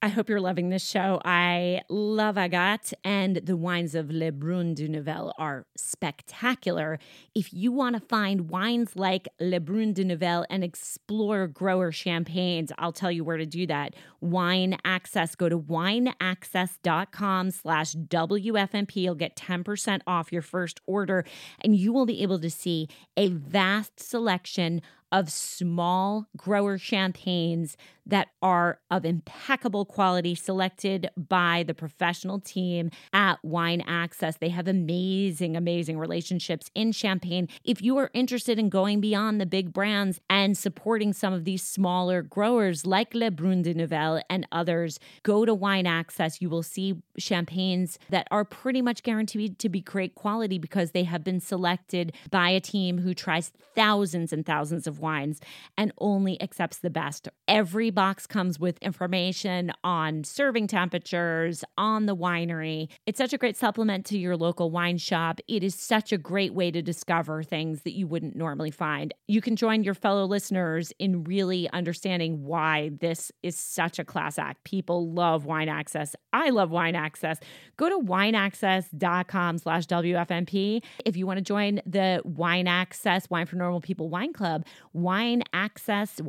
I 0.03 0.09
hope 0.09 0.27
you're 0.27 0.41
loving 0.41 0.67
this 0.67 0.85
show. 0.85 1.21
I 1.23 1.83
love 1.87 2.35
Agathe, 2.35 2.93
and 3.05 3.37
the 3.37 3.55
wines 3.55 3.95
of 3.95 4.11
Le 4.11 4.33
Brun 4.33 4.73
de 4.73 4.89
Neuville 4.89 5.31
are 5.37 5.65
spectacular. 5.77 6.99
If 7.33 7.53
you 7.53 7.71
want 7.71 7.95
to 7.95 8.01
find 8.01 8.49
wines 8.49 8.97
like 8.97 9.29
Le 9.39 9.61
Brun 9.61 9.93
de 9.93 10.03
Neuville 10.03 10.45
and 10.49 10.61
explore 10.61 11.47
grower 11.47 11.93
champagnes, 11.93 12.73
I'll 12.77 12.91
tell 12.91 13.13
you 13.13 13.23
where 13.23 13.37
to 13.37 13.45
do 13.45 13.65
that. 13.67 13.95
Wine 14.19 14.77
Access. 14.83 15.35
Go 15.35 15.47
to 15.47 15.57
wineaccess.com 15.57 17.51
slash 17.51 17.95
WFNP. 17.95 18.95
You'll 18.97 19.15
get 19.15 19.37
10% 19.37 20.01
off 20.05 20.33
your 20.33 20.41
first 20.41 20.81
order, 20.85 21.23
and 21.61 21.77
you 21.77 21.93
will 21.93 22.05
be 22.05 22.21
able 22.21 22.39
to 22.39 22.49
see 22.49 22.89
a 23.15 23.29
vast 23.29 24.01
selection 24.01 24.81
of 25.13 25.31
small 25.31 26.27
grower 26.35 26.77
champagnes 26.77 27.77
that 28.05 28.29
are 28.41 28.79
of 28.91 29.05
impeccable 29.05 29.85
quality, 29.85 30.35
selected 30.35 31.09
by 31.15 31.63
the 31.65 31.73
professional 31.73 32.39
team 32.39 32.89
at 33.13 33.37
Wine 33.43 33.81
Access. 33.81 34.37
They 34.37 34.49
have 34.49 34.67
amazing, 34.67 35.55
amazing 35.55 35.97
relationships 35.97 36.69
in 36.75 36.91
Champagne. 36.91 37.47
If 37.63 37.81
you 37.81 37.97
are 37.97 38.09
interested 38.13 38.59
in 38.59 38.69
going 38.69 38.99
beyond 38.99 39.39
the 39.39 39.45
big 39.45 39.71
brands 39.71 40.19
and 40.29 40.57
supporting 40.57 41.13
some 41.13 41.31
of 41.31 41.45
these 41.45 41.63
smaller 41.63 42.21
growers 42.21 42.85
like 42.85 43.13
Le 43.13 43.31
Brun 43.31 43.61
de 43.61 43.73
Neuville 43.73 44.21
and 44.29 44.47
others, 44.51 44.99
go 45.21 45.45
to 45.45 45.53
Wine 45.53 45.87
Access. 45.87 46.41
You 46.41 46.49
will 46.49 46.63
see 46.63 47.01
champagnes 47.17 47.99
that 48.09 48.27
are 48.31 48.43
pretty 48.43 48.81
much 48.81 49.03
guaranteed 49.03 49.59
to 49.59 49.69
be 49.69 49.79
great 49.79 50.15
quality 50.15 50.57
because 50.57 50.91
they 50.91 51.03
have 51.03 51.23
been 51.23 51.39
selected 51.39 52.13
by 52.31 52.49
a 52.49 52.59
team 52.59 52.97
who 52.97 53.13
tries 53.13 53.51
thousands 53.75 54.33
and 54.33 54.45
thousands 54.45 54.87
of 54.87 54.99
wines 55.03 55.39
and 55.77 55.91
only 55.99 56.41
accepts 56.41 56.79
the 56.79 56.89
best. 56.89 57.29
Every 57.47 57.91
box 57.91 58.25
comes 58.25 58.59
with 58.59 58.79
information 58.79 59.71
on 59.83 60.23
serving 60.23 60.65
temperatures, 60.67 61.63
on 61.77 62.07
the 62.07 62.15
winery. 62.15 62.89
It's 63.05 63.19
such 63.19 63.33
a 63.33 63.37
great 63.37 63.55
supplement 63.55 64.07
to 64.07 64.17
your 64.17 64.35
local 64.35 64.71
wine 64.71 64.97
shop. 64.97 65.39
It 65.47 65.63
is 65.63 65.75
such 65.75 66.11
a 66.11 66.17
great 66.17 66.55
way 66.55 66.71
to 66.71 66.81
discover 66.81 67.43
things 67.43 67.83
that 67.83 67.93
you 67.93 68.07
wouldn't 68.07 68.35
normally 68.35 68.71
find. 68.71 69.13
You 69.27 69.41
can 69.41 69.55
join 69.55 69.83
your 69.83 69.93
fellow 69.93 70.25
listeners 70.25 70.91
in 70.97 71.23
really 71.23 71.69
understanding 71.71 72.43
why 72.43 72.91
this 72.99 73.31
is 73.43 73.55
such 73.55 73.99
a 73.99 74.05
class 74.05 74.39
act. 74.39 74.63
People 74.63 75.11
love 75.11 75.45
wine 75.45 75.69
access. 75.69 76.15
I 76.31 76.49
love 76.49 76.71
wine 76.71 76.95
access. 76.95 77.39
Go 77.77 77.89
to 77.89 77.97
wineaccess.com 77.99 79.57
slash 79.57 79.87
WFNP. 79.87 80.83
If 81.05 81.17
you 81.17 81.25
want 81.25 81.37
to 81.37 81.43
join 81.43 81.81
the 81.85 82.21
Wine 82.23 82.67
Access 82.67 83.29
Wine 83.29 83.45
for 83.45 83.55
Normal 83.55 83.81
People 83.81 84.09
Wine 84.09 84.33
Club, 84.33 84.65
wine 84.93 85.43
access, 85.53 86.19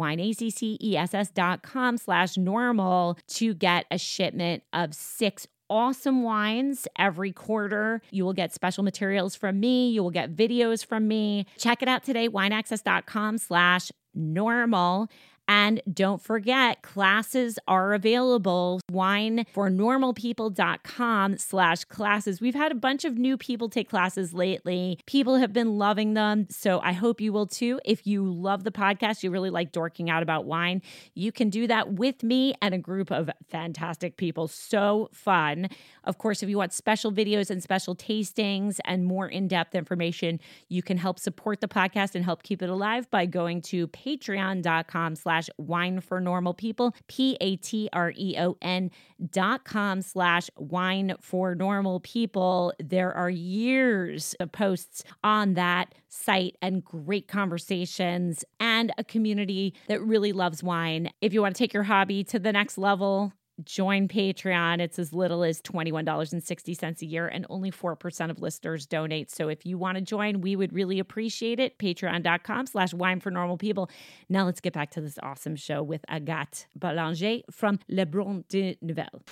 dot 1.35 1.63
com 1.63 1.99
slash 1.99 2.37
normal 2.37 3.19
to 3.29 3.55
get 3.55 3.87
a 3.91 3.99
shipment 3.99 4.63
of 4.73 4.95
six 4.95 5.47
awesome 5.71 6.23
wines 6.23 6.87
every 6.99 7.33
quarter. 7.33 8.03
You 8.11 8.25
will 8.25 8.33
get 8.33 8.53
special 8.53 8.85
materials 8.85 9.35
from 9.35 9.61
me. 9.61 9.91
You 9.91 10.03
will 10.03 10.11
get 10.11 10.37
videos 10.37 10.85
from 10.85 11.09
me. 11.09 11.47
Check 11.59 11.83
it 11.83 11.89
out 11.89 12.05
today, 12.05 12.29
wineaccess.com 12.29 13.39
slash 13.39 13.91
normal. 14.15 15.09
And 15.47 15.83
don't 15.93 16.23
forget, 16.23 16.81
classes 16.81 17.59
are 17.69 17.93
available. 17.93 18.81
Winefornormalpeople.com 18.91 21.37
slash 21.37 21.85
classes. 21.85 22.41
We've 22.41 22.55
had 22.55 22.73
a 22.73 22.75
bunch 22.75 23.05
of 23.05 23.19
new 23.19 23.37
people 23.37 23.69
take 23.69 23.91
classes 23.91 24.33
lately. 24.33 24.99
People 25.05 25.37
have 25.37 25.53
been 25.53 25.77
loving 25.77 26.15
them. 26.15 26.47
So 26.49 26.81
I 26.81 26.93
hope 26.93 27.21
you 27.21 27.31
will 27.31 27.47
too. 27.47 27.79
If 27.85 28.07
you 28.07 28.25
love 28.25 28.65
the 28.65 28.71
podcast, 28.71 29.23
you 29.23 29.31
really 29.31 29.51
like 29.51 29.71
dorking 29.71 30.09
out 30.09 30.23
about 30.23 30.47
wine, 30.47 30.81
you 31.15 31.31
can 31.31 31.51
do 31.51 31.67
that 31.67 31.93
with 31.93 32.23
me 32.23 32.55
and 32.63 32.75
a 32.75 32.79
group 32.79 33.11
of 33.11 33.29
fantastic 33.51 34.17
people. 34.17 34.49
So 34.49 35.11
fun. 35.13 35.69
Of 36.05 36.17
course, 36.17 36.43
if 36.43 36.49
you 36.49 36.57
want 36.57 36.73
special 36.73 37.13
videos 37.13 37.51
and 37.51 37.63
special 37.63 37.95
tastings 37.95 38.79
and 38.87 39.05
more 39.05 39.29
in-depth 39.29 39.75
information, 39.75 40.41
you 40.69 40.83
can 40.83 40.97
help 40.97 41.19
support 41.19 41.61
the 41.61 41.69
podcast 41.69 42.15
and 42.15 42.25
help 42.25 42.43
keep 42.43 42.63
it 42.63 42.71
alive 42.71 43.11
by 43.11 43.27
going 43.27 43.61
to 43.63 43.89
patreon.com 43.89 45.17
slash 45.17 45.34
wine 45.59 46.01
for 46.01 46.21
normal 46.21 46.55
people, 46.55 46.95
P-A-T-R-E-O-N 47.09 48.91
dot 49.31 49.65
com 49.65 50.03
slash 50.03 50.51
wine 50.57 51.15
for 51.21 51.55
normal 51.55 52.01
people. 52.01 52.73
There 52.79 53.13
are 53.13 53.31
years 53.31 54.35
of 54.41 54.53
posts 54.53 55.05
on 55.23 55.55
that 55.55 55.95
site 56.09 56.57
and 56.63 56.85
great 56.85 57.29
conversations 57.29 58.45
and 58.61 58.93
a 58.99 59.05
community 59.05 59.75
that 59.89 60.01
really 60.03 60.33
loves 60.33 60.63
wine. 60.63 61.11
If 61.21 61.33
you 61.33 61.43
want 61.43 61.57
to 61.57 61.59
take 61.59 61.75
your 61.75 61.85
hobby 61.85 62.25
to 62.25 62.39
the 62.39 62.53
next 62.53 62.79
level, 62.79 63.33
join 63.63 64.09
Patreon. 64.09 64.81
It's 64.81 64.99
as 64.99 65.13
little 65.13 65.45
as 65.45 65.61
$21.60 65.63 67.03
a 67.03 67.07
year, 67.07 67.27
and 67.29 67.47
only 67.49 67.71
4% 67.71 68.31
of 68.31 68.41
listeners 68.41 68.87
donate. 68.87 69.31
So 69.31 69.49
if 69.49 69.65
you 69.65 69.79
want 69.79 69.97
to 69.97 70.03
join, 70.03 70.41
we 70.41 70.57
would 70.57 70.73
really 70.73 70.99
appreciate 70.99 71.61
it. 71.61 71.79
Patreon.com 71.79 72.67
slash 72.67 72.93
wine 72.93 73.21
for 73.21 73.31
normal 73.31 73.57
people. 73.57 73.91
Now 74.29 74.45
let's 74.45 74.61
get 74.61 74.73
back 74.73 74.91
to 74.93 75.01
this 75.01 75.19
awesome 75.23 75.57
show 75.57 75.83
with 75.83 76.05
Agathe 76.09 76.67
Bellanger 76.79 77.43
from 77.51 77.79
Le 77.89 78.07
Brun 78.07 78.45
de 78.49 78.77
Neuville. 78.83 79.23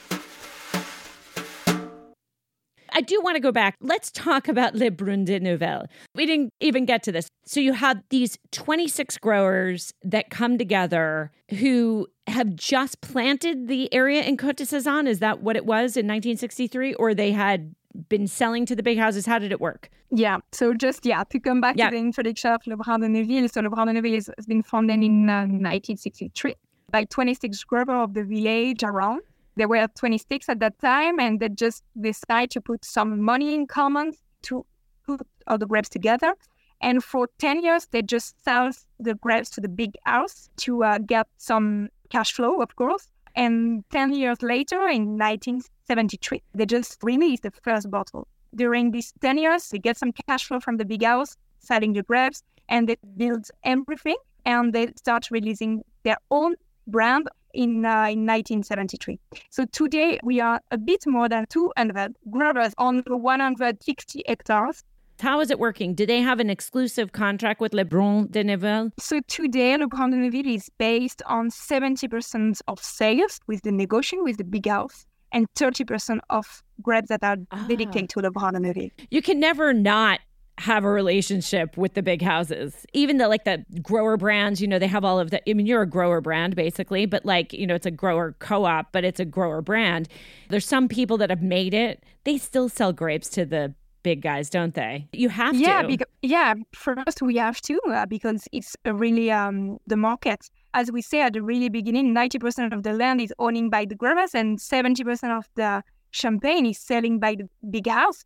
I 2.94 3.00
do 3.00 3.20
want 3.22 3.37
to 3.37 3.40
go 3.40 3.52
back. 3.52 3.76
Let's 3.81 4.11
talk 4.11 4.48
about 4.48 4.74
Le 4.74 4.90
Brun 4.90 5.24
de 5.24 5.40
Neuville. 5.40 5.87
We 6.14 6.26
didn't 6.26 6.52
even 6.61 6.85
get 6.85 7.02
to 7.05 7.12
this. 7.12 7.28
So 7.44 7.61
you 7.61 7.72
had 7.72 8.02
these 8.11 8.38
26 8.52 9.18
growers 9.18 9.92
that 10.02 10.31
come 10.31 10.59
together 10.59 11.31
who 11.50 12.07
have 12.26 12.55
just 12.55 13.00
planted 13.00 13.68
the 13.68 13.92
area 13.92 14.22
in 14.22 14.37
Côte 14.37 14.57
de 14.57 14.64
Sézanne. 14.64 15.09
Is 15.09 15.18
that 15.20 15.42
what 15.42 15.57
it 15.57 15.64
was 15.64 15.96
in 15.96 16.07
1963? 16.07 16.94
Or 16.94 17.14
they 17.14 17.33
had 17.33 17.74
been 18.09 18.26
selling 18.26 18.66
to 18.66 18.76
the 18.76 18.83
big 18.83 18.98
houses? 18.98 19.26
How 19.26 19.38
did 19.38 19.52
it 19.52 19.61
work? 19.61 19.90
Yeah. 20.11 20.38
So 20.52 20.74
just, 20.74 21.07
yeah, 21.07 21.24
to 21.24 21.40
come 21.40 21.61
back 21.61 21.76
yeah. 21.76 21.88
to 21.88 21.96
the 21.96 22.00
introduction 22.00 22.52
of 22.52 22.61
Le 22.66 22.76
Brun 22.76 23.00
de 23.00 23.09
Neuville. 23.09 23.48
So 23.48 23.61
Le 23.61 23.70
Brun 23.70 23.87
de 23.87 23.94
Neuville 23.94 24.14
has 24.37 24.46
been 24.46 24.62
founded 24.62 25.02
in 25.02 25.28
uh, 25.28 25.42
1963 25.42 26.55
by 26.90 27.05
26 27.05 27.64
growers 27.64 27.88
of 27.88 28.14
the 28.14 28.22
village 28.22 28.83
around. 28.83 29.22
There 29.56 29.68
were 29.68 29.86
26 29.94 30.48
at 30.48 30.60
that 30.60 30.78
time, 30.78 31.20
and 31.20 31.40
they 31.40 31.48
just 31.48 31.84
decided 32.00 32.50
to 32.52 32.60
put 32.60 32.84
some 32.84 33.22
money 33.22 33.54
in 33.54 33.66
common 33.66 34.12
to 34.42 34.64
put 35.06 35.26
all 35.46 35.58
the 35.58 35.66
grapes 35.66 35.88
together. 35.88 36.34
And 36.80 37.02
for 37.04 37.28
10 37.38 37.62
years, 37.62 37.86
they 37.90 38.02
just 38.02 38.42
sell 38.42 38.70
the 38.98 39.14
grapes 39.14 39.50
to 39.50 39.60
the 39.60 39.68
big 39.68 39.92
house 40.04 40.50
to 40.58 40.82
uh, 40.82 40.98
get 40.98 41.28
some 41.36 41.88
cash 42.10 42.32
flow, 42.32 42.60
of 42.60 42.74
course. 42.76 43.08
And 43.36 43.84
10 43.90 44.14
years 44.14 44.42
later, 44.42 44.88
in 44.88 45.16
1973, 45.16 46.42
they 46.54 46.66
just 46.66 46.98
released 47.02 47.44
the 47.44 47.52
first 47.62 47.90
bottle. 47.90 48.26
During 48.54 48.90
these 48.90 49.12
10 49.20 49.38
years, 49.38 49.68
they 49.68 49.78
get 49.78 49.96
some 49.96 50.12
cash 50.12 50.46
flow 50.46 50.60
from 50.60 50.76
the 50.76 50.84
big 50.84 51.04
house, 51.04 51.36
selling 51.60 51.92
the 51.92 52.02
grapes, 52.02 52.42
and 52.68 52.88
they 52.88 52.96
build 53.16 53.46
everything. 53.64 54.16
And 54.44 54.72
they 54.72 54.88
start 54.96 55.30
releasing 55.30 55.82
their 56.02 56.18
own 56.30 56.56
brand 56.88 57.28
in, 57.54 57.84
uh, 57.84 58.08
in 58.08 58.26
1973. 58.26 59.18
So 59.50 59.64
today 59.66 60.18
we 60.22 60.40
are 60.40 60.60
a 60.70 60.78
bit 60.78 61.04
more 61.06 61.28
than 61.28 61.46
200 61.48 62.16
growers 62.30 62.72
on 62.78 63.02
160 63.06 64.22
hectares. 64.26 64.84
How 65.20 65.40
is 65.40 65.50
it 65.52 65.60
working? 65.60 65.94
Do 65.94 66.04
they 66.04 66.20
have 66.20 66.40
an 66.40 66.50
exclusive 66.50 67.12
contract 67.12 67.60
with 67.60 67.74
Le 67.74 67.84
Brun 67.84 68.26
de 68.30 68.42
Neuville? 68.42 68.90
So 68.98 69.20
today, 69.28 69.76
Le 69.76 69.86
Brun 69.86 70.10
de 70.10 70.16
Neuville 70.16 70.54
is 70.56 70.68
based 70.78 71.22
on 71.26 71.48
70% 71.48 72.60
of 72.66 72.82
sales 72.82 73.38
with 73.46 73.62
the 73.62 73.70
negotiation 73.70 74.24
with 74.24 74.38
the 74.38 74.44
big 74.44 74.66
house 74.66 75.06
and 75.30 75.46
30% 75.54 76.18
of 76.30 76.64
grapes 76.82 77.08
that 77.08 77.22
are 77.22 77.36
ah. 77.52 77.66
dedicated 77.68 78.08
to 78.10 78.20
Le 78.20 78.32
Brun 78.32 78.54
de 78.54 78.60
Neuville. 78.60 78.90
You 79.10 79.22
can 79.22 79.38
never 79.38 79.72
not 79.72 80.18
have 80.58 80.84
a 80.84 80.90
relationship 80.90 81.76
with 81.76 81.94
the 81.94 82.02
big 82.02 82.22
houses. 82.22 82.86
Even 82.92 83.16
the 83.16 83.28
like 83.28 83.44
the 83.44 83.64
grower 83.82 84.16
brands, 84.16 84.60
you 84.60 84.68
know, 84.68 84.78
they 84.78 84.86
have 84.86 85.04
all 85.04 85.18
of 85.18 85.30
the 85.30 85.40
I 85.48 85.54
mean, 85.54 85.66
you're 85.66 85.82
a 85.82 85.86
grower 85.86 86.20
brand 86.20 86.54
basically, 86.56 87.06
but 87.06 87.24
like, 87.24 87.52
you 87.52 87.66
know, 87.66 87.74
it's 87.74 87.86
a 87.86 87.90
grower 87.90 88.36
co-op, 88.38 88.92
but 88.92 89.04
it's 89.04 89.20
a 89.20 89.24
grower 89.24 89.62
brand. 89.62 90.08
There's 90.50 90.66
some 90.66 90.88
people 90.88 91.16
that 91.18 91.30
have 91.30 91.42
made 91.42 91.74
it. 91.74 92.04
They 92.24 92.38
still 92.38 92.68
sell 92.68 92.92
grapes 92.92 93.28
to 93.30 93.44
the 93.44 93.74
big 94.02 94.20
guys, 94.22 94.50
don't 94.50 94.74
they? 94.74 95.08
You 95.12 95.28
have 95.28 95.52
to 95.52 95.58
yeah, 95.58 95.82
to. 95.82 95.88
Because, 95.88 96.08
yeah, 96.22 96.54
first 96.72 97.22
we 97.22 97.36
have 97.36 97.60
to 97.62 97.80
uh, 97.90 98.06
because 98.06 98.46
it's 98.52 98.76
really 98.84 99.30
um, 99.30 99.78
the 99.86 99.96
market. 99.96 100.50
As 100.74 100.90
we 100.90 101.02
say 101.02 101.22
at 101.22 101.34
the 101.34 101.42
really 101.42 101.68
beginning, 101.68 102.14
90% 102.14 102.72
of 102.72 102.82
the 102.82 102.92
land 102.92 103.20
is 103.20 103.32
owned 103.38 103.70
by 103.70 103.84
the 103.84 103.94
growers 103.94 104.34
and 104.34 104.58
70% 104.58 105.36
of 105.36 105.48
the 105.54 105.82
champagne 106.10 106.66
is 106.66 106.78
selling 106.78 107.18
by 107.18 107.34
the 107.34 107.48
big 107.70 107.86
house. 107.86 108.24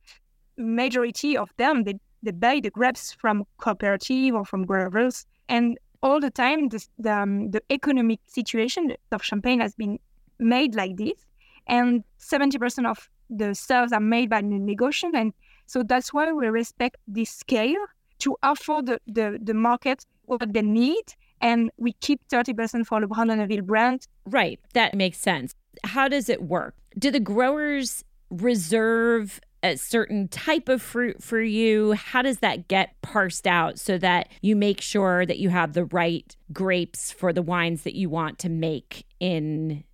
Majority 0.59 1.37
of 1.37 1.51
them, 1.59 1.85
they 1.85 1.95
they 2.27 2.33
buy 2.33 2.61
the 2.61 2.71
grapes 2.71 3.13
from 3.13 3.45
cooperative 3.59 4.35
or 4.35 4.45
from 4.45 4.65
growers. 4.67 5.27
And 5.49 5.79
all 6.03 6.21
the 6.21 6.31
time, 6.31 6.69
the, 6.69 6.85
the, 6.99 7.13
um, 7.13 7.51
the 7.53 7.63
economic 7.71 8.21
situation 8.27 8.95
of 9.13 9.23
Champagne 9.23 9.61
has 9.61 9.75
been 9.75 9.99
made 10.39 10.75
like 10.75 10.97
this. 10.97 11.25
And 11.67 12.05
70% 12.21 12.87
of 12.89 13.09
the 13.31 13.55
sales 13.55 13.93
are 13.93 14.01
made 14.01 14.29
by 14.31 14.43
the. 14.43 15.11
And 15.15 15.33
so 15.67 15.83
that's 15.83 16.13
why 16.13 16.33
we 16.33 16.49
respect 16.49 16.97
this 17.09 17.31
scale 17.31 17.85
to 18.19 18.37
offer 18.43 18.81
the, 18.83 19.01
the, 19.07 19.39
the 19.43 19.55
market 19.55 20.05
what 20.25 20.53
they 20.53 20.63
need. 20.63 21.05
And 21.41 21.71
we 21.77 21.93
keep 21.95 22.21
30% 22.29 22.87
for 22.87 23.01
the 23.01 23.07
Neuville 23.07 23.63
brand. 23.63 24.07
Right. 24.27 24.59
That 24.75 24.95
makes 24.95 25.19
sense. 25.19 25.55
How 25.85 26.09
does 26.09 26.29
it 26.29 26.43
work? 26.43 26.75
Do 26.99 27.11
the 27.11 27.21
growers 27.21 28.05
reserve 28.31 29.41
a 29.63 29.77
certain 29.77 30.29
type 30.29 30.69
of 30.69 30.83
fruit 30.83 31.23
for 31.23 31.41
you? 31.41 31.93
How 31.93 32.23
does 32.23 32.39
that 32.39 32.69
get 32.69 33.01
parsed 33.03 33.47
out 33.47 33.79
so 33.79 33.99
that 33.99 34.29
you 34.43 34.57
make 34.57 34.81
sure 34.81 35.27
that 35.27 35.39
you 35.39 35.49
have 35.49 35.73
the 35.73 35.85
right 35.87 36.37
grapes 36.53 37.13
for 37.13 37.33
the 37.33 37.43
wines 37.43 37.83
that 37.83 37.95
you 37.95 38.09
want 38.09 38.39
to 38.41 38.49
make 38.49 39.05
in 39.21 39.85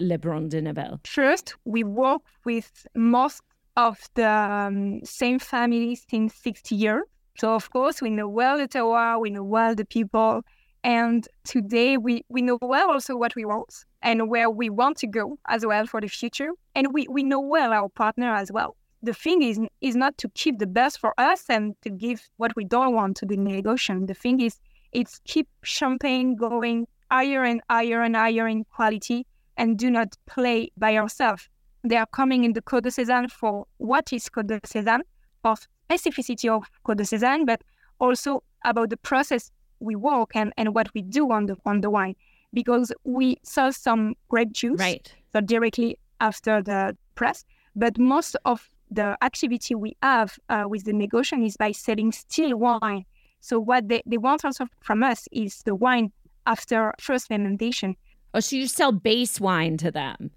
Le 0.00 0.18
Brun 0.18 0.48
de 0.48 0.62
Neuville? 0.62 1.00
First, 1.04 1.54
we 1.64 1.84
work 1.84 2.22
with 2.44 2.86
most 2.94 3.42
of 3.76 3.98
the 4.14 4.28
um, 4.28 5.00
same 5.04 5.38
families 5.38 6.04
since 6.10 6.34
60 6.34 6.74
years. 6.74 7.04
So, 7.38 7.54
of 7.54 7.70
course, 7.70 8.02
we 8.02 8.10
know 8.10 8.28
well 8.28 8.58
the 8.58 8.66
terroir, 8.66 9.20
we 9.20 9.30
know 9.30 9.44
well 9.44 9.74
the 9.74 9.84
people. 9.84 10.42
And 10.82 11.26
today 11.44 11.96
we, 11.96 12.24
we 12.28 12.40
know 12.42 12.58
well 12.60 12.90
also 12.90 13.16
what 13.16 13.34
we 13.34 13.44
want 13.44 13.84
and 14.02 14.30
where 14.30 14.48
we 14.48 14.70
want 14.70 14.96
to 14.98 15.06
go 15.06 15.38
as 15.46 15.66
well 15.66 15.86
for 15.86 16.00
the 16.00 16.08
future. 16.08 16.50
And 16.74 16.92
we, 16.92 17.06
we 17.10 17.22
know 17.22 17.40
well 17.40 17.72
our 17.72 17.88
partner 17.88 18.32
as 18.32 18.50
well 18.50 18.76
the 19.02 19.14
thing 19.14 19.42
is 19.42 19.60
is 19.80 19.94
not 19.94 20.18
to 20.18 20.28
keep 20.30 20.58
the 20.58 20.66
best 20.66 20.98
for 20.98 21.14
us 21.18 21.44
and 21.48 21.74
to 21.82 21.90
give 21.90 22.28
what 22.36 22.54
we 22.56 22.64
don't 22.64 22.94
want 22.94 23.16
to 23.18 23.26
the 23.26 23.36
negotiation. 23.36 24.06
The 24.06 24.14
thing 24.14 24.40
is 24.40 24.58
it's 24.92 25.20
keep 25.24 25.48
champagne 25.62 26.34
going 26.36 26.86
higher 27.10 27.44
and 27.44 27.60
higher 27.70 28.02
and 28.02 28.16
higher 28.16 28.48
in 28.48 28.64
quality 28.64 29.26
and 29.56 29.78
do 29.78 29.90
not 29.90 30.16
play 30.26 30.70
by 30.76 30.90
yourself. 30.90 31.48
They 31.84 31.96
are 31.96 32.06
coming 32.06 32.44
in 32.44 32.52
the 32.52 32.62
Côte 32.62 32.82
de 32.82 32.90
Sézanne 32.90 33.30
for 33.30 33.66
what 33.78 34.12
is 34.12 34.28
Côte 34.28 34.48
de 34.48 34.60
Sézanne, 34.60 35.00
for 35.42 35.54
specificity 35.88 36.48
of 36.48 36.64
Côte 36.86 36.96
de 36.98 37.04
Sézanne, 37.04 37.46
but 37.46 37.62
also 38.00 38.42
about 38.64 38.90
the 38.90 38.96
process 38.96 39.50
we 39.80 39.94
work 39.94 40.34
and, 40.34 40.52
and 40.56 40.74
what 40.74 40.92
we 40.94 41.02
do 41.02 41.30
on 41.30 41.46
the 41.46 41.56
on 41.64 41.80
the 41.80 41.90
wine. 41.90 42.14
Because 42.52 42.92
we 43.04 43.36
sell 43.42 43.72
some 43.72 44.14
grape 44.28 44.52
juice 44.52 44.80
right. 44.80 45.12
so 45.32 45.40
directly 45.40 45.98
after 46.20 46.62
the 46.62 46.96
press, 47.14 47.44
but 47.76 47.98
most 47.98 48.36
of 48.44 48.68
the 48.90 49.16
activity 49.22 49.74
we 49.74 49.96
have 50.02 50.38
uh, 50.48 50.64
with 50.66 50.84
the 50.84 50.92
negotiation 50.92 51.44
is 51.44 51.56
by 51.56 51.72
selling 51.72 52.12
still 52.12 52.56
wine. 52.56 53.04
So 53.40 53.60
what 53.60 53.88
they, 53.88 54.02
they 54.06 54.18
want 54.18 54.44
also 54.44 54.66
from 54.80 55.02
us 55.02 55.28
is 55.30 55.62
the 55.64 55.74
wine 55.74 56.12
after 56.46 56.94
first 56.98 57.28
fermentation. 57.28 57.96
Oh, 58.34 58.40
so 58.40 58.56
you 58.56 58.66
sell 58.66 58.92
base 58.92 59.40
wine 59.40 59.76
to 59.78 59.90
them? 59.90 60.30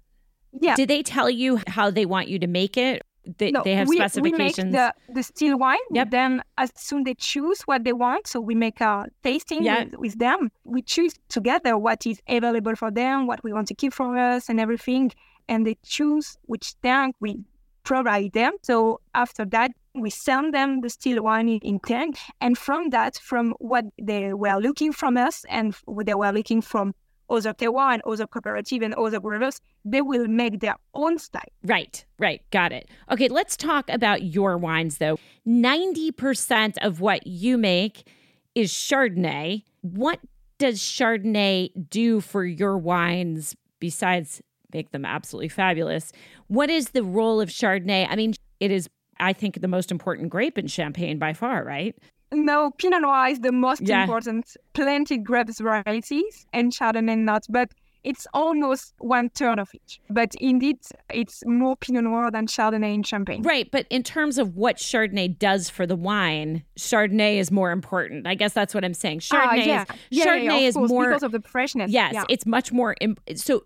Yeah. 0.60 0.76
Did 0.76 0.88
they 0.88 1.02
tell 1.02 1.30
you 1.30 1.60
how 1.66 1.90
they 1.90 2.06
want 2.06 2.28
you 2.28 2.38
to 2.38 2.46
make 2.46 2.76
it? 2.76 3.02
They, 3.38 3.52
no, 3.52 3.62
they 3.62 3.74
have 3.74 3.88
we, 3.88 3.96
specifications. 3.96 4.58
We 4.58 4.62
make 4.64 4.72
the, 4.72 4.94
the 5.14 5.22
still 5.22 5.56
wine. 5.56 5.78
Yep. 5.92 6.10
Then 6.10 6.42
as 6.58 6.72
soon 6.74 7.04
they 7.04 7.14
choose 7.14 7.62
what 7.62 7.84
they 7.84 7.92
want, 7.92 8.26
so 8.26 8.40
we 8.40 8.54
make 8.54 8.80
a 8.80 9.06
tasting 9.22 9.62
yep. 9.62 9.90
with, 9.92 9.98
with 9.98 10.18
them. 10.18 10.50
We 10.64 10.82
choose 10.82 11.14
together 11.28 11.78
what 11.78 12.06
is 12.06 12.20
available 12.28 12.74
for 12.74 12.90
them, 12.90 13.26
what 13.26 13.42
we 13.44 13.52
want 13.52 13.68
to 13.68 13.74
keep 13.74 13.94
for 13.94 14.18
us, 14.18 14.48
and 14.48 14.58
everything. 14.58 15.12
And 15.48 15.66
they 15.66 15.76
choose 15.84 16.36
which 16.42 16.74
tank 16.82 17.14
we 17.20 17.38
provide 17.84 18.32
them. 18.32 18.52
So 18.62 19.00
after 19.14 19.44
that, 19.46 19.72
we 19.94 20.10
send 20.10 20.54
them 20.54 20.80
the 20.80 20.88
still 20.88 21.22
wine 21.22 21.48
in 21.48 21.80
tank. 21.80 22.18
And 22.40 22.56
from 22.56 22.90
that, 22.90 23.16
from 23.16 23.54
what 23.58 23.84
they 24.00 24.32
were 24.32 24.56
looking 24.56 24.92
from 24.92 25.16
us 25.16 25.44
and 25.48 25.74
what 25.84 26.06
they 26.06 26.14
were 26.14 26.32
looking 26.32 26.62
from 26.62 26.94
other 27.28 27.54
and 27.60 28.02
other 28.02 28.26
cooperative 28.26 28.82
and 28.82 28.94
other 28.94 29.20
growers, 29.20 29.60
they 29.84 30.02
will 30.02 30.28
make 30.28 30.60
their 30.60 30.76
own 30.94 31.18
style. 31.18 31.42
Right, 31.64 32.04
right. 32.18 32.42
Got 32.50 32.72
it. 32.72 32.88
Okay, 33.10 33.28
let's 33.28 33.56
talk 33.56 33.88
about 33.88 34.22
your 34.22 34.58
wines 34.58 34.98
though. 34.98 35.18
90% 35.46 36.76
of 36.82 37.00
what 37.00 37.26
you 37.26 37.58
make 37.58 38.08
is 38.54 38.72
Chardonnay. 38.72 39.62
What 39.80 40.20
does 40.58 40.80
Chardonnay 40.80 41.70
do 41.88 42.20
for 42.20 42.44
your 42.44 42.76
wines 42.78 43.56
besides 43.80 44.42
make 44.72 44.90
them 44.90 45.04
absolutely 45.04 45.48
fabulous? 45.48 46.12
What 46.48 46.70
is 46.70 46.90
the 46.90 47.02
role 47.02 47.40
of 47.40 47.48
Chardonnay? 47.48 48.06
I 48.08 48.16
mean, 48.16 48.34
it 48.60 48.70
is, 48.70 48.88
I 49.20 49.32
think, 49.32 49.60
the 49.60 49.68
most 49.68 49.90
important 49.90 50.30
grape 50.30 50.58
in 50.58 50.66
Champagne 50.66 51.18
by 51.18 51.32
far, 51.32 51.64
right? 51.64 51.96
No, 52.32 52.70
Pinot 52.78 53.02
Noir 53.02 53.28
is 53.28 53.40
the 53.40 53.52
most 53.52 53.82
yeah. 53.82 54.02
important 54.02 54.56
planted 54.72 55.24
grapes 55.24 55.60
varieties, 55.60 56.46
and 56.52 56.72
Chardonnay 56.72 57.18
not. 57.18 57.44
But 57.48 57.72
it's 58.04 58.26
almost 58.34 58.94
one 58.98 59.28
third 59.30 59.58
of 59.58 59.70
each. 59.74 60.00
But 60.10 60.34
indeed, 60.40 60.78
it's 61.12 61.42
more 61.46 61.76
Pinot 61.76 62.04
Noir 62.04 62.30
than 62.30 62.46
Chardonnay 62.46 62.94
in 62.94 63.02
Champagne. 63.02 63.42
Right. 63.42 63.70
But 63.70 63.86
in 63.90 64.02
terms 64.02 64.38
of 64.38 64.56
what 64.56 64.76
Chardonnay 64.76 65.38
does 65.38 65.70
for 65.70 65.86
the 65.86 65.96
wine, 65.96 66.64
Chardonnay 66.78 67.36
is 67.36 67.50
more 67.50 67.70
important. 67.70 68.26
I 68.26 68.34
guess 68.34 68.52
that's 68.52 68.74
what 68.74 68.84
I'm 68.84 68.94
saying. 68.94 69.22
Ah, 69.30 69.52
Chardonnay, 69.52 69.62
uh, 69.62 69.64
yeah. 69.64 69.82
is, 69.82 69.88
yeah, 70.10 70.26
Chardonnay 70.26 70.44
yeah, 70.44 70.68
is 70.68 70.74
course, 70.74 70.90
more 70.90 71.06
because 71.06 71.22
of 71.22 71.32
the 71.32 71.40
freshness. 71.42 71.90
Yes, 71.90 72.24
it's 72.28 72.46
much 72.46 72.72
more. 72.72 72.96
Imp- 73.00 73.20
so 73.36 73.64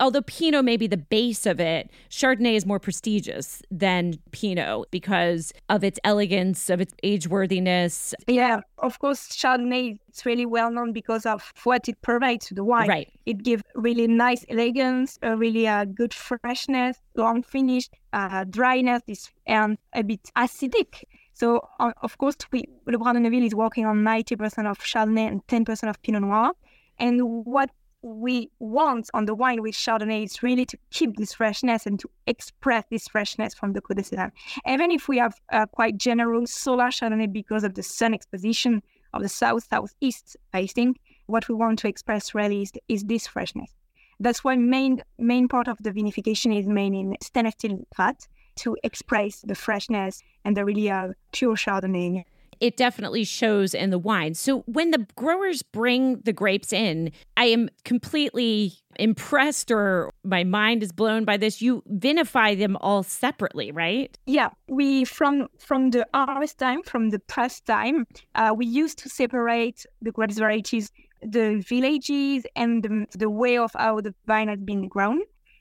although 0.00 0.22
Pinot 0.22 0.64
may 0.64 0.76
be 0.76 0.86
the 0.86 0.96
base 0.96 1.46
of 1.46 1.60
it, 1.60 1.90
Chardonnay 2.10 2.54
is 2.54 2.66
more 2.66 2.78
prestigious 2.78 3.62
than 3.70 4.14
Pinot 4.32 4.90
because 4.90 5.52
of 5.68 5.84
its 5.84 5.98
elegance, 6.04 6.70
of 6.70 6.80
its 6.80 6.94
age 7.02 7.28
worthiness. 7.28 8.14
Yeah, 8.26 8.60
of 8.78 8.98
course, 8.98 9.28
Chardonnay 9.28 9.98
is 10.12 10.26
really 10.26 10.46
well 10.46 10.70
known 10.70 10.92
because 10.92 11.26
of 11.26 11.52
what 11.64 11.88
it 11.88 12.00
provides 12.02 12.46
to 12.46 12.54
the 12.54 12.64
wine. 12.64 12.88
Right. 12.88 13.12
It 13.26 13.42
gives 13.42 13.62
really 13.78 14.06
nice 14.06 14.44
elegance, 14.48 15.18
a 15.22 15.36
really 15.36 15.66
uh, 15.66 15.84
good 15.84 16.12
freshness, 16.12 16.98
long 17.14 17.42
finish, 17.42 17.88
uh, 18.12 18.44
dryness, 18.44 19.30
and 19.46 19.78
a 19.94 20.02
bit 20.02 20.30
acidic. 20.36 21.04
So, 21.32 21.66
uh, 21.78 21.92
of 22.02 22.18
course, 22.18 22.36
we, 22.50 22.64
Le 22.86 22.98
Brun 22.98 23.14
de 23.14 23.20
Neuville 23.20 23.44
is 23.44 23.54
working 23.54 23.86
on 23.86 23.98
90% 23.98 24.68
of 24.68 24.78
Chardonnay 24.78 25.28
and 25.28 25.46
10% 25.46 25.88
of 25.88 26.02
Pinot 26.02 26.22
Noir. 26.22 26.52
And 26.98 27.44
what 27.44 27.70
we 28.02 28.50
want 28.58 29.08
on 29.14 29.24
the 29.24 29.34
wine 29.34 29.62
with 29.62 29.74
Chardonnay 29.74 30.24
is 30.24 30.42
really 30.42 30.66
to 30.66 30.78
keep 30.90 31.16
this 31.16 31.34
freshness 31.34 31.86
and 31.86 31.98
to 32.00 32.10
express 32.26 32.84
this 32.90 33.06
freshness 33.08 33.54
from 33.54 33.72
the 33.72 33.80
Côte 33.80 33.96
de 33.96 34.02
Sézanne. 34.02 34.32
Even 34.66 34.90
if 34.90 35.08
we 35.08 35.18
have 35.18 35.34
a 35.50 35.66
quite 35.66 35.96
general 35.96 36.46
solar 36.46 36.88
Chardonnay 36.88 37.32
because 37.32 37.62
of 37.64 37.74
the 37.74 37.82
sun 37.82 38.14
exposition 38.14 38.82
of 39.14 39.22
the 39.22 39.28
south 39.28 39.66
southeast 39.68 40.36
facing, 40.52 40.96
what 41.28 41.48
we 41.48 41.54
want 41.54 41.78
to 41.80 41.88
express 41.88 42.34
really 42.34 42.62
is, 42.62 42.72
is 42.88 43.04
this 43.04 43.26
freshness. 43.26 43.70
That's 44.18 44.42
why 44.42 44.56
main 44.56 45.02
main 45.18 45.46
part 45.46 45.68
of 45.68 45.78
the 45.80 45.92
vinification 45.92 46.58
is 46.58 46.66
made 46.66 46.92
in 46.92 47.16
stainless 47.22 47.54
steel 47.54 47.78
vat 47.96 48.26
to 48.56 48.76
express 48.82 49.42
the 49.42 49.54
freshness 49.54 50.22
and 50.44 50.56
the 50.56 50.64
really 50.64 50.90
uh, 50.90 51.12
pure 51.32 51.54
Chardonnay 51.54 52.24
it 52.60 52.76
definitely 52.76 53.24
shows 53.24 53.74
in 53.74 53.90
the 53.90 53.98
wine. 53.98 54.34
So 54.34 54.60
when 54.66 54.90
the 54.90 55.06
growers 55.16 55.62
bring 55.62 56.20
the 56.20 56.32
grapes 56.32 56.72
in, 56.72 57.12
I 57.36 57.46
am 57.46 57.68
completely 57.84 58.72
impressed 58.98 59.70
or 59.70 60.10
my 60.24 60.44
mind 60.44 60.82
is 60.82 60.92
blown 60.92 61.24
by 61.24 61.36
this. 61.36 61.62
You 61.62 61.82
vinify 61.88 62.58
them 62.58 62.76
all 62.80 63.02
separately, 63.02 63.70
right? 63.70 64.16
Yeah, 64.26 64.50
we 64.68 65.04
from 65.04 65.48
from 65.58 65.90
the 65.90 66.06
harvest 66.12 66.58
time, 66.58 66.82
from 66.82 67.10
the 67.10 67.18
press 67.18 67.60
time, 67.60 68.06
uh, 68.34 68.52
we 68.56 68.66
used 68.66 68.98
to 68.98 69.08
separate 69.08 69.86
the 70.02 70.10
grapes 70.10 70.38
varieties, 70.38 70.90
the 71.22 71.64
villages, 71.66 72.44
and 72.56 72.82
the, 72.82 73.06
the 73.18 73.30
way 73.30 73.58
of 73.58 73.72
how 73.76 74.00
the 74.00 74.14
vine 74.26 74.48
has 74.48 74.60
been 74.60 74.88
grown. 74.88 75.20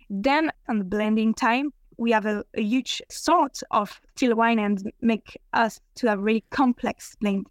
Then 0.10 0.52
on 0.70 0.80
the 0.80 0.86
blending 0.86 1.34
time, 1.34 1.72
we 1.98 2.12
have 2.12 2.26
a, 2.26 2.44
a 2.56 2.62
huge 2.62 3.02
sort 3.10 3.62
of 3.72 4.00
still 4.16 4.36
wine 4.36 4.60
and 4.60 4.92
make 5.02 5.38
us 5.54 5.80
to 5.96 6.08
have 6.08 6.20
really 6.20 6.44
complex 6.52 7.16
blend. 7.20 7.48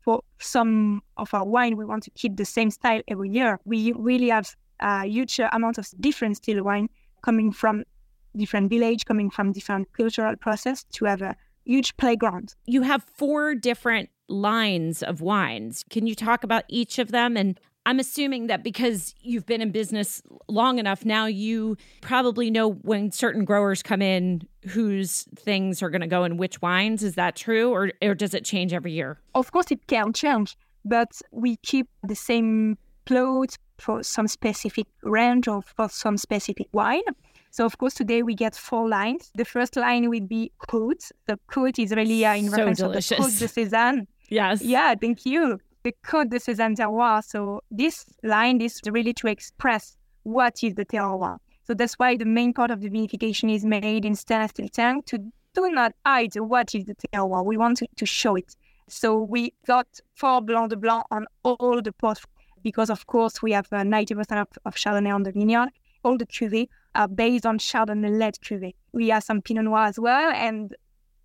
For 0.00 0.20
some 0.38 1.02
of 1.16 1.32
our 1.32 1.46
wine, 1.46 1.76
we 1.76 1.84
want 1.86 2.02
to 2.02 2.10
keep 2.10 2.36
the 2.36 2.44
same 2.44 2.70
style 2.70 3.00
every 3.08 3.30
year. 3.30 3.58
We 3.64 3.92
really 3.92 4.28
have 4.28 4.54
a 4.80 5.06
huge 5.06 5.40
amount 5.52 5.78
of 5.78 5.88
different 6.00 6.36
still 6.36 6.62
wine 6.62 6.88
coming 7.22 7.52
from 7.52 7.84
different 8.36 8.68
village, 8.68 9.06
coming 9.06 9.30
from 9.30 9.52
different 9.52 9.90
cultural 9.92 10.36
process 10.36 10.84
to 10.92 11.06
have 11.06 11.22
a 11.22 11.36
huge 11.64 11.96
playground. 11.96 12.54
You 12.66 12.82
have 12.82 13.02
four 13.02 13.54
different 13.54 14.10
lines 14.28 15.02
of 15.02 15.20
wines. 15.20 15.84
Can 15.90 16.06
you 16.06 16.14
talk 16.14 16.44
about 16.44 16.64
each 16.68 16.98
of 16.98 17.10
them 17.10 17.36
and 17.36 17.58
I'm 17.86 18.00
assuming 18.00 18.46
that 18.46 18.64
because 18.64 19.14
you've 19.20 19.44
been 19.44 19.60
in 19.60 19.70
business 19.70 20.22
long 20.48 20.78
enough 20.78 21.04
now, 21.04 21.26
you 21.26 21.76
probably 22.00 22.50
know 22.50 22.72
when 22.72 23.12
certain 23.12 23.44
growers 23.44 23.82
come 23.82 24.00
in 24.00 24.42
whose 24.68 25.26
things 25.36 25.82
are 25.82 25.90
going 25.90 26.00
to 26.00 26.06
go 26.06 26.24
in 26.24 26.38
which 26.38 26.62
wines. 26.62 27.02
Is 27.02 27.14
that 27.16 27.36
true, 27.36 27.70
or, 27.70 27.90
or 28.00 28.14
does 28.14 28.32
it 28.32 28.44
change 28.44 28.72
every 28.72 28.92
year? 28.92 29.18
Of 29.34 29.52
course, 29.52 29.70
it 29.70 29.86
can 29.86 30.14
change, 30.14 30.56
but 30.84 31.20
we 31.30 31.56
keep 31.56 31.88
the 32.02 32.14
same 32.14 32.78
plot 33.04 33.58
for 33.76 34.02
some 34.02 34.28
specific 34.28 34.86
range 35.02 35.46
or 35.46 35.60
for 35.60 35.90
some 35.90 36.16
specific 36.16 36.68
wine. 36.72 37.02
So, 37.54 37.64
of 37.64 37.78
course, 37.78 37.94
today 37.94 38.24
we 38.24 38.34
get 38.34 38.56
four 38.56 38.88
lines. 38.88 39.30
The 39.36 39.44
first 39.44 39.76
line 39.76 40.08
would 40.10 40.28
be 40.28 40.50
Côte. 40.68 41.12
The 41.26 41.38
Côte 41.48 41.78
is 41.78 41.92
really 41.92 42.26
uh, 42.26 42.34
in 42.34 42.50
so 42.50 42.56
reference 42.56 42.78
delicious. 42.80 43.08
to 43.10 43.14
the 43.14 43.22
Côte 43.22 43.38
de 43.38 43.46
Sézanne. 43.46 44.06
Yes. 44.28 44.60
Yeah, 44.60 44.92
thank 45.00 45.24
you 45.24 45.60
the 45.84 45.94
Côte 46.04 46.30
de 46.30 46.40
Sézanne 46.40 46.74
terroir. 46.74 47.22
So 47.22 47.60
this 47.70 48.06
line 48.24 48.60
is 48.60 48.80
really 48.86 49.14
to 49.14 49.28
express 49.28 49.96
what 50.24 50.64
is 50.64 50.74
the 50.74 50.84
terroir. 50.84 51.38
So 51.62 51.74
that's 51.74 51.94
why 51.94 52.16
the 52.16 52.24
main 52.24 52.52
part 52.52 52.72
of 52.72 52.80
the 52.80 52.90
vinification 52.90 53.54
is 53.54 53.64
made 53.64 54.04
in 54.04 54.16
stainless 54.16 54.50
steel 54.50 54.68
tank 54.68 55.06
to 55.06 55.18
do 55.18 55.70
not 55.70 55.92
hide 56.04 56.34
what 56.34 56.74
is 56.74 56.86
the 56.86 56.96
terroir. 56.96 57.44
We 57.44 57.56
want 57.56 57.76
to, 57.78 57.86
to 57.98 58.04
show 58.04 58.34
it. 58.34 58.56
So 58.88 59.22
we 59.22 59.52
got 59.64 59.86
four 60.16 60.40
Blanc 60.40 60.70
de 60.70 60.76
Blanc 60.76 61.04
on 61.12 61.26
all 61.44 61.80
the 61.80 61.92
pots 61.92 62.24
because, 62.64 62.90
of 62.90 63.06
course, 63.06 63.42
we 63.42 63.52
have 63.52 63.68
uh, 63.70 63.82
90% 63.82 64.40
of, 64.40 64.48
of 64.64 64.74
Chardonnay 64.74 65.14
on 65.14 65.22
the 65.22 65.30
vineyard. 65.30 65.68
All 66.02 66.18
the 66.18 66.26
cuvées 66.26 66.68
are 66.94 67.08
based 67.08 67.46
on 67.46 67.58
Chardonnay-led 67.58 68.38
cuvée. 68.40 68.74
We 68.92 69.08
have 69.08 69.24
some 69.24 69.42
Pinot 69.42 69.64
Noir 69.64 69.86
as 69.86 69.98
well, 69.98 70.30
and 70.32 70.74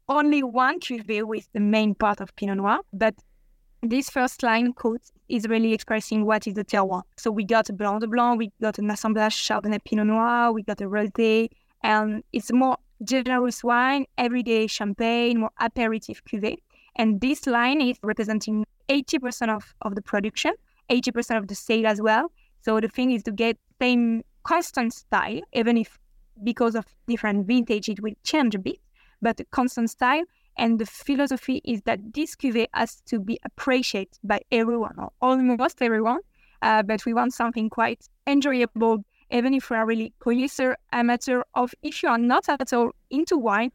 only 0.08 0.44
one 0.44 0.80
cuvée 0.80 1.24
with 1.24 1.48
the 1.54 1.60
main 1.60 1.96
part 1.96 2.20
of 2.22 2.36
Pinot 2.36 2.58
Noir. 2.58 2.80
But 2.94 3.16
this 3.82 4.10
first 4.10 4.44
line 4.44 4.74
Côte 4.74 5.12
is 5.30 5.48
really 5.48 5.74
expressing 5.74 6.26
what 6.26 6.48
is 6.48 6.56
the 6.56 6.66
terroir. 6.66 7.04
So 7.18 7.32
we 7.32 7.46
got 7.46 7.70
a 7.70 7.74
Blanc 7.74 8.02
de 8.02 8.08
Blanc, 8.08 8.38
we 8.38 8.52
got 8.62 8.80
an 8.80 8.90
Assemblage 8.90 9.36
Chardonnay 9.36 9.84
Pinot 9.84 10.08
Noir, 10.08 10.52
we 10.52 10.64
got 10.64 10.82
a 10.82 10.86
Rosé, 10.86 11.50
and 11.84 12.24
it's 12.34 12.52
more 12.52 12.78
generous 13.04 13.64
wine, 13.64 14.06
everyday 14.18 14.68
champagne, 14.68 15.40
more 15.40 15.52
aperitif 15.62 16.24
cuvée. 16.26 16.58
And 16.96 17.22
this 17.22 17.48
line 17.48 17.80
is 17.80 17.98
representing 18.04 18.66
80% 18.90 19.56
of, 19.56 19.74
of 19.82 19.96
the 19.96 20.02
production, 20.02 20.54
80% 20.90 21.38
of 21.38 21.48
the 21.48 21.56
sale 21.56 21.88
as 21.88 22.02
well. 22.02 22.32
So 22.62 22.82
the 22.82 22.90
thing 22.90 23.12
is 23.12 23.24
to 23.24 23.32
get 23.32 23.58
same 23.82 24.24
constant 24.50 24.92
style, 24.94 25.42
even 25.54 25.78
if 25.78 26.00
because 26.44 26.74
of 26.80 26.86
different 27.08 27.46
vintage 27.46 27.88
it 27.88 28.00
will 28.02 28.18
change 28.24 28.56
a 28.56 28.60
bit, 28.60 28.80
but 29.22 29.40
a 29.40 29.46
constant 29.46 29.90
style 29.90 30.24
and 30.58 30.80
the 30.80 30.86
philosophy 30.86 31.62
is 31.64 31.82
that 31.84 32.00
this 32.16 32.36
cuvée 32.36 32.68
has 32.74 33.02
to 33.02 33.20
be 33.20 33.40
appreciated 33.46 34.18
by 34.24 34.40
everyone, 34.52 34.96
or 34.98 35.10
almost 35.22 35.82
everyone. 35.82 36.22
Uh, 36.62 36.82
but 36.84 37.06
we 37.06 37.14
want 37.14 37.34
something 37.34 37.70
quite 37.70 38.02
enjoyable, 38.28 38.98
even 39.32 39.54
if 39.54 39.70
we 39.70 39.78
are 39.78 39.86
really 39.86 40.14
connoisseur, 40.20 40.76
amateur, 40.92 41.44
of 41.54 41.74
if 41.84 42.04
you 42.04 42.10
are 42.10 42.18
not 42.18 42.50
at 42.50 42.74
all 42.74 42.90
into 43.10 43.38
wine, 43.38 43.72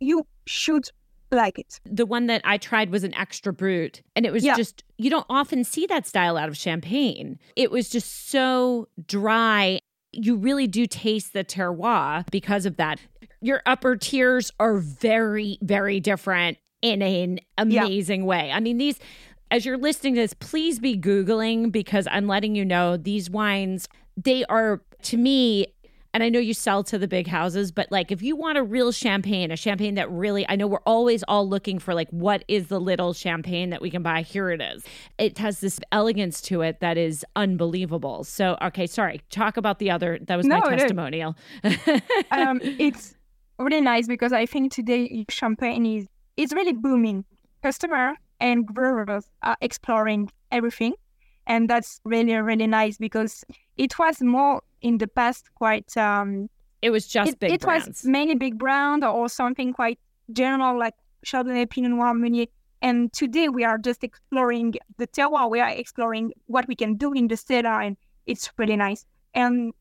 you 0.00 0.26
should 0.46 0.86
like 1.32 1.58
it. 1.58 1.80
The 1.84 2.06
one 2.06 2.26
that 2.26 2.42
I 2.44 2.58
tried 2.58 2.90
was 2.90 3.02
an 3.04 3.14
extra 3.14 3.52
brut, 3.52 4.02
and 4.14 4.26
it 4.26 4.32
was 4.32 4.44
yeah. 4.44 4.56
just, 4.56 4.84
you 4.98 5.10
don't 5.10 5.26
often 5.28 5.64
see 5.64 5.86
that 5.86 6.06
style 6.06 6.36
out 6.36 6.48
of 6.48 6.56
champagne. 6.56 7.38
It 7.56 7.70
was 7.70 7.88
just 7.88 8.30
so 8.30 8.86
dry. 9.06 9.80
You 10.16 10.36
really 10.36 10.66
do 10.66 10.86
taste 10.86 11.32
the 11.32 11.44
terroir 11.44 12.28
because 12.30 12.66
of 12.66 12.76
that 12.76 13.00
your 13.44 13.60
upper 13.66 13.94
tiers 13.94 14.50
are 14.58 14.78
very, 14.78 15.58
very 15.60 16.00
different 16.00 16.56
in 16.80 17.02
an 17.02 17.40
amazing 17.58 18.22
yeah. 18.22 18.26
way. 18.26 18.50
I 18.50 18.58
mean, 18.58 18.78
these, 18.78 18.98
as 19.50 19.66
you're 19.66 19.76
listening 19.76 20.14
to 20.14 20.22
this, 20.22 20.32
please 20.32 20.78
be 20.78 20.98
Googling 20.98 21.70
because 21.70 22.08
I'm 22.10 22.26
letting 22.26 22.54
you 22.54 22.64
know 22.64 22.96
these 22.96 23.28
wines, 23.28 23.86
they 24.16 24.46
are, 24.46 24.80
to 25.02 25.18
me, 25.18 25.66
and 26.14 26.22
I 26.22 26.28
know 26.28 26.38
you 26.38 26.54
sell 26.54 26.84
to 26.84 26.96
the 26.96 27.08
big 27.08 27.26
houses, 27.26 27.72
but 27.72 27.90
like 27.90 28.12
if 28.12 28.22
you 28.22 28.36
want 28.36 28.56
a 28.56 28.62
real 28.62 28.92
champagne, 28.92 29.50
a 29.50 29.56
champagne 29.56 29.96
that 29.96 30.08
really, 30.10 30.48
I 30.48 30.54
know 30.54 30.68
we're 30.68 30.78
always 30.86 31.24
all 31.24 31.48
looking 31.48 31.80
for 31.80 31.92
like 31.92 32.08
what 32.10 32.44
is 32.46 32.68
the 32.68 32.80
little 32.80 33.12
champagne 33.12 33.70
that 33.70 33.82
we 33.82 33.90
can 33.90 34.04
buy. 34.04 34.22
Here 34.22 34.50
it 34.50 34.62
is. 34.62 34.84
It 35.18 35.38
has 35.38 35.58
this 35.58 35.80
elegance 35.90 36.40
to 36.42 36.60
it 36.60 36.78
that 36.78 36.96
is 36.96 37.26
unbelievable. 37.34 38.22
So, 38.22 38.56
okay, 38.62 38.86
sorry. 38.86 39.22
Talk 39.30 39.56
about 39.56 39.80
the 39.80 39.90
other. 39.90 40.20
That 40.22 40.36
was 40.36 40.46
no, 40.46 40.60
my 40.60 40.76
testimonial. 40.76 41.36
um, 42.30 42.60
it's 42.62 43.16
really 43.58 43.80
nice 43.80 44.06
because 44.06 44.32
I 44.32 44.46
think 44.46 44.72
today 44.72 45.26
champagne 45.28 45.84
is 45.84 46.06
it's 46.36 46.52
really 46.52 46.74
booming. 46.74 47.24
Customer 47.60 48.14
and 48.38 48.64
growers 48.66 49.28
are 49.42 49.56
exploring 49.60 50.30
everything. 50.52 50.94
And 51.46 51.68
that's 51.68 52.00
really, 52.04 52.34
really 52.34 52.68
nice 52.68 52.98
because 52.98 53.44
it 53.76 53.98
was 53.98 54.22
more 54.22 54.62
in 54.84 54.98
the 54.98 55.08
past 55.08 55.52
quite 55.54 55.96
um 55.96 56.48
it 56.82 56.90
was 56.90 57.06
just 57.06 57.32
it, 57.32 57.40
big 57.40 57.50
it 57.50 57.60
brands. 57.62 57.88
was 57.88 58.04
mainly 58.04 58.34
big 58.34 58.58
brand 58.58 59.02
or 59.02 59.28
something 59.28 59.72
quite 59.72 59.98
general 60.32 60.78
like 60.78 60.94
Chardonnay, 61.24 61.68
Pinot 61.70 61.92
Noir, 61.92 62.14
Meunier. 62.14 62.46
And 62.82 63.12
today 63.12 63.48
we 63.48 63.64
are 63.64 63.78
just 63.78 64.04
exploring 64.04 64.74
the 64.98 65.06
terroir. 65.06 65.50
We 65.50 65.60
are 65.60 65.70
exploring 65.70 66.32
what 66.46 66.68
we 66.68 66.74
can 66.74 66.96
do 66.96 67.14
in 67.14 67.28
the 67.28 67.36
cellar, 67.36 67.80
and 67.80 67.96
it's 68.26 68.52
really 68.58 68.76
nice. 68.76 69.06
And 69.32 69.72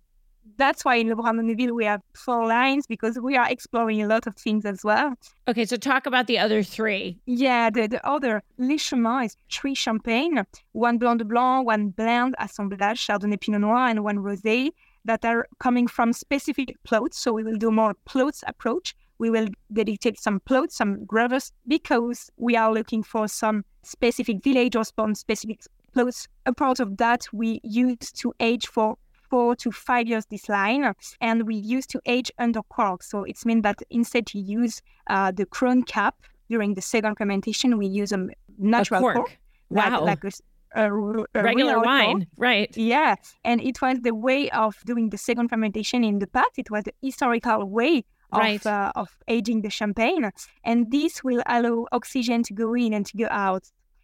that's 0.57 0.85
why 0.85 0.95
in 0.95 1.09
Le 1.09 1.43
Neuville 1.43 1.73
we 1.73 1.85
have 1.85 2.01
four 2.13 2.47
lines 2.47 2.85
because 2.87 3.19
we 3.19 3.35
are 3.35 3.49
exploring 3.49 4.01
a 4.01 4.07
lot 4.07 4.27
of 4.27 4.35
things 4.37 4.65
as 4.65 4.83
well. 4.83 5.13
Okay, 5.47 5.65
so 5.65 5.75
talk 5.75 6.05
about 6.05 6.27
the 6.27 6.37
other 6.37 6.63
three. 6.63 7.19
Yeah, 7.25 7.69
the, 7.69 7.87
the 7.87 8.05
other 8.07 8.41
Les 8.57 8.77
Chemins 8.77 9.25
is 9.25 9.37
three 9.51 9.75
champagne, 9.75 10.45
one 10.71 10.97
Blanc 10.97 11.19
de 11.19 11.25
Blanc, 11.25 11.65
one 11.65 11.89
blend, 11.89 12.35
assemblage, 12.39 13.05
Chardonnay, 13.05 13.39
Pinot 13.39 13.61
Noir, 13.61 13.87
and 13.87 14.03
one 14.03 14.17
Rosé 14.17 14.71
that 15.05 15.25
are 15.25 15.47
coming 15.59 15.87
from 15.87 16.13
specific 16.13 16.75
plots. 16.83 17.19
So 17.19 17.33
we 17.33 17.43
will 17.43 17.57
do 17.57 17.71
more 17.71 17.93
plots 18.05 18.43
approach. 18.47 18.95
We 19.19 19.29
will 19.29 19.47
dedicate 19.71 20.19
some 20.19 20.39
plots, 20.39 20.75
some 20.75 21.05
gravers, 21.05 21.51
because 21.67 22.29
we 22.37 22.55
are 22.55 22.73
looking 22.73 23.03
for 23.03 23.27
some 23.27 23.63
specific 23.83 24.43
village 24.43 24.75
or 24.75 24.83
some 24.83 25.15
specific 25.15 25.61
plots. 25.93 26.27
A 26.45 26.53
part 26.53 26.79
of 26.79 26.97
that 26.97 27.27
we 27.31 27.59
use 27.63 28.11
to 28.13 28.33
age 28.39 28.67
for 28.67 28.97
four 29.29 29.55
to 29.55 29.71
five 29.71 30.07
years 30.07 30.25
this 30.27 30.47
line, 30.49 30.93
and 31.21 31.47
we 31.47 31.55
used 31.55 31.89
to 31.89 31.99
age 32.05 32.31
under 32.37 32.61
cork. 32.63 33.01
So 33.03 33.23
it 33.23 33.43
means 33.45 33.63
that 33.63 33.81
instead 33.89 34.27
to 34.27 34.39
use 34.39 34.81
uh, 35.07 35.31
the 35.31 35.45
crown 35.45 35.83
cap 35.83 36.15
during 36.49 36.73
the 36.75 36.81
second 36.81 37.15
fermentation, 37.15 37.77
we 37.77 37.87
use 37.87 38.11
a 38.11 38.27
natural 38.57 38.99
a 38.99 39.01
cork. 39.01 39.15
cork, 39.15 39.37
wow. 39.69 40.03
like, 40.03 40.23
like 40.23 40.33
a, 40.33 40.37
a, 40.73 40.91
a 40.91 41.43
regular 41.43 41.79
wine, 41.79 42.27
right? 42.37 42.75
Yeah, 42.75 43.15
and 43.43 43.61
it 43.61 43.81
was 43.81 43.99
the 44.01 44.13
way 44.15 44.49
of 44.51 44.75
doing 44.85 45.09
the 45.09 45.17
second 45.17 45.49
fermentation 45.49 46.03
in 46.03 46.19
the 46.19 46.27
past. 46.27 46.51
It 46.57 46.69
was 46.71 46.83
the 46.85 46.93
historical 47.01 47.65
way 47.65 48.05
of, 48.31 48.39
Right. 48.39 48.65
uh, 48.65 48.91
of 48.95 49.09
aging 49.27 49.61
the 49.61 49.69
champagne, 49.69 50.31
and 50.63 50.91
this 50.91 51.23
will 51.23 51.43
allow 51.45 51.85
oxygen 51.91 52.43
to 52.43 52.53
go 52.53 52.73
in 52.73 52.93
and 52.93 53.05
to 53.05 53.17
go 53.17 53.27
out. 53.29 53.63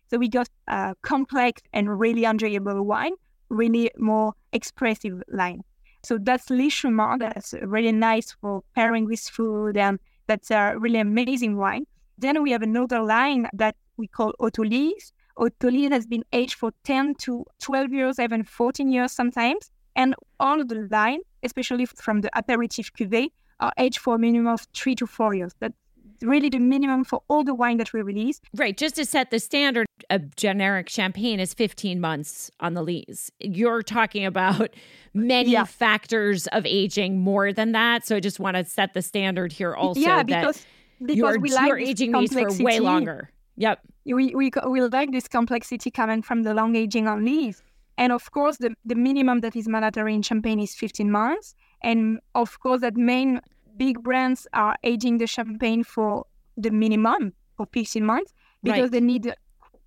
So 0.09 0.17
we 0.17 0.27
got 0.27 0.49
a 0.67 0.95
complex 1.01 1.61
and 1.73 1.99
really 1.99 2.25
enjoyable 2.25 2.81
wine, 2.83 3.13
really 3.49 3.91
more 3.97 4.33
expressive 4.53 5.21
line. 5.29 5.61
So 6.03 6.17
that's 6.17 6.49
Les 6.49 6.69
Chemins. 6.69 7.19
That's 7.19 7.53
really 7.61 7.91
nice 7.91 8.31
for 8.39 8.63
pairing 8.75 9.05
with 9.05 9.19
food, 9.21 9.77
and 9.77 9.99
that's 10.27 10.49
a 10.51 10.75
really 10.77 10.99
amazing 10.99 11.57
wine. 11.57 11.85
Then 12.17 12.41
we 12.43 12.51
have 12.51 12.61
another 12.61 13.01
line 13.01 13.47
that 13.53 13.75
we 13.97 14.07
call 14.07 14.33
Autolyse. 14.39 15.11
Autolyse 15.39 15.91
has 15.91 16.05
been 16.05 16.23
aged 16.33 16.55
for 16.55 16.71
10 16.83 17.15
to 17.15 17.45
12 17.59 17.93
years, 17.93 18.19
even 18.19 18.43
14 18.43 18.91
years 18.91 19.11
sometimes. 19.11 19.71
And 19.95 20.15
all 20.39 20.61
of 20.61 20.67
the 20.67 20.87
line, 20.91 21.19
especially 21.43 21.85
from 21.85 22.21
the 22.21 22.29
aperitif 22.37 22.91
cuvée, 22.93 23.31
are 23.59 23.73
aged 23.77 23.99
for 23.99 24.15
a 24.15 24.19
minimum 24.19 24.47
of 24.53 24.67
three 24.73 24.95
to 24.95 25.05
four 25.07 25.33
years. 25.33 25.53
That's 25.59 25.73
really 26.21 26.49
the 26.49 26.59
minimum 26.59 27.03
for 27.03 27.21
all 27.29 27.43
the 27.43 27.53
wine 27.53 27.77
that 27.77 27.93
we 27.93 28.01
release. 28.01 28.41
Right. 28.55 28.77
Just 28.77 28.95
to 28.95 29.05
set 29.05 29.31
the 29.31 29.39
standard, 29.39 29.87
a 30.09 30.19
generic 30.19 30.89
champagne 30.89 31.39
is 31.39 31.53
15 31.53 31.99
months 31.99 32.51
on 32.59 32.73
the 32.73 32.81
lees. 32.83 33.31
You're 33.39 33.81
talking 33.81 34.25
about 34.25 34.69
many 35.13 35.51
Yeah. 35.51 35.63
factors 35.63 36.47
of 36.47 36.65
aging 36.65 37.19
more 37.19 37.53
than 37.53 37.71
that. 37.73 38.05
So 38.05 38.15
I 38.17 38.19
just 38.19 38.39
want 38.39 38.57
to 38.57 38.65
set 38.65 38.93
the 38.93 39.01
standard 39.01 39.51
here 39.53 39.73
also 39.75 40.01
yeah, 40.01 40.23
because, 40.23 40.65
because 40.99 41.15
you're, 41.17 41.39
we 41.39 41.51
like 41.51 41.67
you're 41.67 41.79
aging 41.79 42.11
these 42.11 42.33
for 42.33 42.63
way 42.63 42.79
longer. 42.79 43.29
Yep. 43.55 43.79
We, 44.13 44.33
we, 44.35 44.51
we 44.67 44.81
like 44.81 45.11
this 45.11 45.27
complexity 45.27 45.91
coming 45.91 46.21
from 46.21 46.43
the 46.43 46.53
long 46.53 46.75
aging 46.75 47.07
on 47.07 47.25
lees. 47.25 47.63
And 47.97 48.11
of 48.11 48.31
course, 48.31 48.57
the, 48.57 48.73
the 48.85 48.95
minimum 48.95 49.41
that 49.41 49.55
is 49.55 49.67
mandatory 49.67 50.15
in 50.15 50.21
champagne 50.21 50.59
is 50.59 50.73
15 50.73 51.11
months. 51.11 51.53
And 51.81 52.19
of 52.33 52.59
course, 52.59 52.81
that 52.81 52.95
main 52.95 53.41
big 53.77 54.01
brands 54.01 54.47
are 54.53 54.75
aging 54.83 55.17
the 55.17 55.27
champagne 55.27 55.83
for 55.83 56.25
the 56.57 56.71
minimum 56.71 57.33
for 57.55 57.67
15 57.73 58.05
months 58.05 58.33
because 58.63 58.83
Right. 58.83 58.91
they 58.91 59.01
need 59.01 59.25
a 59.25 59.35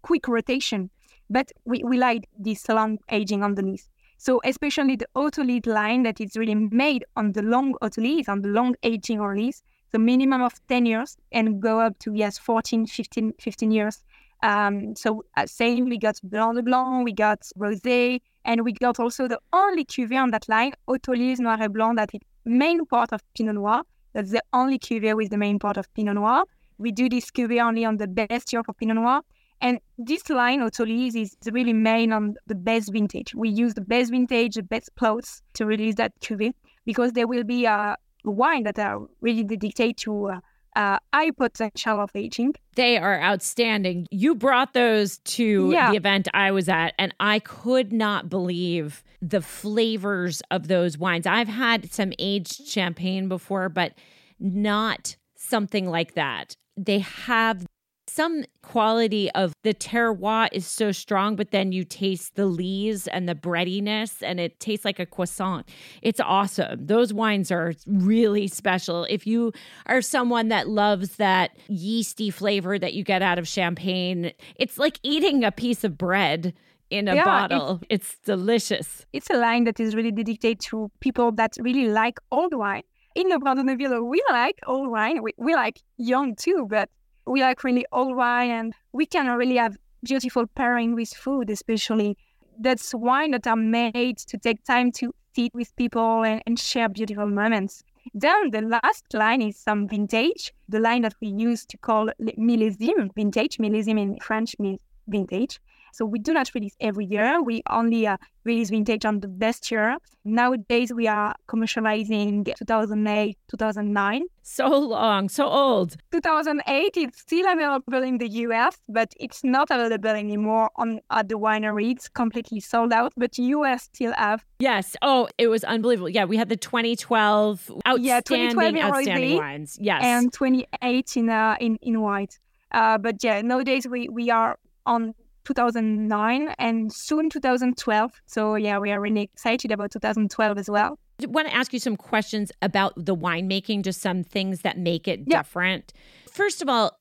quick 0.02 0.28
rotation. 0.28 0.90
But 1.30 1.52
we, 1.64 1.82
we 1.84 1.96
like 1.98 2.28
this 2.38 2.68
long 2.68 2.98
aging 3.10 3.42
on 3.42 3.54
the. 3.54 3.78
So 4.18 4.40
especially 4.44 4.96
the 4.96 5.08
Autolyse 5.16 5.66
line 5.66 6.02
that 6.04 6.20
is 6.20 6.36
really 6.36 6.54
made 6.54 7.04
on 7.16 7.32
the 7.32 7.42
long 7.42 7.74
auto 7.82 8.00
autolyse, 8.00 8.28
on 8.28 8.42
the 8.42 8.48
long 8.48 8.76
aging 8.82 9.20
on 9.20 9.36
lees, 9.36 9.62
the 9.90 9.98
minimum 9.98 10.42
of 10.42 10.54
10 10.68 10.86
years 10.86 11.16
and 11.32 11.60
go 11.60 11.80
up 11.80 11.98
to, 12.00 12.12
yes, 12.14 12.38
14, 12.38 12.86
15, 12.86 13.34
15 13.38 13.70
years. 13.70 14.04
Um, 14.42 14.96
so 14.96 15.24
uh, 15.36 15.46
same, 15.46 15.88
we 15.88 15.98
got 15.98 16.18
Blanc 16.24 16.56
de 16.56 16.62
Blanc, 16.62 17.04
we 17.04 17.12
got 17.12 17.40
Rosé, 17.56 18.20
and 18.44 18.64
we 18.64 18.72
got 18.72 18.98
also 18.98 19.28
the 19.28 19.38
only 19.52 19.84
cuvée 19.84 20.20
on 20.20 20.30
that 20.32 20.48
line, 20.48 20.72
Autolyse 20.88 21.38
Noir 21.38 21.58
et 21.60 21.72
Blanc, 21.72 21.94
that 21.96 22.10
is 22.12 22.20
main 22.44 22.84
part 22.86 23.12
of 23.12 23.20
Pinot 23.34 23.54
Noir. 23.54 23.82
That's 24.14 24.32
the 24.32 24.42
only 24.52 24.78
cuvée 24.78 25.16
with 25.16 25.30
the 25.30 25.38
main 25.38 25.58
part 25.58 25.76
of 25.76 25.92
Pinot 25.94 26.14
Noir. 26.14 26.44
We 26.78 26.90
do 26.90 27.08
this 27.08 27.30
cuvée 27.30 27.62
only 27.62 27.84
on 27.84 27.98
the 27.98 28.08
best 28.08 28.52
year 28.52 28.62
for 28.64 28.74
Pinot 28.74 28.96
Noir. 28.96 29.22
And 29.60 29.78
this 29.96 30.28
line, 30.28 30.60
Autolyse, 30.60 31.14
is 31.14 31.36
really 31.52 31.72
main 31.72 32.12
on 32.12 32.34
the 32.48 32.56
best 32.56 32.92
vintage. 32.92 33.32
We 33.36 33.48
use 33.48 33.74
the 33.74 33.80
best 33.80 34.10
vintage, 34.10 34.56
the 34.56 34.64
best 34.64 34.90
plots 34.96 35.40
to 35.54 35.64
release 35.64 35.94
that 35.96 36.18
cuvée 36.20 36.52
because 36.84 37.12
there 37.12 37.28
will 37.28 37.44
be 37.44 37.64
a 37.64 37.96
wine 38.24 38.64
that 38.64 38.80
are 38.80 39.06
really 39.20 39.44
dedicated 39.44 39.98
to 39.98 40.30
uh, 40.30 40.40
uh, 40.74 40.98
high 41.12 41.30
potential 41.30 42.00
of 42.00 42.10
aging. 42.14 42.54
They 42.76 42.96
are 42.96 43.20
outstanding. 43.20 44.06
You 44.10 44.34
brought 44.34 44.72
those 44.74 45.18
to 45.18 45.70
Yeah. 45.72 45.90
the 45.90 45.96
event 45.96 46.28
I 46.34 46.50
was 46.50 46.68
at, 46.68 46.94
and 46.98 47.14
I 47.20 47.38
could 47.40 47.92
not 47.92 48.28
believe 48.30 49.04
the 49.20 49.40
flavors 49.42 50.42
of 50.50 50.68
those 50.68 50.96
wines. 50.98 51.26
I've 51.26 51.48
had 51.48 51.92
some 51.92 52.12
aged 52.18 52.66
champagne 52.66 53.28
before, 53.28 53.68
but 53.68 53.92
not 54.40 55.16
something 55.36 55.88
like 55.88 56.14
that. 56.14 56.54
They 56.76 57.00
have 57.00 57.66
some 58.06 58.44
quality 58.62 59.30
of 59.32 59.52
the 59.62 59.72
terroir 59.74 60.48
is 60.52 60.66
so 60.66 60.92
strong, 60.92 61.36
but 61.36 61.50
then 61.50 61.72
you 61.72 61.84
taste 61.84 62.34
the 62.34 62.46
lees 62.46 63.06
and 63.08 63.28
the 63.28 63.34
breadiness, 63.34 64.22
and 64.22 64.40
it 64.40 64.58
tastes 64.60 64.84
like 64.84 64.98
a 64.98 65.06
croissant. 65.06 65.68
It's 66.02 66.20
awesome. 66.20 66.86
Those 66.86 67.12
wines 67.14 67.50
are 67.50 67.74
really 67.86 68.48
special. 68.48 69.04
If 69.04 69.26
you 69.26 69.52
are 69.86 70.02
someone 70.02 70.48
that 70.48 70.68
loves 70.68 71.16
that 71.16 71.56
yeasty 71.68 72.30
flavor 72.30 72.78
that 72.78 72.94
you 72.94 73.04
get 73.04 73.22
out 73.22 73.38
of 73.38 73.46
champagne, 73.46 74.32
it's 74.56 74.78
like 74.78 74.98
eating 75.02 75.44
a 75.44 75.52
piece 75.52 75.84
of 75.84 75.96
bread 75.96 76.54
in 76.90 77.08
a 77.08 77.14
Yeah, 77.14 77.24
bottle. 77.24 77.80
It's 77.88 78.18
delicious. 78.18 79.06
It's 79.12 79.30
a 79.30 79.36
line 79.36 79.64
that 79.64 79.80
is 79.80 79.94
really 79.94 80.12
dedicated 80.12 80.60
to 80.70 80.90
people 81.00 81.32
that 81.32 81.56
really 81.58 81.88
like 81.88 82.18
old 82.30 82.52
wine. 82.52 82.82
In 83.14 83.28
Le 83.28 83.38
Brun 83.38 83.56
de 83.56 83.62
Neuville, 83.62 84.02
we 84.02 84.22
like 84.30 84.58
old 84.66 84.90
wine. 84.90 85.22
We, 85.22 85.32
we 85.38 85.54
like 85.54 85.80
young 85.98 86.34
too, 86.34 86.66
but 86.68 86.88
we 87.26 87.40
like 87.40 87.64
really 87.64 87.86
old 87.92 88.16
wine 88.16 88.50
and 88.50 88.74
we 88.92 89.06
can 89.06 89.26
really 89.28 89.56
have 89.56 89.76
beautiful 90.04 90.46
pairing 90.46 90.94
with 90.94 91.10
food, 91.10 91.50
especially. 91.50 92.16
That's 92.58 92.94
wine 92.94 93.30
that 93.32 93.46
are 93.46 93.56
made 93.56 94.18
to 94.18 94.38
take 94.38 94.64
time 94.64 94.92
to 94.92 95.14
sit 95.34 95.54
with 95.54 95.74
people 95.76 96.22
and, 96.22 96.42
and 96.46 96.58
share 96.58 96.88
beautiful 96.88 97.26
moments. 97.26 97.82
Then 98.14 98.50
the 98.50 98.62
last 98.62 99.04
line 99.14 99.42
is 99.42 99.56
some 99.56 99.88
vintage, 99.88 100.52
the 100.68 100.80
line 100.80 101.02
that 101.02 101.14
we 101.20 101.28
use 101.28 101.64
to 101.66 101.78
call 101.78 102.10
millésime, 102.20 103.10
vintage. 103.14 103.58
Millésime 103.58 104.00
in 104.00 104.18
French 104.20 104.56
means 104.58 104.80
vintage. 105.06 105.60
So 105.92 106.06
we 106.06 106.18
do 106.18 106.32
not 106.32 106.50
release 106.54 106.74
every 106.80 107.04
year. 107.04 107.42
We 107.42 107.62
only 107.70 108.06
uh, 108.06 108.16
release 108.44 108.70
vintage 108.70 109.04
on 109.04 109.20
the 109.20 109.28
best 109.28 109.70
year. 109.70 109.98
Nowadays, 110.24 110.92
we 110.92 111.06
are 111.06 111.34
commercializing 111.48 112.46
2008, 112.56 113.36
2009. 113.50 114.22
So 114.42 114.66
long, 114.68 115.28
so 115.28 115.46
old. 115.46 115.96
2008, 116.12 116.96
it's 116.96 117.20
still 117.20 117.46
available 117.52 118.02
in 118.02 118.18
the 118.18 118.28
US, 118.28 118.78
but 118.88 119.12
it's 119.20 119.44
not 119.44 119.70
available 119.70 120.10
anymore 120.10 120.70
on 120.76 121.00
at 121.10 121.28
the 121.28 121.38
winery. 121.38 121.92
It's 121.92 122.08
completely 122.08 122.60
sold 122.60 122.92
out, 122.92 123.12
but 123.16 123.36
US 123.38 123.84
still 123.84 124.12
have. 124.14 124.44
Yes. 124.58 124.96
Oh, 125.02 125.28
it 125.38 125.48
was 125.48 125.62
unbelievable. 125.62 126.08
Yeah, 126.08 126.24
we 126.24 126.36
had 126.36 126.48
the 126.48 126.56
2012 126.56 127.70
outstanding, 127.86 128.04
Yeah, 128.04 128.20
2012 128.20 128.74
in 128.74 128.82
outstanding 128.82 129.36
wines. 129.36 129.78
Yes. 129.80 130.02
and 130.04 130.32
28 130.32 131.16
in 131.16 131.28
uh, 131.28 131.56
in, 131.60 131.76
in 131.82 132.00
white. 132.00 132.38
Uh, 132.72 132.96
but 132.96 133.22
yeah, 133.22 133.42
nowadays 133.42 133.86
we, 133.86 134.08
we 134.08 134.30
are 134.30 134.58
on 134.86 135.14
2009 135.44 136.54
and 136.58 136.92
soon 136.92 137.30
2012. 137.30 138.12
So 138.26 138.54
yeah, 138.54 138.78
we 138.78 138.90
are 138.90 139.00
really 139.00 139.22
excited 139.22 139.70
about 139.72 139.90
2012 139.90 140.58
as 140.58 140.70
well. 140.70 140.98
I 141.22 141.26
want 141.26 141.48
to 141.48 141.54
ask 141.54 141.72
you 141.72 141.78
some 141.78 141.96
questions 141.96 142.50
about 142.62 142.92
the 142.96 143.14
winemaking, 143.14 143.82
just 143.82 144.00
some 144.00 144.24
things 144.24 144.62
that 144.62 144.78
make 144.78 145.06
it 145.06 145.20
Yeah. 145.26 145.38
different. 145.38 145.92
First 146.30 146.62
of 146.62 146.68
all, 146.68 146.98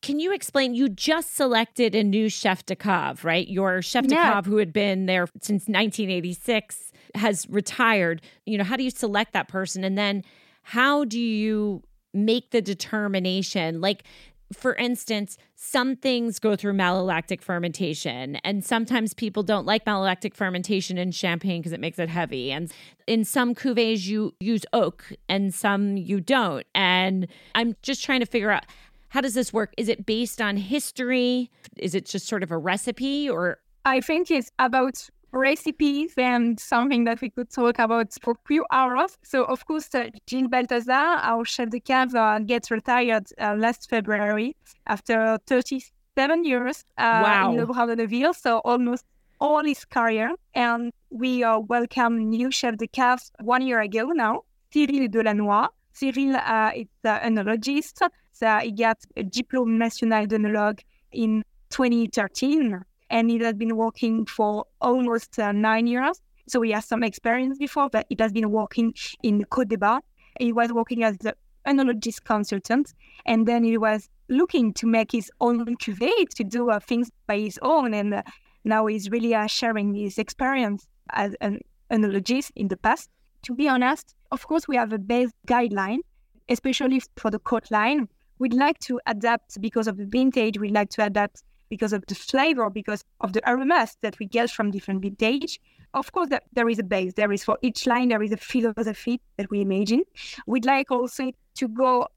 can 0.00 0.20
you 0.20 0.32
explain? 0.32 0.74
You 0.74 0.88
just 0.88 1.34
selected 1.34 1.94
a 1.94 2.04
new 2.04 2.28
chef 2.28 2.64
de 2.64 2.76
cave, 2.76 3.24
right? 3.24 3.48
Your 3.48 3.82
chef 3.82 4.06
de 4.06 4.14
Yeah. 4.14 4.34
cave, 4.34 4.46
who 4.46 4.58
had 4.58 4.72
been 4.72 5.06
there 5.06 5.26
since 5.42 5.66
1986, 5.68 6.92
has 7.16 7.46
retired. 7.50 8.22
You 8.46 8.58
know, 8.58 8.64
how 8.64 8.76
do 8.76 8.84
you 8.84 8.90
select 8.90 9.32
that 9.32 9.48
person? 9.48 9.82
And 9.82 9.98
then 9.98 10.22
how 10.62 11.04
do 11.04 11.18
you 11.20 11.82
make 12.14 12.52
the 12.52 12.62
determination? 12.62 13.80
Like, 13.80 14.04
for 14.52 14.74
instance, 14.76 15.36
some 15.54 15.96
things 15.96 16.38
go 16.38 16.56
through 16.56 16.72
malolactic 16.72 17.42
fermentation, 17.42 18.36
and 18.36 18.64
sometimes 18.64 19.12
people 19.14 19.42
don't 19.42 19.66
like 19.66 19.84
malolactic 19.84 20.34
fermentation 20.34 20.96
in 20.96 21.10
champagne 21.10 21.60
because 21.60 21.72
it 21.72 21.80
makes 21.80 21.98
it 21.98 22.08
heavy. 22.08 22.50
And 22.50 22.72
in 23.06 23.24
some 23.24 23.54
cuvées, 23.54 24.06
you 24.06 24.34
use 24.40 24.64
oak, 24.72 25.12
and 25.28 25.54
some 25.54 25.96
you 25.96 26.20
don't. 26.20 26.66
And 26.74 27.28
I'm 27.54 27.76
just 27.82 28.02
trying 28.02 28.20
to 28.20 28.26
figure 28.26 28.50
out 28.50 28.64
how 29.08 29.20
does 29.20 29.34
this 29.34 29.52
work? 29.52 29.72
Is 29.76 29.88
it 29.88 30.06
based 30.06 30.40
on 30.40 30.56
history? 30.56 31.50
Is 31.78 31.94
it 31.94 32.04
just 32.04 32.26
sort 32.26 32.42
of 32.42 32.50
a 32.50 32.58
recipe, 32.58 33.28
or 33.28 33.58
I 33.84 34.00
think 34.00 34.30
it's 34.30 34.50
about 34.58 35.08
recipes 35.32 36.14
and 36.16 36.58
something 36.58 37.04
that 37.04 37.20
we 37.20 37.30
could 37.30 37.50
talk 37.50 37.78
about 37.78 38.12
for 38.22 38.32
a 38.32 38.46
few 38.46 38.64
hours. 38.70 39.18
So, 39.22 39.44
of 39.44 39.66
course, 39.66 39.94
uh, 39.94 40.10
Gilles 40.26 40.48
Balthazar, 40.48 40.92
our 40.92 41.44
chef 41.44 41.70
de 41.70 41.80
cave, 41.80 42.14
uh, 42.14 42.38
gets 42.40 42.70
retired 42.70 43.28
uh, 43.40 43.54
last 43.58 43.88
February 43.88 44.56
after 44.86 45.38
37 45.46 46.44
years 46.44 46.84
uh, 46.96 47.20
wow. 47.24 47.50
in 47.50 47.58
Le 47.58 47.66
Brun 47.66 47.88
de 47.88 47.96
Neuville, 47.96 48.34
so 48.34 48.58
almost 48.58 49.04
all 49.40 49.64
his 49.64 49.84
career. 49.84 50.32
And 50.54 50.92
we 51.10 51.44
uh, 51.44 51.58
welcome 51.58 52.30
new 52.30 52.50
chef 52.50 52.76
de 52.76 52.86
cave 52.86 53.20
one 53.40 53.66
year 53.66 53.80
ago 53.80 54.06
now, 54.14 54.42
Cyril 54.72 55.08
Delannoy. 55.08 55.68
Cyril 55.92 56.36
uh, 56.36 56.70
is 56.76 56.86
an 57.04 57.36
enologist. 57.36 58.08
So 58.32 58.58
he 58.58 58.70
got 58.70 58.98
a 59.16 59.24
Diplôme 59.24 59.78
National 59.78 60.26
d'Œnologue 60.26 60.80
in 61.10 61.42
2013 61.70 62.84
and 63.10 63.30
it 63.30 63.40
has 63.40 63.54
been 63.54 63.76
working 63.76 64.26
for 64.26 64.66
almost 64.80 65.38
uh, 65.38 65.52
nine 65.52 65.86
years. 65.86 66.20
So 66.46 66.62
he 66.62 66.70
has 66.72 66.86
some 66.86 67.02
experience 67.02 67.58
before, 67.58 67.88
but 67.90 68.06
it 68.10 68.20
has 68.20 68.32
been 68.32 68.50
working 68.50 68.94
in 69.22 69.44
Côte 69.44 69.68
d'Ivoire. 69.68 70.00
He 70.40 70.52
was 70.52 70.72
working 70.72 71.04
as 71.04 71.18
the 71.18 71.34
enologist 71.66 72.24
consultant, 72.24 72.94
and 73.26 73.46
then 73.46 73.64
he 73.64 73.76
was 73.76 74.08
looking 74.28 74.72
to 74.74 74.86
make 74.86 75.12
his 75.12 75.30
own 75.40 75.64
cuvée 75.76 76.28
to 76.36 76.44
do 76.44 76.70
uh, 76.70 76.80
things 76.80 77.10
by 77.26 77.38
his 77.38 77.58
own. 77.62 77.92
And 77.94 78.14
uh, 78.14 78.22
now 78.64 78.86
he's 78.86 79.10
really 79.10 79.34
uh, 79.34 79.46
sharing 79.46 79.94
his 79.94 80.18
experience 80.18 80.86
as 81.10 81.34
an 81.40 81.60
enologist 81.90 82.50
in 82.56 82.68
the 82.68 82.76
past. 82.76 83.10
To 83.42 83.54
be 83.54 83.68
honest, 83.68 84.14
of 84.30 84.46
course, 84.46 84.66
we 84.68 84.76
have 84.76 84.92
a 84.92 84.98
base 84.98 85.30
guideline, 85.46 85.98
especially 86.48 87.02
for 87.16 87.30
the 87.30 87.40
Côte 87.40 87.70
line. 87.70 88.08
We'd 88.38 88.54
like 88.54 88.78
to 88.80 89.00
adapt 89.06 89.60
because 89.60 89.86
of 89.86 89.96
the 89.96 90.06
vintage. 90.06 90.58
We'd 90.58 90.72
like 90.74 90.90
to 90.90 91.04
adapt 91.04 91.42
because 91.68 91.92
of 91.92 92.04
the 92.06 92.14
flavor, 92.14 92.70
because 92.70 93.04
of 93.20 93.32
the 93.32 93.42
aromas 93.50 93.96
that 94.02 94.18
we 94.18 94.26
get 94.26 94.50
from 94.50 94.70
different 94.70 95.02
vintage. 95.02 95.60
Of 95.94 96.12
course, 96.12 96.28
that 96.28 96.44
there 96.52 96.68
is 96.68 96.78
a 96.78 96.82
base. 96.82 97.14
There 97.14 97.32
is 97.32 97.44
for 97.44 97.58
each 97.62 97.86
line, 97.86 98.08
there 98.08 98.22
is 98.22 98.32
a 98.32 98.36
philosophy 98.36 99.20
that 99.36 99.50
we 99.50 99.60
imagine. 99.60 100.02
We'd 100.46 100.66
like 100.66 100.90
also 100.90 101.32
to 101.56 101.68
go 101.68 102.08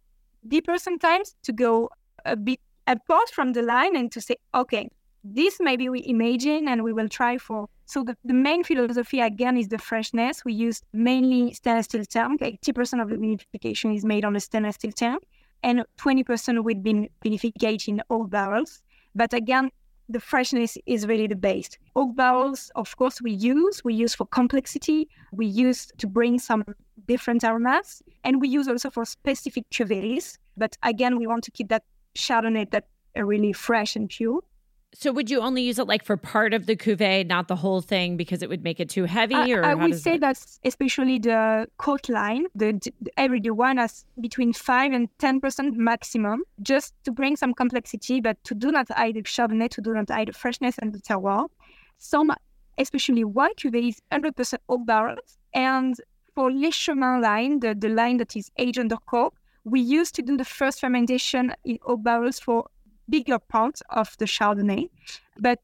deeper 0.47 0.77
sometimes, 0.77 1.35
to 1.43 1.53
go 1.53 1.89
a 2.25 2.35
bit 2.35 2.59
apart 2.87 3.29
from 3.29 3.53
the 3.53 3.61
line 3.61 3.95
and 3.95 4.11
to 4.11 4.21
say, 4.21 4.35
okay, 4.53 4.89
this 5.23 5.57
maybe 5.59 5.87
we 5.89 6.03
imagine 6.05 6.67
and 6.67 6.83
we 6.83 6.93
will 6.93 7.09
try 7.09 7.37
for. 7.37 7.67
So 7.85 8.03
the, 8.03 8.17
the 8.23 8.33
main 8.33 8.63
philosophy 8.63 9.19
again 9.19 9.57
is 9.57 9.67
the 9.67 9.77
freshness. 9.77 10.43
We 10.43 10.53
use 10.53 10.81
mainly 10.93 11.53
stainless 11.53 11.85
steel 11.85 12.05
tank. 12.05 12.41
80% 12.41 13.01
of 13.01 13.09
the 13.09 13.17
vinification 13.17 13.95
is 13.95 14.03
made 14.03 14.25
on 14.25 14.35
a 14.35 14.39
stainless 14.39 14.75
steel 14.75 14.91
tank 14.91 15.23
and 15.63 15.83
20% 15.99 16.63
with 16.63 16.83
vinification 16.83 17.87
in 17.89 18.01
old 18.09 18.31
barrels. 18.31 18.81
But 19.15 19.33
again, 19.33 19.71
the 20.09 20.19
freshness 20.19 20.77
is 20.85 21.07
really 21.07 21.27
the 21.27 21.35
base. 21.35 21.69
Oak 21.95 22.15
barrels, 22.15 22.71
of 22.75 22.95
course, 22.97 23.21
we 23.21 23.31
use. 23.31 23.83
We 23.83 23.93
use 23.93 24.13
for 24.13 24.25
complexity. 24.25 25.07
We 25.31 25.45
use 25.45 25.87
to 25.97 26.07
bring 26.07 26.39
some 26.39 26.65
different 27.07 27.43
aromas, 27.43 28.01
and 28.23 28.41
we 28.41 28.49
use 28.49 28.67
also 28.67 28.89
for 28.89 29.05
specific 29.05 29.69
cuvées. 29.69 30.37
But 30.57 30.77
again, 30.83 31.17
we 31.17 31.27
want 31.27 31.43
to 31.45 31.51
keep 31.51 31.69
that 31.69 31.83
Chardonnay 32.15 32.69
that 32.71 32.85
really 33.15 33.53
fresh 33.53 33.95
and 33.95 34.09
pure. 34.09 34.41
So 34.93 35.11
would 35.13 35.29
you 35.29 35.39
only 35.39 35.61
use 35.61 35.79
it 35.79 35.87
like 35.87 36.03
for 36.03 36.17
part 36.17 36.53
of 36.53 36.65
the 36.65 36.75
cuvee, 36.75 37.25
not 37.25 37.47
the 37.47 37.55
whole 37.55 37.81
thing, 37.81 38.17
because 38.17 38.41
it 38.41 38.49
would 38.49 38.63
make 38.63 38.79
it 38.79 38.89
too 38.89 39.05
heavy? 39.05 39.53
Or 39.53 39.63
I, 39.63 39.71
I 39.71 39.75
would 39.75 39.97
say 39.99 40.17
that? 40.17 40.37
especially 40.65 41.17
the 41.17 41.67
Côte 41.79 42.09
line, 42.09 42.45
the, 42.53 42.73
the 43.01 43.11
everyday 43.17 43.51
one 43.51 43.77
has 43.77 44.05
between 44.19 44.51
five 44.51 44.91
and 44.91 45.07
ten 45.17 45.39
percent 45.39 45.77
maximum, 45.77 46.43
just 46.61 46.93
to 47.05 47.11
bring 47.11 47.37
some 47.37 47.53
complexity, 47.53 48.19
but 48.19 48.43
to 48.43 48.53
do 48.53 48.71
not 48.71 48.89
hide 48.89 49.15
the 49.15 49.23
Chardonnay, 49.23 49.69
to 49.69 49.81
do 49.81 49.93
not 49.93 50.09
hide 50.09 50.27
the 50.27 50.33
freshness 50.33 50.77
and 50.77 50.93
the 50.93 50.99
terroir. 50.99 51.47
Some, 51.97 52.33
especially 52.77 53.23
white 53.23 53.57
cuvee, 53.57 53.89
is 53.89 54.01
hundred 54.11 54.35
percent 54.35 54.61
oak 54.67 54.85
barrels, 54.85 55.37
and 55.53 55.95
for 56.35 56.51
Les 56.51 56.71
Chemins 56.71 57.21
line, 57.21 57.59
the, 57.61 57.75
the 57.75 57.89
line 57.89 58.17
that 58.17 58.35
is 58.35 58.51
aged 58.57 58.79
under 58.79 58.97
cork, 58.97 59.33
we 59.63 59.79
used 59.79 60.15
to 60.15 60.21
do 60.21 60.35
the 60.37 60.45
first 60.45 60.79
fermentation 60.81 61.53
in 61.63 61.77
oak 61.85 62.03
barrels 62.03 62.39
for 62.39 62.67
bigger 63.11 63.37
part 63.37 63.79
of 63.89 64.15
the 64.17 64.25
Chardonnay. 64.25 64.89
But 65.37 65.59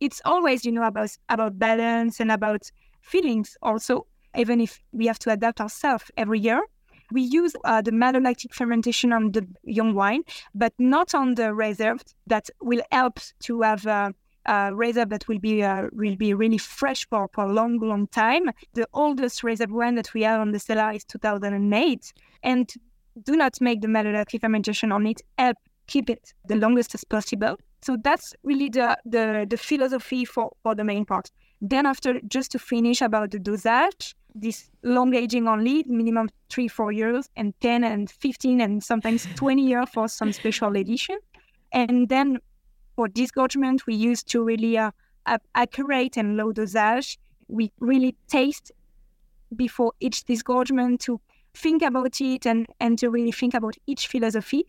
it's 0.00 0.22
always, 0.24 0.64
you 0.64 0.72
know, 0.72 0.84
about 0.84 1.10
about 1.28 1.58
balance 1.58 2.20
and 2.20 2.32
about 2.32 2.70
feelings 3.02 3.56
also, 3.62 4.06
even 4.36 4.60
if 4.60 4.80
we 4.92 5.06
have 5.06 5.18
to 5.20 5.30
adapt 5.30 5.60
ourselves 5.60 6.10
every 6.16 6.40
year. 6.40 6.62
We 7.10 7.22
use 7.22 7.54
uh, 7.64 7.82
the 7.82 7.90
malolactic 7.90 8.54
fermentation 8.54 9.12
on 9.12 9.32
the 9.32 9.46
young 9.64 9.94
wine, 9.94 10.22
but 10.54 10.72
not 10.78 11.14
on 11.14 11.34
the 11.34 11.52
reserved. 11.52 12.14
That 12.26 12.48
will 12.62 12.82
help 12.90 13.20
to 13.40 13.60
have 13.60 13.84
a, 13.84 14.14
a 14.46 14.74
reserve 14.74 15.10
that 15.10 15.28
will 15.28 15.38
be 15.38 15.62
uh, 15.62 15.88
will 15.92 16.16
be 16.16 16.32
really 16.32 16.58
fresh 16.58 17.06
for, 17.08 17.28
for 17.34 17.44
a 17.44 17.52
long, 17.52 17.78
long 17.80 18.06
time. 18.06 18.50
The 18.72 18.88
oldest 18.94 19.42
reserve 19.42 19.72
wine 19.72 19.96
that 19.96 20.14
we 20.14 20.22
have 20.22 20.40
on 20.40 20.52
the 20.52 20.58
cellar 20.58 20.92
is 20.92 21.04
2008, 21.04 22.12
and 22.42 22.72
do 23.22 23.36
not 23.36 23.60
make 23.60 23.82
the 23.82 23.88
malolactic 23.88 24.40
fermentation 24.40 24.90
on 24.90 25.06
it. 25.06 25.20
Help 25.38 25.58
keep 25.92 26.08
it 26.08 26.32
the 26.48 26.56
longest 26.56 26.94
as 26.94 27.04
possible. 27.04 27.56
So 27.82 27.96
that's 28.02 28.34
really 28.42 28.70
the, 28.70 28.96
the, 29.04 29.46
the 29.48 29.56
philosophy 29.56 30.24
for, 30.24 30.52
for 30.62 30.74
the 30.74 30.84
main 30.84 31.04
part. 31.04 31.30
Then 31.60 31.84
after, 31.86 32.20
just 32.26 32.50
to 32.52 32.58
finish 32.58 33.02
about 33.02 33.30
the 33.30 33.38
dosage, 33.38 34.14
this 34.34 34.70
long 34.82 35.14
aging 35.14 35.46
only, 35.46 35.84
minimum 35.86 36.30
three, 36.48 36.68
four 36.68 36.92
years, 36.92 37.28
and 37.36 37.52
10 37.60 37.84
and 37.84 38.10
15 38.10 38.60
and 38.60 38.82
sometimes 38.82 39.26
20 39.36 39.62
years 39.62 39.88
for 39.92 40.08
some 40.08 40.32
special 40.32 40.76
edition. 40.76 41.18
And 41.72 42.08
then 42.08 42.38
for 42.96 43.08
disgorgement, 43.08 43.86
we 43.86 43.94
use 43.94 44.22
to 44.24 44.42
really 44.42 44.78
uh, 44.78 44.90
accurate 45.54 46.16
and 46.16 46.36
low 46.36 46.52
dosage. 46.52 47.18
We 47.48 47.70
really 47.80 48.16
taste 48.28 48.72
before 49.54 49.92
each 50.00 50.24
disgorgement 50.24 51.00
to 51.02 51.20
think 51.54 51.82
about 51.82 52.18
it 52.20 52.46
and, 52.46 52.66
and 52.80 52.98
to 52.98 53.10
really 53.10 53.32
think 53.32 53.52
about 53.52 53.74
each 53.86 54.06
philosophy 54.06 54.64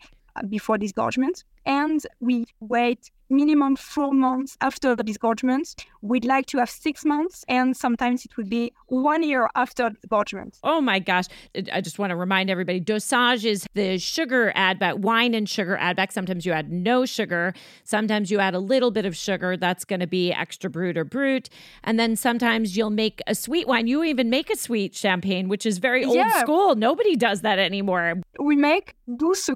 before 0.50 0.78
disgorgement. 0.78 1.44
And 1.66 2.02
we 2.20 2.46
wait 2.60 3.12
minimum 3.36 3.76
four 3.76 4.14
months 4.14 4.58
after 4.62 4.96
the 4.96 5.04
disgorgement. 5.04 5.76
We'd 6.02 6.26
like 6.26 6.46
to 6.48 6.58
have 6.60 6.70
six 6.70 7.06
months, 7.06 7.46
and 7.48 7.76
sometimes 7.76 8.26
it 8.26 8.36
would 8.38 8.50
be 8.50 8.74
one 8.88 9.24
year 9.24 9.50
after 9.56 9.90
disgorgement. 9.90 10.60
Oh 10.64 10.82
my 10.82 11.00
gosh. 11.00 11.26
I 11.72 11.82
just 11.82 12.00
want 12.00 12.12
to 12.12 12.16
remind 12.16 12.50
everybody 12.50 12.80
dosage 12.80 13.46
is 13.46 13.68
the 13.74 13.98
sugar 13.98 14.52
add 14.56 14.80
back, 14.80 14.96
wine 14.98 15.34
and 15.34 15.50
sugar 15.50 15.78
add 15.78 15.96
back. 15.96 16.12
Sometimes 16.12 16.46
you 16.46 16.52
add 16.52 16.72
no 16.72 17.06
sugar, 17.06 17.54
sometimes 17.84 18.32
you 18.32 18.40
add 18.40 18.54
a 18.54 18.60
little 18.60 18.92
bit 18.92 19.06
of 19.06 19.16
sugar. 19.16 19.58
That's 19.58 19.86
going 19.86 20.02
to 20.02 20.08
be 20.08 20.32
extra 20.32 20.70
brut 20.70 20.98
or 20.98 21.06
brut. 21.06 21.50
And 21.84 22.00
then 22.00 22.16
sometimes 22.16 22.78
you'll 22.78 22.90
make 22.90 23.22
a 23.28 23.36
sweet 23.36 23.68
wine. 23.68 23.88
You 23.88 24.04
even 24.04 24.30
make 24.30 24.50
a 24.50 24.58
sweet 24.58 24.96
champagne, 24.96 25.48
which 25.48 25.66
is 25.66 25.78
very 25.78 26.06
old 26.06 26.16
yeah. 26.16 26.42
school. 26.42 26.76
Nobody 26.76 27.16
does 27.16 27.42
that 27.42 27.60
anymore. 27.60 28.22
We 28.40 28.56
make 28.56 28.96
douce. 29.18 29.50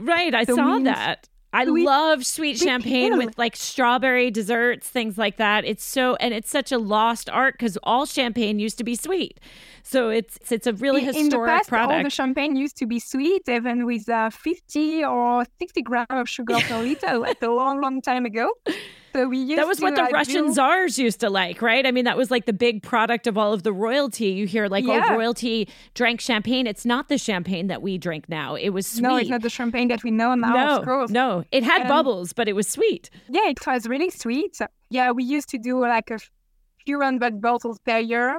Right. 0.00 0.34
I 0.34 0.44
so 0.44 0.56
saw 0.56 0.78
that. 0.80 1.28
I 1.52 1.64
love 1.64 2.26
sweet 2.26 2.58
champagne 2.58 3.16
with 3.16 3.38
like 3.38 3.56
strawberry 3.56 4.30
desserts, 4.30 4.88
things 4.88 5.16
like 5.16 5.36
that. 5.38 5.64
It's 5.64 5.84
so 5.84 6.16
and 6.16 6.34
it's 6.34 6.50
such 6.50 6.72
a 6.72 6.78
lost 6.78 7.30
art 7.30 7.54
because 7.54 7.78
all 7.82 8.04
champagne 8.04 8.58
used 8.58 8.78
to 8.78 8.84
be 8.84 8.94
sweet. 8.94 9.40
So 9.82 10.10
it's 10.10 10.38
it's 10.50 10.66
a 10.66 10.72
really 10.74 11.00
in, 11.00 11.06
historic 11.06 11.24
in 11.24 11.30
the 11.30 11.46
past, 11.46 11.68
product. 11.68 11.96
All 11.96 12.02
the 12.02 12.10
champagne 12.10 12.56
used 12.56 12.76
to 12.78 12.86
be 12.86 12.98
sweet, 12.98 13.48
even 13.48 13.86
with 13.86 14.08
uh, 14.08 14.30
50 14.30 15.04
or 15.04 15.44
60 15.58 15.82
grams 15.82 16.06
of 16.10 16.28
sugar 16.28 16.58
per 16.60 16.78
liter, 16.82 17.18
like 17.18 17.40
a 17.40 17.48
long, 17.48 17.80
long 17.80 18.02
time 18.02 18.26
ago. 18.26 18.50
We 19.24 19.38
used 19.38 19.58
that 19.58 19.66
was 19.66 19.78
to, 19.78 19.84
what 19.84 19.94
the 19.94 20.04
uh, 20.04 20.08
Russian 20.10 20.46
do... 20.46 20.54
czars 20.54 20.98
used 20.98 21.20
to 21.20 21.30
like, 21.30 21.62
right? 21.62 21.86
I 21.86 21.90
mean, 21.90 22.04
that 22.04 22.16
was 22.16 22.30
like 22.30 22.46
the 22.46 22.52
big 22.52 22.82
product 22.82 23.26
of 23.26 23.38
all 23.38 23.52
of 23.52 23.62
the 23.62 23.72
royalty. 23.72 24.26
You 24.26 24.46
hear 24.46 24.68
like, 24.68 24.84
oh, 24.84 24.92
yeah. 24.92 25.08
oh, 25.10 25.16
royalty 25.16 25.68
drank 25.94 26.20
champagne. 26.20 26.66
It's 26.66 26.84
not 26.84 27.08
the 27.08 27.18
champagne 27.18 27.68
that 27.68 27.82
we 27.82 27.98
drink 27.98 28.28
now. 28.28 28.54
It 28.54 28.70
was 28.70 28.86
sweet. 28.86 29.02
No, 29.02 29.16
it's 29.16 29.30
not 29.30 29.42
the 29.42 29.50
champagne 29.50 29.88
that 29.88 30.02
we 30.02 30.10
know 30.10 30.34
now. 30.34 30.52
No, 30.52 30.78
of 30.78 30.84
course. 30.84 31.10
no, 31.10 31.44
it 31.50 31.62
had 31.62 31.82
um, 31.82 31.88
bubbles, 31.88 32.32
but 32.32 32.48
it 32.48 32.54
was 32.54 32.68
sweet. 32.68 33.10
Yeah, 33.28 33.48
it 33.48 33.66
was 33.66 33.86
really 33.88 34.10
sweet. 34.10 34.58
Yeah, 34.90 35.10
we 35.12 35.24
used 35.24 35.48
to 35.50 35.58
do 35.58 35.80
like 35.80 36.10
a 36.10 36.18
few 36.84 37.00
hundred 37.00 37.40
bottles 37.40 37.78
per 37.78 37.98
year. 37.98 38.38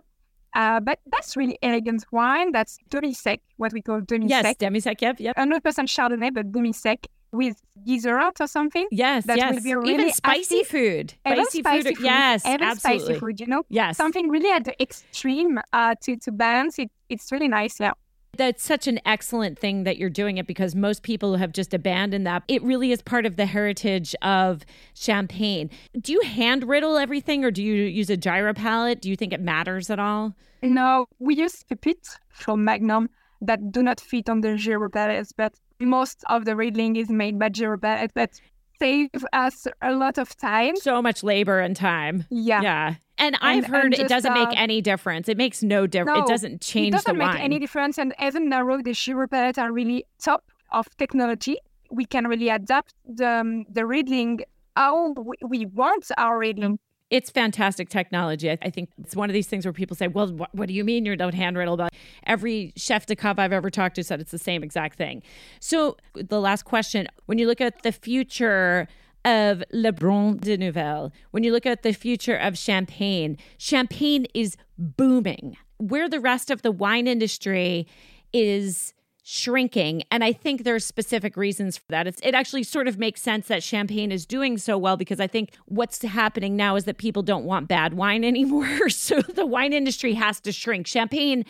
Uh, 0.56 0.80
but 0.80 1.00
that's 1.12 1.38
really 1.38 1.58
elegant 1.62 2.04
wine. 2.12 2.52
That's 2.52 2.80
demi-sec, 2.90 3.42
what 3.58 3.74
we 3.74 3.82
call 3.82 4.02
demi-sec. 4.02 4.44
Yes, 4.44 4.56
demi-sec, 4.56 5.02
yep, 5.02 5.20
yep. 5.20 5.36
100% 5.36 5.62
Chardonnay, 5.62 6.34
but 6.34 6.52
demi-sec 6.52 7.06
with 7.32 7.62
Guizerot 7.86 8.40
or 8.40 8.48
something. 8.48 8.88
Yes, 8.92 9.26
that 9.26 9.38
yes. 9.38 9.56
Will 9.56 9.64
be 9.64 9.76
really 9.76 9.94
Even 9.94 10.12
spicy 10.12 10.60
active. 10.60 10.68
food. 10.68 11.14
Even 11.26 11.46
spicy, 11.46 11.60
spicy 11.60 11.84
food. 11.90 11.98
food. 11.98 12.06
Yes, 12.06 12.46
Even 12.46 12.64
absolutely. 12.64 13.06
spicy 13.06 13.20
food, 13.20 13.40
you 13.40 13.48
know? 13.48 13.64
Yes. 13.70 13.98
Something 13.98 14.30
really 14.30 14.52
at 14.52 14.64
the 14.64 14.82
extreme 14.82 15.60
uh, 15.74 15.96
to, 16.02 16.16
to 16.18 16.32
balance 16.32 16.80
it. 16.80 16.90
It's 17.10 17.32
really 17.32 17.48
nice, 17.48 17.80
yeah. 17.80 17.94
That's 18.38 18.64
such 18.64 18.88
an 18.88 19.00
excellent 19.04 19.58
thing 19.58 19.84
that 19.86 19.98
you're 19.98 20.12
doing 20.12 20.38
it 20.38 20.46
because 20.46 20.76
most 20.76 21.02
people 21.02 21.38
have 21.38 21.52
just 21.52 21.74
abandoned 21.74 22.28
that. 22.28 22.44
It 22.48 22.62
really 22.62 22.92
is 22.92 23.02
part 23.02 23.26
of 23.26 23.36
the 23.36 23.48
heritage 23.48 24.14
of 24.22 24.64
champagne. 24.94 25.72
Do 26.00 26.14
you 26.14 26.22
hand 26.22 26.68
riddle 26.68 26.98
everything 26.98 27.44
or 27.44 27.50
do 27.50 27.64
you 27.64 27.74
use 27.86 28.12
a 28.12 28.18
gyro 28.18 28.54
palette? 28.54 29.02
Do 29.02 29.10
you 29.10 29.16
think 29.16 29.34
it 29.34 29.42
matters 29.42 29.90
at 29.90 29.98
all? 29.98 30.36
No, 30.62 31.08
we 31.18 31.36
use 31.36 31.64
pipette 31.64 32.20
from 32.30 32.64
Magnum 32.64 33.10
that 33.42 33.72
do 33.72 33.82
not 33.82 34.00
fit 34.00 34.30
on 34.30 34.42
the 34.42 34.56
gyro 34.56 34.90
palettes, 34.90 35.32
but 35.32 35.54
most 35.80 36.24
of 36.28 36.46
the 36.46 36.56
riddling 36.56 36.96
is 36.96 37.10
made 37.10 37.38
by 37.40 37.50
gyro 37.50 37.78
palettes 37.78 38.14
that 38.16 38.40
save 38.80 39.10
us 39.34 39.68
a 39.82 39.92
lot 39.94 40.18
of 40.18 40.36
time. 40.38 40.76
So 40.78 41.02
much 41.02 41.24
labor 41.24 41.60
and 41.60 41.76
time. 41.76 42.26
Yeah. 42.30 42.62
Yeah. 42.62 42.96
And, 43.20 43.36
I've 43.42 43.66
heard 43.66 43.86
and 43.86 43.94
it 43.96 43.98
just, 44.02 44.10
doesn't 44.10 44.34
make 44.34 44.50
uh, 44.50 44.56
any 44.56 44.80
difference. 44.80 45.28
It 45.28 45.38
makes 45.38 45.64
no 45.64 45.88
difference. 45.88 46.20
No, 46.20 46.26
it 46.26 46.28
doesn't 46.28 46.62
change 46.62 46.90
it 46.90 46.98
doesn't 46.98 47.18
the 47.18 47.26
make 47.26 47.40
any 47.40 47.58
difference. 47.58 47.98
And 47.98 48.14
even 48.22 48.50
now, 48.50 48.64
the 48.78 49.28
palettes 49.32 49.58
are 49.58 49.72
really 49.72 50.06
top 50.20 50.44
of 50.72 50.86
technology. 50.98 51.58
We 51.90 52.06
can 52.06 52.28
really 52.28 52.50
adapt 52.50 52.94
the, 53.08 53.28
um, 53.28 53.66
the 53.72 53.88
riddling 53.88 54.42
how 54.76 55.14
we, 55.14 55.36
we 55.42 55.66
want 55.66 56.06
our 56.18 56.38
riddling. 56.38 56.80
It's 57.10 57.30
fantastic 57.30 57.88
technology. 57.88 58.52
I, 58.52 58.70
think 58.70 58.90
it's 59.02 59.16
one 59.16 59.30
of 59.30 59.34
these 59.34 59.48
things 59.48 59.66
where 59.66 59.72
people 59.72 59.96
say, 59.96 60.08
"Well, 60.08 60.28
wh- 60.28 60.54
what 60.54 60.68
do 60.68 60.74
you 60.74 60.84
mean 60.84 61.06
you 61.06 61.16
don't 61.16 61.34
hand 61.34 61.58
riddle?" 61.58 61.78
But 61.78 61.94
every 62.26 62.74
chef 62.76 63.06
de 63.06 63.16
cave 63.16 63.40
I've 63.40 63.54
ever 63.54 63.70
talked 63.70 63.96
to 63.96 64.04
said 64.04 64.20
it's 64.20 64.32
the 64.32 64.38
same 64.38 64.62
exact 64.62 64.98
thing. 64.98 65.24
So 65.62 65.96
the 66.14 66.42
last 66.42 66.64
question: 66.66 67.08
When 67.26 67.38
you 67.38 67.48
look 67.48 67.62
at 67.62 67.84
the 67.84 67.94
future 67.94 68.88
of 69.24 69.64
Le 69.72 69.92
Brun 69.92 70.38
de 70.38 70.58
Neuville, 70.58 71.12
when 71.32 71.44
you 71.44 71.52
look 71.52 71.66
at 71.66 71.84
the 71.84 71.94
future 71.94 72.36
of 72.36 72.58
champagne, 72.58 73.38
champagne 73.58 74.26
is 74.34 74.58
booming. 74.78 75.58
Where 75.78 76.10
the 76.10 76.20
rest 76.20 76.50
of 76.50 76.62
the 76.62 76.72
wine 76.72 77.08
industry 77.08 77.88
is 78.34 78.94
shrinking. 79.30 80.04
And 80.10 80.24
i 80.24 80.32
think 80.32 80.64
there's 80.64 80.86
specific 80.86 81.36
reasons 81.36 81.78
for 81.78 81.84
that. 81.90 82.08
It's, 82.08 82.22
it 82.24 82.34
actually 82.34 82.64
sort 82.64 82.88
of 82.88 82.98
makes 82.98 83.22
sense 83.22 83.50
that 83.50 83.62
champagne 83.62 84.10
is 84.10 84.26
doing 84.26 84.58
so 84.58 84.78
well 84.78 84.96
because 84.96 85.20
i 85.20 85.28
think 85.28 85.52
what's 85.66 86.02
happening 86.02 86.56
now 86.56 86.78
is 86.78 86.86
that 86.86 86.98
people 86.98 87.24
don't 87.24 87.44
want 87.44 87.68
bad 87.68 87.94
wine 87.96 88.24
anymore. 88.34 88.88
So 88.90 89.20
the 89.20 89.46
wine 89.46 89.74
industry 89.74 90.14
has 90.14 90.40
to 90.42 90.54
shrink. 90.54 90.88
Champagne 90.88 91.44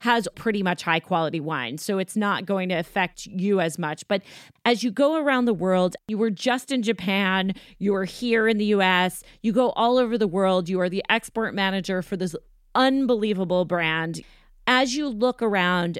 has 0.00 0.28
pretty 0.36 0.62
much 0.62 0.84
high 0.84 1.00
quality 1.00 1.40
wine 1.40 1.76
so 1.76 1.98
it's 1.98 2.14
not 2.14 2.46
going 2.46 2.68
to 2.68 2.76
affect 2.76 3.26
you 3.26 3.60
as 3.60 3.80
much. 3.80 4.06
But 4.06 4.22
as 4.64 4.84
you 4.84 4.92
go 4.92 5.16
around 5.16 5.46
the 5.46 5.54
world 5.54 5.96
you 6.06 6.16
were 6.16 6.30
just 6.30 6.70
in 6.70 6.82
japan 6.82 7.52
you 7.78 7.96
are 7.96 8.04
here 8.04 8.46
in 8.46 8.58
the 8.58 8.66
us 8.66 9.24
you 9.42 9.52
go 9.52 9.70
all 9.70 9.98
over 9.98 10.16
the 10.16 10.28
world 10.28 10.68
you 10.68 10.80
are 10.80 10.88
the 10.88 11.02
export 11.08 11.52
manager 11.52 12.00
for 12.00 12.16
this 12.16 12.36
unbelievable 12.76 13.64
brand. 13.64 14.22
As 14.68 14.94
you 14.94 15.08
look 15.08 15.42
around 15.42 15.98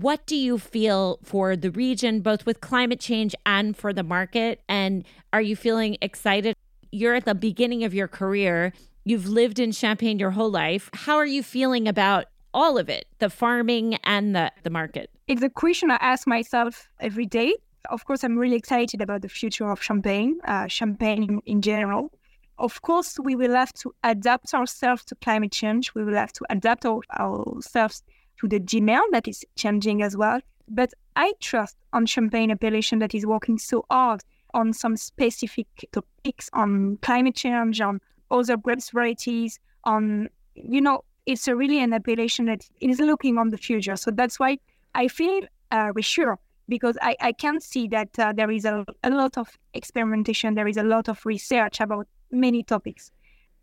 what 0.00 0.26
do 0.26 0.36
you 0.36 0.58
feel 0.58 1.18
for 1.22 1.56
the 1.56 1.70
region, 1.70 2.20
both 2.20 2.46
with 2.46 2.60
climate 2.60 3.00
change 3.00 3.34
and 3.46 3.76
for 3.76 3.92
the 3.92 4.02
market? 4.02 4.60
And 4.68 5.04
are 5.32 5.40
you 5.40 5.54
feeling 5.54 5.96
excited? 6.02 6.56
You're 6.90 7.14
at 7.14 7.24
the 7.24 7.34
beginning 7.34 7.84
of 7.84 7.94
your 7.94 8.08
career. 8.08 8.72
You've 9.04 9.28
lived 9.28 9.58
in 9.58 9.72
Champagne 9.72 10.18
your 10.18 10.32
whole 10.32 10.50
life. 10.50 10.90
How 10.94 11.16
are 11.16 11.26
you 11.26 11.42
feeling 11.42 11.86
about 11.86 12.26
all 12.52 12.76
of 12.78 12.88
it, 12.88 13.06
the 13.18 13.30
farming 13.30 13.96
and 14.04 14.34
the, 14.34 14.50
the 14.62 14.70
market? 14.70 15.10
It's 15.28 15.42
a 15.42 15.50
question 15.50 15.90
I 15.90 15.98
ask 16.00 16.26
myself 16.26 16.88
every 17.00 17.26
day. 17.26 17.54
Of 17.90 18.04
course, 18.04 18.24
I'm 18.24 18.36
really 18.36 18.56
excited 18.56 19.00
about 19.00 19.22
the 19.22 19.28
future 19.28 19.70
of 19.70 19.82
Champagne, 19.82 20.38
uh, 20.44 20.66
Champagne 20.66 21.40
in, 21.44 21.60
general. 21.60 22.10
Of 22.58 22.82
course, 22.82 23.18
we 23.22 23.36
will 23.36 23.54
have 23.54 23.72
to 23.74 23.94
adapt 24.02 24.54
ourselves 24.54 25.04
to 25.06 25.14
climate 25.16 25.52
change. 25.52 25.94
We 25.94 26.04
will 26.04 26.14
have 26.14 26.32
to 26.32 26.44
adapt 26.48 26.86
our, 26.86 27.00
ourselves 27.18 28.02
to 28.40 28.48
the 28.48 28.60
Gmail 28.60 29.02
that 29.12 29.28
is 29.28 29.44
changing 29.56 30.02
as 30.02 30.16
well. 30.16 30.40
But 30.68 30.92
I 31.16 31.32
trust 31.40 31.76
on 31.92 32.06
Champagne 32.06 32.50
appellation 32.50 32.98
that 33.00 33.14
is 33.14 33.26
working 33.26 33.58
so 33.58 33.84
hard 33.90 34.22
on 34.54 34.72
some 34.72 34.96
specific 34.96 35.66
topics 35.92 36.48
on 36.52 36.98
climate 37.02 37.34
change, 37.34 37.80
on 37.80 38.00
other 38.30 38.56
grapes 38.56 38.90
varieties, 38.90 39.58
on, 39.84 40.28
you 40.54 40.80
know, 40.80 41.04
it's 41.26 41.48
a 41.48 41.56
really 41.56 41.80
an 41.80 41.92
appellation 41.92 42.46
that 42.46 42.64
is 42.80 43.00
looking 43.00 43.38
on 43.38 43.50
the 43.50 43.58
future. 43.58 43.96
So 43.96 44.10
that's 44.10 44.38
why 44.38 44.58
I 44.94 45.08
feel 45.08 45.40
uh, 45.72 45.92
reassured 45.94 46.38
because 46.68 46.96
I, 47.02 47.16
I 47.20 47.32
can 47.32 47.60
see 47.60 47.88
that 47.88 48.18
uh, 48.18 48.32
there 48.32 48.50
is 48.50 48.64
a, 48.64 48.84
a 49.02 49.10
lot 49.10 49.36
of 49.36 49.58
experimentation, 49.74 50.54
there 50.54 50.68
is 50.68 50.76
a 50.76 50.82
lot 50.82 51.08
of 51.08 51.24
research 51.26 51.80
about 51.80 52.06
many 52.30 52.62
topics. 52.62 53.10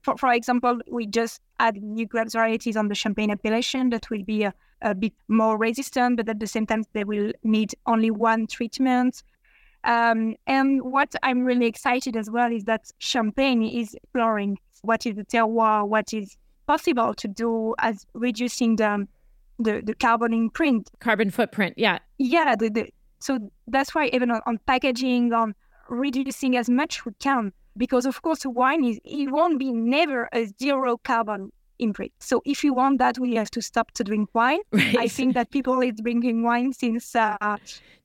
For, 0.02 0.18
for 0.18 0.34
example, 0.34 0.80
we 0.90 1.06
just 1.06 1.42
add 1.60 1.82
new 1.82 2.06
grape 2.06 2.32
varieties 2.32 2.76
on 2.76 2.88
the 2.88 2.96
Champagne 2.96 3.32
appellation 3.32 3.92
that 3.92 4.10
will 4.10 4.24
be 4.24 4.44
a, 4.44 4.54
a 4.82 4.96
bit 4.96 5.14
more 5.28 5.58
resistant, 5.58 6.18
but 6.18 6.28
at 6.28 6.40
the 6.40 6.48
same 6.48 6.66
time, 6.66 6.84
they 6.94 7.04
will 7.04 7.32
need 7.44 7.76
only 7.86 8.12
one 8.12 8.48
treatment. 8.48 9.24
Um, 9.84 10.36
and 10.48 10.82
what 10.82 11.14
I'm 11.24 11.44
really 11.44 11.66
excited 11.66 12.16
as 12.16 12.30
well 12.30 12.52
is 12.52 12.66
that 12.66 12.92
Champagne 13.00 13.64
is 13.64 13.94
exploring 13.96 14.60
what 14.82 15.06
is 15.06 15.16
the 15.16 15.26
terroir, 15.26 15.88
what 15.88 16.14
is 16.14 16.38
possible 16.68 17.14
to 17.16 17.28
do 17.28 17.76
as 17.80 18.06
reducing 18.14 18.76
the 18.78 19.08
the, 19.60 19.82
the 19.84 19.94
carbon 19.94 20.34
imprint. 20.34 20.90
Carbon 21.00 21.30
footprint, 21.30 21.76
yeah. 21.78 22.00
Yeah, 22.18 22.56
the, 22.56 22.70
the, 22.70 22.90
so 23.20 23.52
that's 23.68 23.94
why 23.94 24.08
even 24.08 24.32
on, 24.32 24.42
on 24.48 24.60
packaging, 24.66 25.34
on 25.34 25.54
reducing 25.88 26.58
as 26.58 26.68
much 26.68 27.06
we 27.06 27.12
can, 27.20 27.54
because 27.78 28.06
of 28.06 28.22
course 28.22 28.46
wine 28.46 28.84
is 28.84 29.00
it 29.06 29.32
won't 29.32 29.60
be 29.60 29.72
never 29.72 30.30
a 30.34 30.46
zero 30.60 30.98
carbon 30.98 31.52
imprint. 31.80 32.12
So 32.20 32.42
if 32.46 32.64
you 32.64 32.74
want 32.76 33.00
that, 33.00 33.18
we 33.18 33.34
have 33.36 33.50
to 33.52 33.62
stop 33.62 33.90
to 33.94 34.04
drink 34.04 34.30
wine. 34.34 34.60
Right. 34.72 34.98
I 35.00 35.08
think 35.08 35.34
that 35.34 35.50
people 35.50 35.82
is 35.82 35.94
drinking 36.04 36.44
wine 36.44 36.74
since 36.74 37.16
uh, 37.16 37.58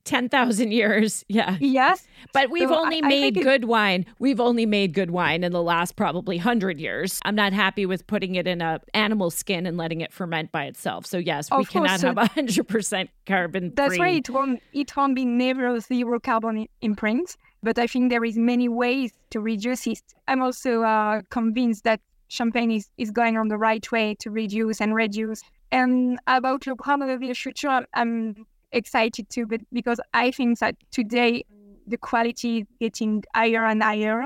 10,000 0.03 0.71
years, 0.71 1.25
yeah. 1.27 1.57
yes, 1.59 2.07
But 2.33 2.49
we've 2.49 2.69
So 2.69 2.75
only 2.79 3.03
I 3.03 3.07
made 3.07 3.37
it- 3.37 3.43
good 3.43 3.65
wine. 3.65 4.05
We've 4.19 4.39
only 4.39 4.65
made 4.65 4.93
good 4.93 5.11
wine 5.11 5.43
in 5.43 5.51
the 5.51 5.61
last 5.61 5.95
probably 5.95 6.37
100 6.37 6.79
years. 6.79 7.19
I'm 7.25 7.35
not 7.35 7.51
happy 7.53 7.85
with 7.85 8.07
putting 8.07 8.35
it 8.35 8.47
in 8.47 8.61
a 8.61 8.79
animal 8.93 9.29
skin 9.29 9.65
and 9.65 9.75
letting 9.77 9.99
it 10.01 10.13
ferment 10.13 10.51
by 10.51 10.63
itself. 10.65 11.05
So 11.05 11.17
yes, 11.17 11.51
we 11.51 11.57
Of 11.57 11.69
course, 11.69 11.69
cannot 11.69 11.99
so- 11.99 12.07
have 12.07 12.31
100% 12.35 13.09
carbon 13.25 13.73
That's 13.75 13.89
free. 13.89 13.99
why 13.99 14.09
it 14.09 14.29
won't 14.29 14.61
it 14.73 14.95
won't 14.95 15.13
be 15.15 15.25
never 15.25 15.67
a 15.75 15.81
zero 15.81 16.19
carbon 16.19 16.67
imprint. 16.81 17.35
But 17.63 17.79
I 17.79 17.87
think 17.87 18.09
there 18.09 18.23
is 18.23 18.37
many 18.37 18.69
ways 18.69 19.11
to 19.31 19.39
reduce 19.39 19.87
it. 19.87 20.01
I'm 20.27 20.41
also 20.41 20.83
uh, 20.83 21.21
convinced 21.29 21.83
that 21.83 22.01
champagne 22.27 22.71
is, 22.71 22.89
is 22.97 23.11
going 23.11 23.37
on 23.37 23.47
the 23.47 23.57
right 23.57 23.89
way 23.91 24.15
to 24.19 24.29
reduce 24.29 24.81
and 24.81 24.93
reduce. 24.93 25.41
And 25.71 26.19
about 26.27 26.67
Le 26.67 26.75
Grand 26.75 27.01
de 27.01 27.17
the 27.17 27.33
future, 27.33 27.69
I'm- 27.69 27.85
I'm 27.93 28.45
excited 28.71 29.29
too, 29.29 29.45
but 29.45 29.61
because 29.71 29.99
I 30.13 30.31
think 30.31 30.59
that 30.59 30.75
today 30.91 31.43
the 31.87 31.97
quality 31.97 32.59
is 32.59 32.67
getting 32.79 33.23
higher 33.33 33.65
and 33.65 33.81
higher. 33.81 34.23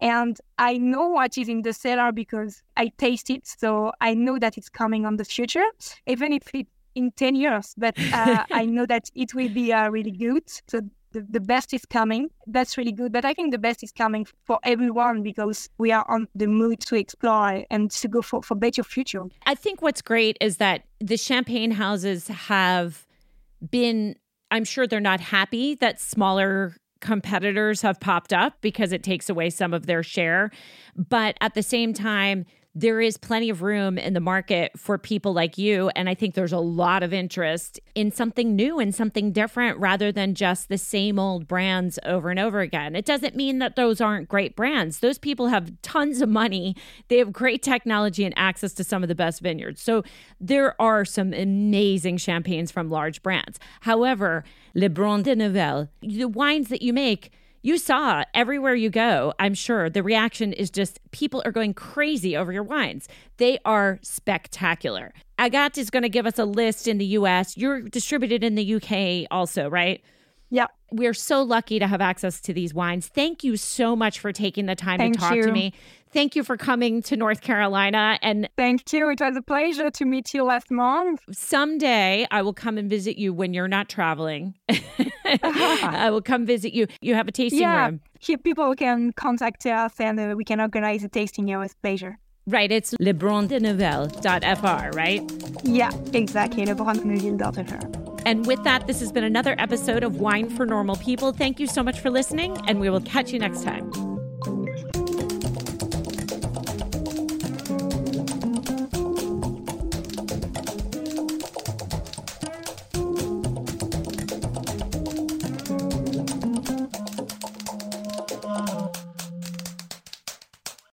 And 0.00 0.36
I 0.58 0.78
know 0.78 1.08
what 1.08 1.38
is 1.38 1.48
in 1.48 1.62
the 1.62 1.72
cellar 1.72 2.10
because 2.10 2.62
I 2.76 2.90
taste 2.98 3.30
it. 3.30 3.46
So 3.46 3.92
I 4.00 4.14
know 4.14 4.38
that 4.38 4.58
it's 4.58 4.68
coming 4.68 5.06
on 5.06 5.16
the 5.16 5.24
future, 5.24 5.64
even 6.06 6.32
if 6.32 6.42
it 6.54 6.66
in 6.94 7.12
10 7.12 7.36
years, 7.36 7.74
but 7.76 7.96
uh, 8.12 8.44
I 8.52 8.66
know 8.66 8.86
that 8.86 9.10
it 9.14 9.34
will 9.34 9.48
be 9.48 9.72
uh, 9.72 9.88
really 9.90 10.10
good. 10.10 10.42
So 10.68 10.80
the, 11.12 11.26
the 11.28 11.40
best 11.40 11.72
is 11.72 11.84
coming. 11.84 12.30
That's 12.46 12.76
really 12.76 12.92
good. 12.92 13.12
But 13.12 13.24
I 13.24 13.34
think 13.34 13.52
the 13.52 13.58
best 13.58 13.82
is 13.82 13.92
coming 13.92 14.26
for 14.44 14.58
everyone 14.64 15.22
because 15.22 15.68
we 15.78 15.92
are 15.92 16.04
on 16.08 16.28
the 16.34 16.46
mood 16.46 16.80
to 16.80 16.96
explore 16.96 17.64
and 17.70 17.90
to 17.90 18.08
go 18.08 18.22
for, 18.22 18.42
for 18.42 18.54
better 18.54 18.82
future. 18.82 19.24
I 19.46 19.54
think 19.54 19.82
what's 19.82 20.02
great 20.02 20.36
is 20.40 20.56
that 20.58 20.84
the 21.00 21.16
champagne 21.16 21.72
houses 21.72 22.28
have 22.28 23.06
been, 23.70 24.16
I'm 24.50 24.64
sure 24.64 24.86
they're 24.86 25.00
not 25.00 25.20
happy 25.20 25.74
that 25.76 26.00
smaller 26.00 26.76
competitors 27.00 27.82
have 27.82 27.98
popped 28.00 28.32
up 28.32 28.54
because 28.60 28.92
it 28.92 29.02
takes 29.02 29.28
away 29.28 29.50
some 29.50 29.74
of 29.74 29.86
their 29.86 30.02
share. 30.02 30.50
But 30.96 31.36
at 31.40 31.54
the 31.54 31.62
same 31.62 31.92
time, 31.92 32.46
there 32.74 33.00
is 33.02 33.18
plenty 33.18 33.50
of 33.50 33.60
room 33.60 33.98
in 33.98 34.14
the 34.14 34.20
market 34.20 34.72
for 34.78 34.96
people 34.96 35.34
like 35.34 35.58
you. 35.58 35.90
And 35.94 36.08
I 36.08 36.14
think 36.14 36.34
there's 36.34 36.52
a 36.52 36.58
lot 36.58 37.02
of 37.02 37.12
interest 37.12 37.78
in 37.94 38.10
something 38.10 38.56
new 38.56 38.78
and 38.78 38.94
something 38.94 39.30
different 39.30 39.78
rather 39.78 40.10
than 40.10 40.34
just 40.34 40.68
the 40.68 40.78
same 40.78 41.18
old 41.18 41.46
brands 41.46 41.98
over 42.04 42.30
and 42.30 42.38
over 42.38 42.60
again. 42.60 42.96
It 42.96 43.04
doesn't 43.04 43.36
mean 43.36 43.58
that 43.58 43.76
those 43.76 44.00
aren't 44.00 44.28
great 44.28 44.56
brands. 44.56 45.00
Those 45.00 45.18
people 45.18 45.48
have 45.48 45.70
tons 45.82 46.22
of 46.22 46.30
money, 46.30 46.74
they 47.08 47.18
have 47.18 47.32
great 47.32 47.62
technology 47.62 48.24
and 48.24 48.34
access 48.38 48.72
to 48.74 48.84
some 48.84 49.02
of 49.02 49.08
the 49.08 49.14
best 49.14 49.40
vineyards. 49.40 49.82
So 49.82 50.02
there 50.40 50.80
are 50.80 51.04
some 51.04 51.34
amazing 51.34 52.16
champagnes 52.16 52.70
from 52.70 52.88
large 52.88 53.22
brands. 53.22 53.58
However, 53.82 54.44
Le 54.74 54.88
Brun 54.88 55.22
de 55.22 55.36
Neuville, 55.36 55.90
the 56.00 56.24
wines 56.24 56.68
that 56.68 56.80
you 56.80 56.94
make, 56.94 57.32
you 57.62 57.78
saw 57.78 58.24
everywhere 58.34 58.74
you 58.74 58.90
go, 58.90 59.32
I'm 59.38 59.54
sure 59.54 59.88
the 59.88 60.02
reaction 60.02 60.52
is 60.52 60.70
just 60.70 60.98
people 61.12 61.42
are 61.44 61.52
going 61.52 61.74
crazy 61.74 62.36
over 62.36 62.52
your 62.52 62.64
wines. 62.64 63.08
They 63.36 63.58
are 63.64 64.00
spectacular. 64.02 65.12
Agathe 65.38 65.78
is 65.78 65.88
going 65.88 66.02
to 66.02 66.08
give 66.08 66.26
us 66.26 66.38
a 66.38 66.44
list 66.44 66.88
in 66.88 66.98
the 66.98 67.06
US. 67.06 67.56
You're 67.56 67.80
distributed 67.80 68.42
in 68.42 68.56
the 68.56 68.74
UK 68.74 69.28
also, 69.30 69.68
right? 69.68 70.02
Yeah. 70.52 70.66
We're 70.90 71.14
so 71.14 71.42
lucky 71.42 71.78
to 71.78 71.86
have 71.86 72.02
access 72.02 72.38
to 72.42 72.52
these 72.52 72.74
wines. 72.74 73.08
Thank 73.08 73.42
you 73.42 73.56
so 73.56 73.96
much 73.96 74.20
for 74.20 74.32
taking 74.32 74.66
the 74.66 74.74
time 74.74 74.98
Thank 74.98 75.14
to 75.14 75.20
talk 75.20 75.34
you. 75.34 75.44
to 75.44 75.50
me. 75.50 75.72
Thank 76.12 76.36
you 76.36 76.44
for 76.44 76.58
coming 76.58 77.00
to 77.04 77.16
North 77.16 77.40
Carolina. 77.40 78.18
And 78.20 78.50
Thank 78.58 78.92
you. 78.92 79.08
It 79.08 79.18
was 79.18 79.34
a 79.34 79.40
pleasure 79.40 79.90
to 79.90 80.04
meet 80.04 80.34
you 80.34 80.44
last 80.44 80.70
month. 80.70 81.22
someday 81.32 82.26
I 82.30 82.42
will 82.42 82.52
come 82.52 82.76
and 82.76 82.90
visit 82.90 83.16
you 83.16 83.32
when 83.32 83.54
you're 83.54 83.66
not 83.66 83.88
traveling. 83.88 84.54
I 85.42 86.10
will 86.10 86.20
come 86.20 86.44
visit 86.44 86.74
you. 86.74 86.86
You 87.00 87.14
have 87.14 87.28
a 87.28 87.32
tasting 87.32 87.62
yeah. 87.62 87.86
room. 87.86 88.02
Here, 88.20 88.36
people 88.36 88.74
can 88.74 89.12
contact 89.14 89.64
us 89.64 89.98
and 89.98 90.20
uh, 90.20 90.34
we 90.36 90.44
can 90.44 90.60
organize 90.60 91.02
a 91.02 91.08
tasting 91.08 91.46
here 91.46 91.60
with 91.60 91.80
pleasure. 91.80 92.18
Right. 92.46 92.70
It's 92.70 92.92
lebrundeneuville.fr, 93.00 94.96
right? 94.96 95.22
Yeah, 95.64 95.92
exactly. 96.12 96.66
Le 96.66 96.74
Brandonville.fr. 96.74 98.01
And 98.24 98.46
with 98.46 98.62
that, 98.64 98.86
this 98.86 99.00
has 99.00 99.12
been 99.12 99.24
another 99.24 99.54
episode 99.58 100.02
of 100.04 100.20
Wine 100.20 100.48
for 100.50 100.66
Normal 100.66 100.96
People. 100.96 101.32
Thank 101.32 101.60
you 101.60 101.66
so 101.66 101.82
much 101.82 102.00
for 102.00 102.10
listening, 102.10 102.56
and 102.68 102.80
we 102.80 102.90
will 102.90 103.00
catch 103.00 103.32
you 103.32 103.38
next 103.38 103.64
time. 103.64 104.11